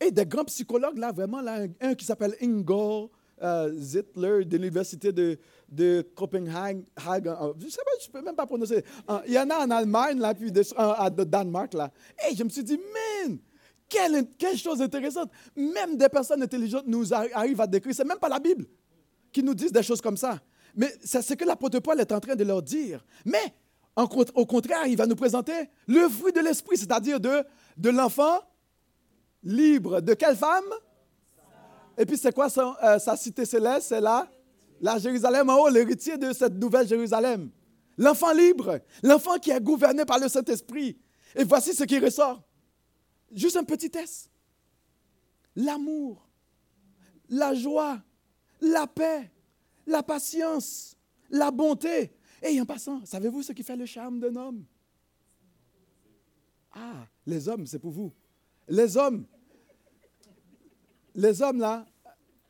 Et 0.00 0.10
des 0.10 0.26
grands 0.26 0.44
psychologues, 0.44 0.98
là, 0.98 1.12
vraiment, 1.12 1.40
là, 1.40 1.66
un 1.80 1.94
qui 1.94 2.04
s'appelle 2.04 2.36
Ingo 2.40 3.10
euh, 3.42 3.72
Zittler 3.74 4.44
de 4.44 4.56
l'université 4.56 5.12
de, 5.12 5.38
de 5.68 6.06
Copenhague. 6.14 6.84
je 6.96 7.64
ne 7.64 7.70
sais 7.70 7.80
pas, 7.84 7.90
je 8.04 8.10
peux 8.10 8.22
même 8.22 8.36
pas 8.36 8.46
prononcer. 8.46 8.84
il 9.26 9.32
y 9.32 9.38
en 9.38 9.48
a 9.50 9.64
en 9.64 9.70
Allemagne, 9.70 10.18
là, 10.18 10.34
puis 10.34 10.52
de, 10.52 10.62
à 10.76 11.10
Danemark, 11.10 11.74
là. 11.74 11.90
Et 12.28 12.34
je 12.34 12.44
me 12.44 12.48
suis 12.48 12.64
dit, 12.64 12.78
man, 12.78 13.38
quelle, 13.88 14.26
quelle, 14.38 14.56
chose 14.56 14.80
intéressante. 14.80 15.30
Même 15.54 15.96
des 15.96 16.08
personnes 16.08 16.42
intelligentes 16.42 16.86
nous 16.86 17.12
arrivent 17.12 17.60
à 17.60 17.66
décrire. 17.66 17.94
Ce 17.94 18.02
n'est 18.02 18.08
même 18.08 18.18
pas 18.18 18.28
la 18.28 18.38
Bible 18.38 18.66
qui 19.32 19.42
nous 19.42 19.54
disent 19.54 19.72
des 19.72 19.82
choses 19.82 20.00
comme 20.00 20.16
ça. 20.16 20.38
Mais 20.74 20.92
c'est 21.04 21.22
ce 21.22 21.34
que 21.34 21.44
l'apôtre 21.44 21.78
Paul 21.80 22.00
est 22.00 22.12
en 22.12 22.20
train 22.20 22.34
de 22.34 22.44
leur 22.44 22.62
dire. 22.62 23.04
Mais 23.24 23.52
au 23.96 24.46
contraire, 24.46 24.86
il 24.86 24.96
va 24.96 25.06
nous 25.06 25.16
présenter 25.16 25.68
le 25.86 26.08
fruit 26.08 26.32
de 26.32 26.40
l'esprit, 26.40 26.78
c'est-à-dire 26.78 27.20
de, 27.20 27.44
de 27.76 27.90
l'enfant 27.90 28.40
libre. 29.42 30.00
De 30.00 30.14
quelle 30.14 30.36
femme? 30.36 30.64
Et 31.98 32.06
puis 32.06 32.16
c'est 32.16 32.34
quoi 32.34 32.48
euh, 32.56 32.98
sa 32.98 33.16
cité 33.16 33.44
céleste? 33.44 33.88
C'est 33.88 34.00
là 34.00 34.28
la 34.82 34.98
Jérusalem 34.98 35.48
en 35.48 35.58
haut, 35.60 35.68
l'héritier 35.68 36.18
de 36.18 36.32
cette 36.32 36.54
nouvelle 36.54 36.86
Jérusalem. 36.88 37.50
L'enfant 37.96 38.32
libre, 38.32 38.80
l'enfant 39.02 39.38
qui 39.38 39.50
est 39.50 39.60
gouverné 39.60 40.04
par 40.04 40.18
le 40.18 40.28
Saint-Esprit. 40.28 40.98
Et 41.36 41.44
voici 41.44 41.72
ce 41.72 41.84
qui 41.84 41.98
ressort. 42.00 42.42
Juste 43.30 43.56
un 43.56 43.64
petit 43.64 43.88
test. 43.88 44.28
L'amour, 45.54 46.28
la 47.28 47.54
joie, 47.54 48.02
la 48.60 48.86
paix, 48.88 49.30
la 49.86 50.02
patience, 50.02 50.96
la 51.30 51.50
bonté. 51.50 52.12
Et 52.42 52.60
en 52.60 52.66
passant, 52.66 53.04
savez-vous 53.04 53.42
ce 53.42 53.52
qui 53.52 53.62
fait 53.62 53.76
le 53.76 53.86
charme 53.86 54.18
d'un 54.18 54.34
homme? 54.34 54.64
Ah, 56.72 57.06
les 57.24 57.48
hommes, 57.48 57.66
c'est 57.66 57.78
pour 57.78 57.92
vous. 57.92 58.12
Les 58.66 58.96
hommes, 58.96 59.26
les 61.14 61.42
hommes 61.42 61.58
là, 61.58 61.86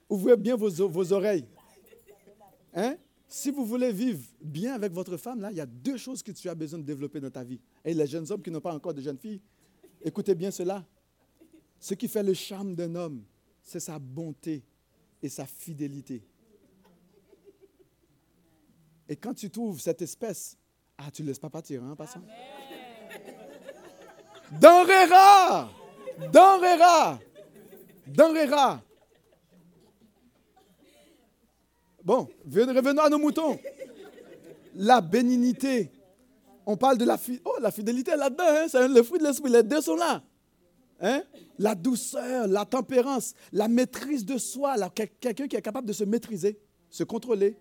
ouvrez 0.08 0.36
bien 0.36 0.56
vos, 0.56 0.70
vos 0.88 1.12
oreilles. 1.12 1.46
Hein? 2.74 2.96
Si 3.28 3.50
vous 3.50 3.64
voulez 3.64 3.92
vivre 3.92 4.22
bien 4.40 4.74
avec 4.74 4.92
votre 4.92 5.16
femme, 5.16 5.40
là, 5.40 5.50
il 5.50 5.56
y 5.56 5.60
a 5.60 5.66
deux 5.66 5.96
choses 5.96 6.22
que 6.22 6.32
tu 6.32 6.48
as 6.48 6.54
besoin 6.54 6.78
de 6.78 6.84
développer 6.84 7.18
dans 7.18 7.30
ta 7.30 7.42
vie. 7.42 7.60
Et 7.84 7.94
les 7.94 8.06
jeunes 8.06 8.30
hommes 8.30 8.42
qui 8.42 8.50
n'ont 8.50 8.60
pas 8.60 8.74
encore 8.74 8.92
de 8.92 9.00
jeunes 9.00 9.18
filles, 9.18 9.40
écoutez 10.02 10.34
bien 10.34 10.50
cela. 10.50 10.84
Ce 11.80 11.94
qui 11.94 12.08
fait 12.08 12.22
le 12.22 12.34
charme 12.34 12.74
d'un 12.74 12.94
homme, 12.94 13.24
c'est 13.62 13.80
sa 13.80 13.98
bonté 13.98 14.62
et 15.22 15.28
sa 15.28 15.46
fidélité. 15.46 16.22
Et 19.08 19.16
quand 19.16 19.34
tu 19.34 19.50
trouves 19.50 19.80
cette 19.80 20.02
espèce, 20.02 20.56
ah, 20.98 21.10
tu 21.10 21.22
ne 21.22 21.28
laisses 21.28 21.38
pas 21.38 21.50
partir, 21.50 21.82
hein, 21.82 21.96
passant. 21.96 22.22
Denrée 24.60 25.04
rare! 25.06 25.72
Denrée 26.30 26.74
rare! 26.74 27.18
Denrée 28.06 28.46
rare! 28.46 28.82
Bon, 32.04 32.28
revenons 32.44 33.02
à 33.02 33.08
nos 33.08 33.18
moutons. 33.18 33.58
La 34.74 35.00
bénignité. 35.00 35.90
On 36.66 36.76
parle 36.76 36.98
de 36.98 37.04
la, 37.04 37.18
oh, 37.44 37.56
la 37.60 37.70
fidélité 37.70 38.16
là-dedans, 38.16 38.44
hein? 38.46 38.66
c'est 38.68 38.88
le 38.88 39.02
fruit 39.02 39.18
de 39.18 39.24
l'esprit. 39.24 39.50
Les 39.50 39.62
deux 39.62 39.80
sont 39.80 39.96
là. 39.96 40.22
Hein? 41.00 41.22
La 41.58 41.74
douceur, 41.74 42.46
la 42.46 42.64
tempérance, 42.64 43.34
la 43.52 43.68
maîtrise 43.68 44.24
de 44.24 44.38
soi. 44.38 44.76
Quelqu'un 44.90 45.48
qui 45.48 45.56
est 45.56 45.62
capable 45.62 45.86
de 45.86 45.92
se 45.92 46.04
maîtriser, 46.04 46.58
se 46.88 47.04
contrôler. 47.04 47.56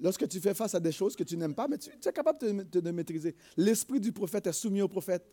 Lorsque 0.00 0.28
tu 0.28 0.40
fais 0.40 0.54
face 0.54 0.74
à 0.74 0.80
des 0.80 0.92
choses 0.92 1.16
que 1.16 1.24
tu 1.24 1.36
n'aimes 1.36 1.54
pas, 1.54 1.66
mais 1.66 1.78
tu, 1.78 1.90
es 1.90 2.12
capable 2.12 2.38
de, 2.40 2.80
de 2.80 2.90
maîtriser. 2.92 3.34
L'esprit 3.56 3.98
du 3.98 4.12
prophète 4.12 4.46
est 4.46 4.52
soumis 4.52 4.82
au 4.82 4.88
prophète. 4.88 5.24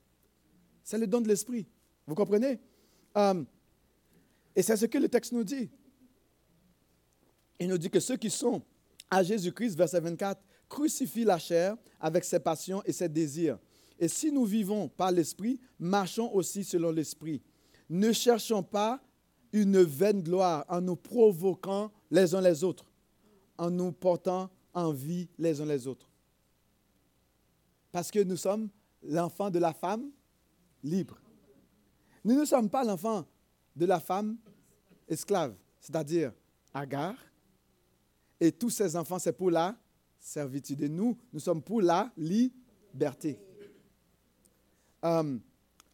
C'est 0.84 0.98
le 0.98 1.06
don 1.06 1.22
de 1.22 1.28
l'esprit. 1.28 1.68
Vous 2.08 2.16
comprenez? 2.16 2.60
Euh, 3.18 3.44
et 4.56 4.62
c'est 4.62 4.78
ce 4.78 4.86
que 4.86 4.98
le 4.98 5.10
texte 5.10 5.32
nous 5.32 5.44
dit. 5.44 5.70
Il 7.60 7.68
nous 7.68 7.78
dit 7.78 7.90
que 7.90 8.00
ceux 8.00 8.18
qui 8.18 8.30
sont 8.30 8.62
à 9.10 9.24
Jésus-Christ, 9.24 9.76
verset 9.76 10.00
24, 10.00 10.42
crucifient 10.70 11.26
la 11.26 11.40
chair 11.40 11.78
avec 12.00 12.24
ses 12.24 12.40
passions 12.40 12.82
et 12.86 12.92
ses 12.92 13.10
désirs. 13.10 13.60
Et 14.00 14.08
si 14.08 14.32
nous 14.32 14.46
vivons 14.46 14.90
par 14.90 15.12
l'Esprit, 15.12 15.60
marchons 15.80 16.34
aussi 16.34 16.64
selon 16.64 16.92
l'Esprit. 16.92 17.42
Ne 17.90 18.12
cherchons 18.12 18.64
pas 18.64 19.02
une 19.54 19.82
vaine 19.82 20.22
gloire 20.22 20.66
en 20.68 20.82
nous 20.82 20.96
provoquant 20.96 21.92
les 22.12 22.36
uns 22.36 22.42
les 22.42 22.64
autres, 22.64 22.92
en 23.58 23.70
nous 23.70 23.92
portant 23.92 24.50
envie 24.74 25.30
les 25.38 25.62
uns 25.62 25.66
les 25.66 25.88
autres. 25.88 26.10
Parce 27.92 28.12
que 28.12 28.20
nous 28.20 28.36
sommes 28.36 28.70
l'enfant 29.04 29.50
de 29.50 29.60
la 29.60 29.74
femme 29.74 30.12
libre. 30.84 31.18
Nous 32.26 32.38
ne 32.38 32.44
sommes 32.44 32.70
pas 32.70 32.84
l'enfant 32.84 33.26
de 33.76 33.86
la 33.86 34.00
femme 34.00 34.38
esclave, 35.08 35.56
c'est-à-dire 35.80 36.32
Agar, 36.74 37.16
et 38.40 38.52
tous 38.52 38.70
ces 38.70 38.96
enfants, 38.96 39.20
c'est 39.20 39.34
pour 39.34 39.50
la 39.50 39.76
servitude. 40.20 40.82
Et 40.82 40.90
nous, 40.90 41.18
nous 41.32 41.40
sommes 41.40 41.62
pour 41.62 41.82
la 41.82 42.12
liberté. 42.18 43.40
Euh, 45.04 45.38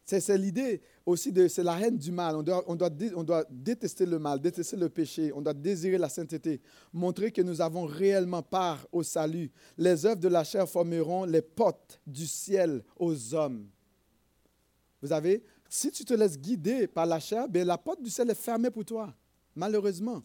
c'est 0.04 0.36
l'idée 0.36 0.82
aussi 1.06 1.32
de, 1.32 1.48
c'est 1.48 1.62
la 1.62 1.80
haine 1.80 1.96
du 1.96 2.12
mal. 2.12 2.36
On 2.36 2.42
doit, 2.42 2.64
on, 2.66 2.74
doit, 2.74 2.90
on 3.14 3.24
doit 3.24 3.44
détester 3.48 4.04
le 4.04 4.18
mal, 4.18 4.40
détester 4.40 4.76
le 4.76 4.88
péché. 4.88 5.32
On 5.34 5.40
doit 5.40 5.54
désirer 5.54 5.96
la 5.96 6.08
sainteté, 6.08 6.60
montrer 6.92 7.30
que 7.30 7.40
nous 7.40 7.60
avons 7.60 7.84
réellement 7.84 8.42
part 8.42 8.86
au 8.92 9.02
salut. 9.02 9.50
Les 9.78 10.04
œuvres 10.04 10.20
de 10.20 10.28
la 10.28 10.44
chair 10.44 10.68
formeront 10.68 11.24
les 11.24 11.42
portes 11.42 12.00
du 12.06 12.26
ciel 12.26 12.82
aux 12.96 13.34
hommes. 13.34 13.66
Vous 15.00 15.08
savez, 15.08 15.42
si 15.74 15.90
tu 15.90 16.04
te 16.04 16.12
laisses 16.12 16.38
guider 16.38 16.86
par 16.86 17.06
la 17.06 17.18
chair, 17.18 17.48
bien, 17.48 17.64
la 17.64 17.78
porte 17.78 18.02
du 18.02 18.10
ciel 18.10 18.28
est 18.28 18.34
fermée 18.34 18.70
pour 18.70 18.84
toi, 18.84 19.14
malheureusement. 19.56 20.22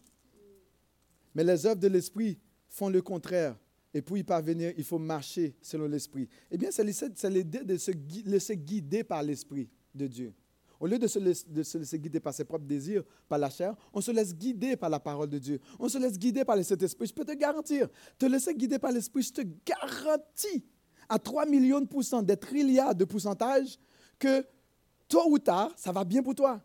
Mais 1.34 1.42
les 1.42 1.64
œuvres 1.64 1.80
de 1.80 1.88
l'Esprit 1.88 2.38
font 2.68 2.90
le 2.90 3.00
contraire. 3.00 3.56
Et 3.94 4.02
pour 4.02 4.18
y 4.18 4.22
parvenir, 4.22 4.74
il 4.76 4.84
faut 4.84 4.98
marcher 4.98 5.56
selon 5.62 5.88
l'Esprit. 5.88 6.28
Eh 6.50 6.58
bien, 6.58 6.68
c'est 6.70 6.84
l'idée 7.30 7.64
de 7.64 7.78
se 7.78 7.92
laisser 8.26 8.58
guider 8.58 9.02
par 9.04 9.22
l'Esprit 9.22 9.70
de 9.94 10.06
Dieu. 10.06 10.34
Au 10.78 10.86
lieu 10.86 10.98
de 10.98 11.06
se, 11.06 11.18
laisser, 11.18 11.98
guider 11.98 12.20
par 12.20 12.34
ses 12.34 12.44
propres 12.44 12.66
désirs, 12.66 13.02
par 13.26 13.38
la 13.38 13.48
chair, 13.48 13.74
on 13.94 14.02
se 14.02 14.10
laisse 14.10 14.36
guider 14.36 14.76
par 14.76 14.90
la 14.90 15.00
parole 15.00 15.30
de 15.30 15.38
Dieu. 15.38 15.60
On 15.78 15.88
se 15.88 15.96
laisse 15.96 16.18
guider 16.18 16.44
par 16.44 16.56
le 16.56 16.62
Saint-Esprit. 16.62 17.06
Je 17.06 17.14
peux 17.14 17.24
te 17.24 17.32
garantir, 17.32 17.88
te 18.18 18.26
laisser 18.26 18.54
guider 18.54 18.78
par 18.78 18.92
l'Esprit, 18.92 19.22
je 19.22 19.32
te 19.32 19.42
garantis 19.64 20.66
à 21.08 21.18
3 21.18 21.46
millions 21.46 21.80
de 21.80 21.86
pourcents, 21.86 22.20
des 22.20 22.36
trilliards 22.36 22.94
de 22.94 23.06
pourcentage, 23.06 23.78
que 24.18 24.44
tôt 25.08 25.30
ou 25.30 25.38
tard, 25.38 25.72
ça 25.76 25.92
va 25.92 26.04
bien 26.04 26.22
pour 26.22 26.34
toi. 26.34 26.60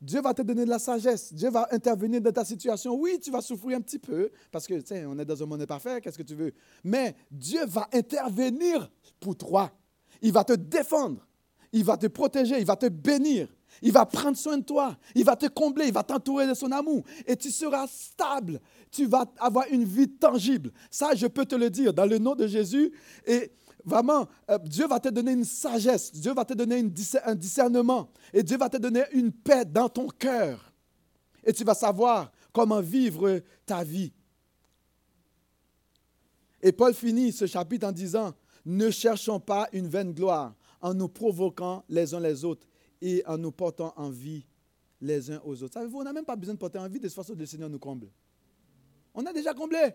Dieu 0.00 0.20
va 0.20 0.32
te 0.32 0.42
donner 0.42 0.64
de 0.64 0.70
la 0.70 0.78
sagesse. 0.78 1.32
Dieu 1.32 1.50
va 1.50 1.66
intervenir 1.72 2.20
dans 2.20 2.30
ta 2.30 2.44
situation. 2.44 2.94
Oui, 2.94 3.18
tu 3.20 3.30
vas 3.30 3.40
souffrir 3.40 3.76
un 3.76 3.80
petit 3.80 3.98
peu 3.98 4.30
parce 4.52 4.66
que, 4.66 4.80
tu 4.80 4.94
on 5.06 5.18
est 5.18 5.24
dans 5.24 5.42
un 5.42 5.46
monde 5.46 5.66
parfait, 5.66 6.00
qu'est-ce 6.00 6.18
que 6.18 6.22
tu 6.22 6.36
veux? 6.36 6.52
Mais 6.84 7.16
Dieu 7.30 7.66
va 7.66 7.88
intervenir 7.92 8.88
pour 9.18 9.36
toi. 9.36 9.72
Il 10.22 10.32
va 10.32 10.44
te 10.44 10.52
défendre. 10.52 11.26
Il 11.72 11.84
va 11.84 11.96
te 11.96 12.06
protéger. 12.06 12.58
Il 12.60 12.66
va 12.66 12.76
te 12.76 12.86
bénir. 12.86 13.48
Il 13.82 13.92
va 13.92 14.06
prendre 14.06 14.36
soin 14.36 14.58
de 14.58 14.64
toi. 14.64 14.96
Il 15.14 15.24
va 15.24 15.34
te 15.34 15.46
combler. 15.46 15.86
Il 15.86 15.92
va 15.92 16.04
t'entourer 16.04 16.46
de 16.46 16.54
son 16.54 16.70
amour. 16.70 17.02
Et 17.26 17.36
tu 17.36 17.50
seras 17.50 17.86
stable. 17.88 18.60
Tu 18.90 19.06
vas 19.06 19.26
avoir 19.38 19.66
une 19.70 19.84
vie 19.84 20.08
tangible. 20.08 20.70
Ça, 20.90 21.14
je 21.14 21.26
peux 21.26 21.44
te 21.44 21.56
le 21.56 21.70
dire 21.70 21.92
dans 21.92 22.06
le 22.06 22.18
nom 22.18 22.34
de 22.36 22.46
Jésus. 22.46 22.92
Et 23.26 23.50
Vraiment, 23.88 24.28
euh, 24.50 24.58
Dieu 24.58 24.86
va 24.86 25.00
te 25.00 25.08
donner 25.08 25.32
une 25.32 25.44
sagesse, 25.44 26.12
Dieu 26.12 26.34
va 26.34 26.44
te 26.44 26.52
donner 26.52 26.84
un 27.24 27.34
discernement 27.34 28.10
et 28.34 28.42
Dieu 28.42 28.58
va 28.58 28.68
te 28.68 28.76
donner 28.76 29.04
une 29.12 29.32
paix 29.32 29.64
dans 29.64 29.88
ton 29.88 30.08
cœur. 30.08 30.72
Et 31.42 31.52
tu 31.52 31.64
vas 31.64 31.74
savoir 31.74 32.30
comment 32.52 32.82
vivre 32.82 33.40
ta 33.64 33.82
vie. 33.82 34.12
Et 36.60 36.72
Paul 36.72 36.92
finit 36.92 37.32
ce 37.32 37.46
chapitre 37.46 37.86
en 37.86 37.92
disant, 37.92 38.34
ne 38.66 38.90
cherchons 38.90 39.40
pas 39.40 39.68
une 39.72 39.88
vaine 39.88 40.12
gloire 40.12 40.54
en 40.82 40.92
nous 40.92 41.08
provoquant 41.08 41.82
les 41.88 42.12
uns 42.14 42.20
les 42.20 42.44
autres 42.44 42.66
et 43.00 43.22
en 43.26 43.38
nous 43.38 43.52
portant 43.52 43.94
envie 43.96 44.44
les 45.00 45.30
uns 45.30 45.40
aux 45.44 45.62
autres. 45.62 45.74
Savez-vous, 45.74 46.00
on 46.00 46.04
n'a 46.04 46.12
même 46.12 46.26
pas 46.26 46.36
besoin 46.36 46.54
de 46.54 46.58
porter 46.58 46.78
envie 46.78 46.98
de 46.98 47.06
toute 47.06 47.14
façon 47.14 47.34
le 47.34 47.46
Seigneur 47.46 47.70
nous 47.70 47.78
comble. 47.78 48.10
On 49.14 49.24
a 49.24 49.32
déjà 49.32 49.54
comblé. 49.54 49.94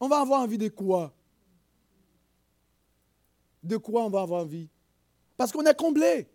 On 0.00 0.08
va 0.08 0.20
avoir 0.20 0.40
envie 0.40 0.58
de 0.58 0.68
quoi? 0.68 1.14
De 3.62 3.76
quoi 3.76 4.04
on 4.04 4.10
va 4.10 4.22
avoir 4.22 4.42
envie 4.42 4.68
Parce 5.36 5.52
qu'on 5.52 5.64
est 5.64 5.76
comblé. 5.76 6.28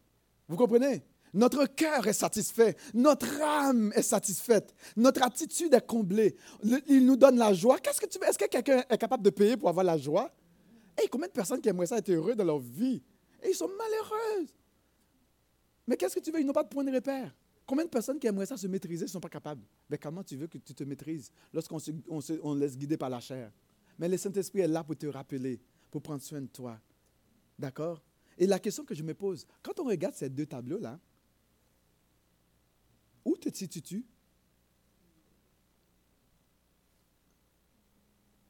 Vous 0.48 0.56
comprenez? 0.56 1.04
Notre 1.34 1.66
cœur 1.66 2.08
est 2.08 2.14
satisfait. 2.14 2.76
Notre 2.94 3.42
âme 3.42 3.92
est 3.96 4.02
satisfaite. 4.02 4.74
Notre 4.96 5.24
attitude 5.24 5.74
est 5.74 5.86
comblée. 5.86 6.36
il 6.88 7.06
nous 7.06 7.18
donne 7.18 7.38
la 7.38 7.54
joie. 7.54 7.80
Qu'est-ce 7.80 8.02
que 8.02 8.08
tu 8.08 8.18
Est-ce 8.24 8.38
que 8.38 8.48
quelqu'un 8.48 8.84
est 8.90 8.98
capable 8.98 9.24
de 9.24 9.30
payer 9.30 9.58
pour 9.58 9.70
avoir 9.70 9.86
la 9.86 9.98
joie? 9.98 10.32
Et 11.04 11.08
combien 11.08 11.28
de 11.28 11.34
personnes 11.34 11.62
qui 11.62 11.70
aimeraient 11.70 11.88
ça 11.88 11.98
être 11.98 12.10
heureux 12.10 12.36
dans 12.36 12.44
leur 12.44 12.60
vie? 12.60 13.04
Et 13.44 13.50
ils 13.50 13.56
sont 13.56 13.68
malheureuses. 13.68 14.56
Mais 15.86 15.96
qu'est-ce 15.96 16.16
que 16.16 16.20
tu 16.20 16.32
veux? 16.32 16.40
Ils 16.40 16.46
n'ont 16.46 16.54
pas 16.54 16.64
de 16.64 16.70
point 16.70 16.84
de 16.84 16.92
repère. 16.92 17.36
Combien 17.66 17.86
de 17.86 17.90
personnes 17.90 18.18
qui 18.18 18.28
aimeraient 18.28 18.46
ça 18.46 18.58
se 18.58 18.66
maîtriser 18.68 19.06
ne 19.06 19.10
sont 19.10 19.20
pas 19.20 19.30
capables? 19.30 19.62
Mais 19.90 19.98
comment 19.98 20.24
tu 20.24 20.38
veux 20.38 20.48
que 20.48 20.58
tu 20.58 20.74
te 20.74 20.84
maîtrises 20.86 21.32
lorsqu'on 21.54 21.80
se, 21.80 22.58
laisse 22.58 22.78
guider 22.78 22.98
par 22.98 23.10
la 23.10 23.20
chair? 23.20 23.52
Mais 24.00 24.08
le 24.08 24.18
Saint-Esprit 24.18 24.62
est 24.62 24.68
là 24.68 24.84
pour 24.84 24.96
te 24.96 25.06
rappeler, 25.08 25.60
pour 25.92 26.02
prendre 26.02 26.22
soin 26.22 26.42
de 26.42 26.48
toi. 26.48 26.80
D'accord? 27.58 28.02
Et 28.38 28.46
la 28.46 28.60
question 28.60 28.86
que 28.86 28.94
je 28.94 29.04
me 29.04 29.14
pose, 29.14 29.48
quand 29.64 29.80
on 29.80 29.86
regarde 29.86 30.14
ces 30.14 30.30
deux 30.30 30.46
tableaux-là, 30.46 31.00
où 33.26 33.36
te 33.36 33.54
situes-tu? 33.54 34.06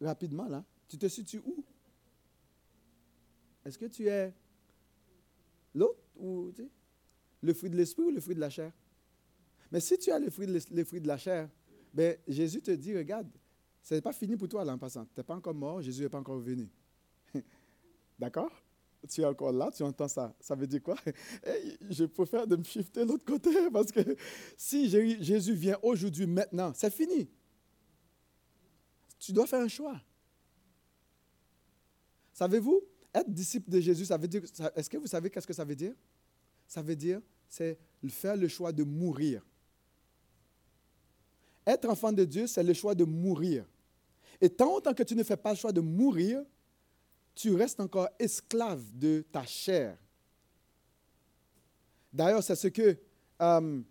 Rapidement, 0.01 0.47
là, 0.47 0.63
tu 0.87 0.97
te 0.97 1.07
situes 1.07 1.41
où? 1.43 1.63
Est-ce 3.65 3.77
que 3.77 3.85
tu 3.85 4.07
es 4.07 4.33
l'autre 5.73 5.99
ou 6.17 6.53
le 7.41 7.53
fruit 7.53 7.69
de 7.69 7.75
l'esprit 7.75 8.03
ou 8.03 8.11
le 8.11 8.19
fruit 8.21 8.35
de 8.35 8.39
la 8.39 8.49
chair? 8.49 8.71
Mais 9.71 9.79
si 9.79 9.97
tu 9.97 10.11
as 10.11 10.19
le 10.19 10.29
fruit 10.29 10.47
de, 10.47 10.59
le 10.71 10.83
fruit 10.83 11.01
de 11.01 11.07
la 11.07 11.17
chair, 11.17 11.49
ben, 11.93 12.17
Jésus 12.27 12.61
te 12.61 12.71
dit, 12.71 12.95
regarde, 12.95 13.27
ce 13.81 13.95
n'est 13.95 14.01
pas 14.01 14.13
fini 14.13 14.37
pour 14.37 14.47
toi 14.47 14.63
là 14.63 14.73
en 14.73 14.77
passant. 14.77 15.05
Tu 15.05 15.11
n'es 15.17 15.23
pas 15.23 15.35
encore 15.35 15.55
mort, 15.55 15.81
Jésus 15.81 16.03
n'est 16.03 16.09
pas 16.09 16.19
encore 16.19 16.39
venu. 16.39 16.69
D'accord? 18.19 18.51
Tu 19.09 19.21
es 19.21 19.25
encore 19.25 19.51
là, 19.51 19.69
tu 19.71 19.83
entends 19.83 20.07
ça. 20.07 20.33
Ça 20.39 20.55
veut 20.55 20.67
dire 20.67 20.81
quoi? 20.81 20.95
Je 21.89 22.05
préfère 22.05 22.47
de 22.47 22.55
me 22.55 22.63
shifter 22.63 23.01
de 23.01 23.09
l'autre 23.11 23.25
côté 23.25 23.51
parce 23.73 23.91
que 23.91 24.01
si 24.55 24.89
Jésus 24.89 25.53
vient 25.53 25.77
aujourd'hui, 25.81 26.25
maintenant, 26.25 26.71
c'est 26.73 26.93
fini. 26.93 27.29
Tu 29.19 29.31
dois 29.31 29.47
faire 29.47 29.61
un 29.61 29.67
choix. 29.67 29.99
Savez-vous, 32.33 32.81
être 33.13 33.31
disciple 33.31 33.69
de 33.71 33.79
Jésus, 33.79 34.05
ça 34.05 34.17
veut 34.17 34.27
dire, 34.27 34.43
est-ce 34.75 34.89
que 34.89 34.97
vous 34.97 35.07
savez 35.07 35.29
qu'est-ce 35.29 35.47
que 35.47 35.53
ça 35.53 35.65
veut 35.65 35.75
dire? 35.75 35.93
Ça 36.67 36.81
veut 36.81 36.95
dire, 36.95 37.21
c'est 37.49 37.79
faire 38.09 38.35
le 38.35 38.47
choix 38.47 38.71
de 38.71 38.83
mourir. 38.83 39.45
Être 41.65 41.89
enfant 41.89 42.13
de 42.13 42.23
Dieu, 42.23 42.47
c'est 42.47 42.63
le 42.63 42.73
choix 42.73 42.95
de 42.95 43.03
mourir. 43.03 43.65
Et 44.39 44.49
tant 44.49 44.79
que 44.79 45.03
tu 45.03 45.15
ne 45.15 45.23
fais 45.23 45.35
pas 45.35 45.51
le 45.51 45.57
choix 45.57 45.71
de 45.71 45.81
mourir, 45.81 46.43
tu 47.37 47.53
restes 47.53 47.79
encore 47.79 48.09
esclave 48.17 48.83
de 48.95 49.23
ta 49.31 49.45
chair. 49.45 49.95
D'ailleurs, 52.11 52.41
c'est 52.41 52.55
ce 52.55 52.67
que 52.67 52.97
euh, 53.41 53.81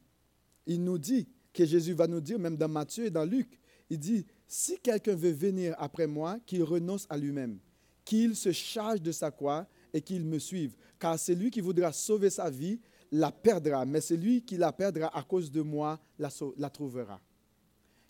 il 0.67 0.83
nous 0.83 0.99
dit, 0.99 1.29
que 1.53 1.65
Jésus 1.65 1.93
va 1.93 2.09
nous 2.09 2.21
dire, 2.21 2.41
même 2.41 2.57
dans 2.57 2.69
Matthieu 2.69 3.07
et 3.07 3.11
dans 3.11 3.25
Luc. 3.25 3.59
Il 3.89 4.01
dit, 4.01 4.27
si 4.49 4.79
quelqu'un 4.81 5.15
veut 5.15 5.31
venir 5.31 5.77
après 5.79 6.09
moi, 6.09 6.39
qu'il 6.45 6.65
renonce 6.65 7.07
à 7.09 7.17
lui-même, 7.17 7.59
qu'il 8.05 8.35
se 8.35 8.51
charge 8.51 9.01
de 9.01 9.13
sa 9.13 9.31
croix 9.31 9.65
et 9.95 10.03
qu'il 10.03 10.25
me 10.25 10.41
suive. 10.41 10.75
Car 10.99 11.17
celui 11.17 11.53
qui 11.53 11.61
voudra 11.61 11.93
sauver 11.93 12.31
sa 12.31 12.51
vie 12.51 12.81
la 13.13 13.31
perdra, 13.31 13.87
mais 13.87 14.01
celui 14.01 14.43
qui 14.43 14.57
la 14.57 14.73
perdra 14.73 15.17
à 15.17 15.23
cause 15.23 15.53
de 15.53 15.63
moi 15.63 16.01
la, 16.19 16.69
trouvera. 16.69 17.21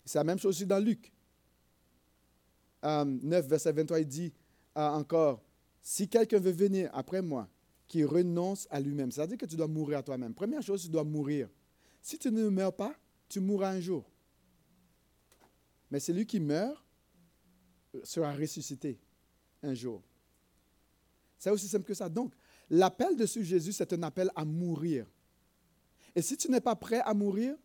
C'est 0.03 0.17
la 0.17 0.23
même 0.23 0.39
chose 0.39 0.55
aussi 0.55 0.65
dans 0.65 0.83
Luc. 0.83 1.13
Euh, 2.83 3.05
9, 3.05 3.47
verset 3.47 3.71
23, 3.71 3.99
il 3.99 4.07
dit 4.07 4.33
encore, 4.77 5.41
si 5.81 6.07
quelqu'un 6.07 6.39
veut 6.39 6.51
venir 6.51 6.89
après 6.93 7.21
moi, 7.21 7.49
qui 7.87 8.03
renonce 8.03 8.67
à 8.69 8.79
lui-même, 8.79 9.11
c'est-à-dire 9.11 9.37
que 9.37 9.45
tu 9.45 9.55
dois 9.55 9.67
mourir 9.67 9.99
à 9.99 10.03
toi-même. 10.03 10.33
Première 10.33 10.61
chose, 10.61 10.83
tu 10.83 10.89
dois 10.89 11.03
mourir. 11.03 11.49
Si 12.01 12.17
tu 12.19 12.31
ne 12.31 12.49
meurs 12.49 12.75
pas, 12.75 12.95
tu 13.29 13.39
mourras 13.39 13.71
un 13.71 13.79
jour. 13.79 14.09
Mais 15.89 15.99
celui 15.99 16.25
qui 16.25 16.39
meurt 16.39 16.83
euh, 17.95 18.01
sera 18.03 18.33
ressuscité 18.33 18.99
un 19.63 19.73
jour. 19.73 20.03
C'est 21.37 21.49
aussi 21.49 21.67
simple 21.67 21.85
que 21.85 21.93
ça. 21.93 22.09
Donc, 22.09 22.33
l'appel 22.69 23.15
de 23.15 23.25
ce 23.25 23.41
Jésus, 23.41 23.71
c'est 23.71 23.93
un 23.93 24.03
appel 24.03 24.29
à 24.35 24.43
mourir. 24.43 25.05
Et 26.15 26.21
si 26.21 26.35
tu 26.35 26.51
n'es 26.51 26.61
pas 26.61 26.75
prêt 26.75 26.99
à 26.99 27.13
mourir, 27.13 27.55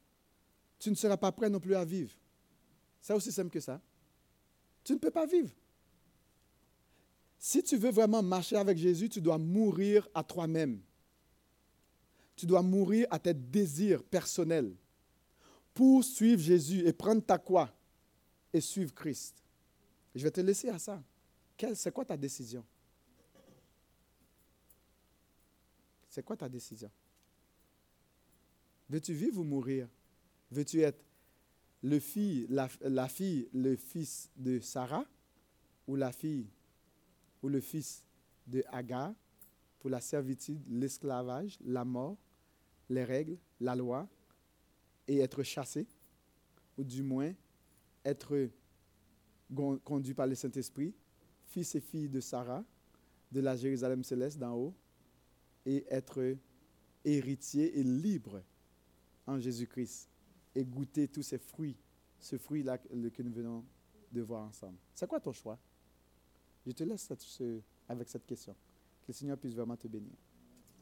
tu 0.79 0.91
ne 0.91 0.95
seras 0.95 1.17
pas 1.17 1.33
prêt 1.33 1.49
non 1.49 1.59
plus 1.59 1.75
à 1.75 1.85
vivre. 1.85 2.13
C'est 3.01 3.13
aussi 3.13 3.33
simple 3.33 3.51
que 3.51 3.61
ça. 3.61 3.81
Tu 4.85 4.93
ne 4.93 4.99
peux 4.99 5.11
pas 5.11 5.27
vivre. 5.27 5.51
Si 7.45 7.61
tu 7.61 7.77
veux 7.77 7.91
vraiment 7.91 8.23
marcher 8.23 8.55
avec 8.55 8.79
Jésus, 8.79 9.09
tu 9.09 9.21
dois 9.21 9.37
mourir 9.37 10.09
à 10.15 10.23
toi-même. 10.23 10.81
Tu 12.37 12.47
dois 12.47 12.63
mourir 12.63 13.09
à 13.11 13.19
tes 13.19 13.35
désirs 13.35 14.05
personnels 14.05 14.73
pour 15.75 16.05
suivre 16.05 16.41
Jésus 16.41 16.87
et 16.87 16.93
prendre 16.93 17.21
ta 17.21 17.39
croix 17.39 17.69
et 18.53 18.61
suivre 18.61 18.95
Christ. 18.95 19.43
Je 20.15 20.23
vais 20.23 20.31
te 20.31 20.41
laisser 20.41 20.69
à 20.69 20.79
ça. 20.79 21.03
C'est 21.75 21.93
quoi 21.93 22.05
ta 22.05 22.17
décision? 22.17 22.65
C'est 26.11 26.23
quoi 26.23 26.37
ta 26.37 26.49
décision? 26.49 26.93
Veux-tu 28.89 29.15
vivre 29.15 29.41
ou 29.41 29.45
mourir? 29.45 29.89
Veux-tu 30.53 30.83
être 30.83 31.05
le 31.83 31.99
la, 32.51 32.69
la 32.83 33.09
fille, 33.09 33.49
le 33.53 33.75
fils 33.75 34.31
de 34.37 34.61
Sarah 34.61 35.05
ou 35.89 35.97
la 35.97 36.13
fille 36.13 36.47
ou 37.43 37.49
le 37.49 37.61
fils 37.61 38.05
de 38.47 38.63
Agar 38.69 39.15
pour 39.79 39.91
la 39.91 40.01
servitude, 40.01 40.61
l'esclavage, 40.69 41.59
la 41.65 41.85
mort, 41.85 42.17
les 42.89 43.05
règles, 43.05 43.37
la 43.61 43.75
loi 43.75 44.09
et 45.09 45.19
être 45.19 45.43
chassé 45.43 45.87
ou 46.77 46.85
du 46.85 47.03
moins 47.03 47.33
être 48.05 48.49
conduit 49.85 50.15
par 50.15 50.27
le 50.27 50.35
Saint-Esprit, 50.35 50.95
fils 51.47 51.75
et 51.75 51.81
fille 51.81 52.09
de 52.09 52.21
Sarah, 52.21 52.65
de 53.31 53.41
la 53.41 53.57
Jérusalem 53.57 54.03
céleste 54.05 54.39
d'en 54.39 54.55
haut, 54.55 54.75
et 55.65 55.85
être 55.91 56.37
héritier 57.05 57.79
et 57.79 57.83
libre 57.83 58.43
en 59.27 59.39
Jésus-Christ 59.39 60.09
et 60.55 60.65
goûter 60.65 61.09
tous 61.09 61.23
ces 61.23 61.39
fruits, 61.39 61.77
ce 62.19 62.37
fruit-là 62.37 62.79
que 62.79 63.23
nous 63.23 63.33
venons 63.33 63.65
de 64.11 64.23
voir 64.23 64.43
ensemble. 64.45 64.79
C'est 64.95 65.07
quoi 65.07 65.21
ton 65.21 65.33
choix? 65.33 65.59
Je 66.67 66.73
te 66.73 66.85
laisse 66.85 67.11
avec 67.89 68.09
cette 68.09 68.27
question. 68.27 68.55
Que 69.03 69.09
le 69.09 69.15
Seigneur 69.15 69.39
puisse 69.39 69.55
vraiment 69.55 69.77
te 69.77 69.89
bénir. 69.89 70.15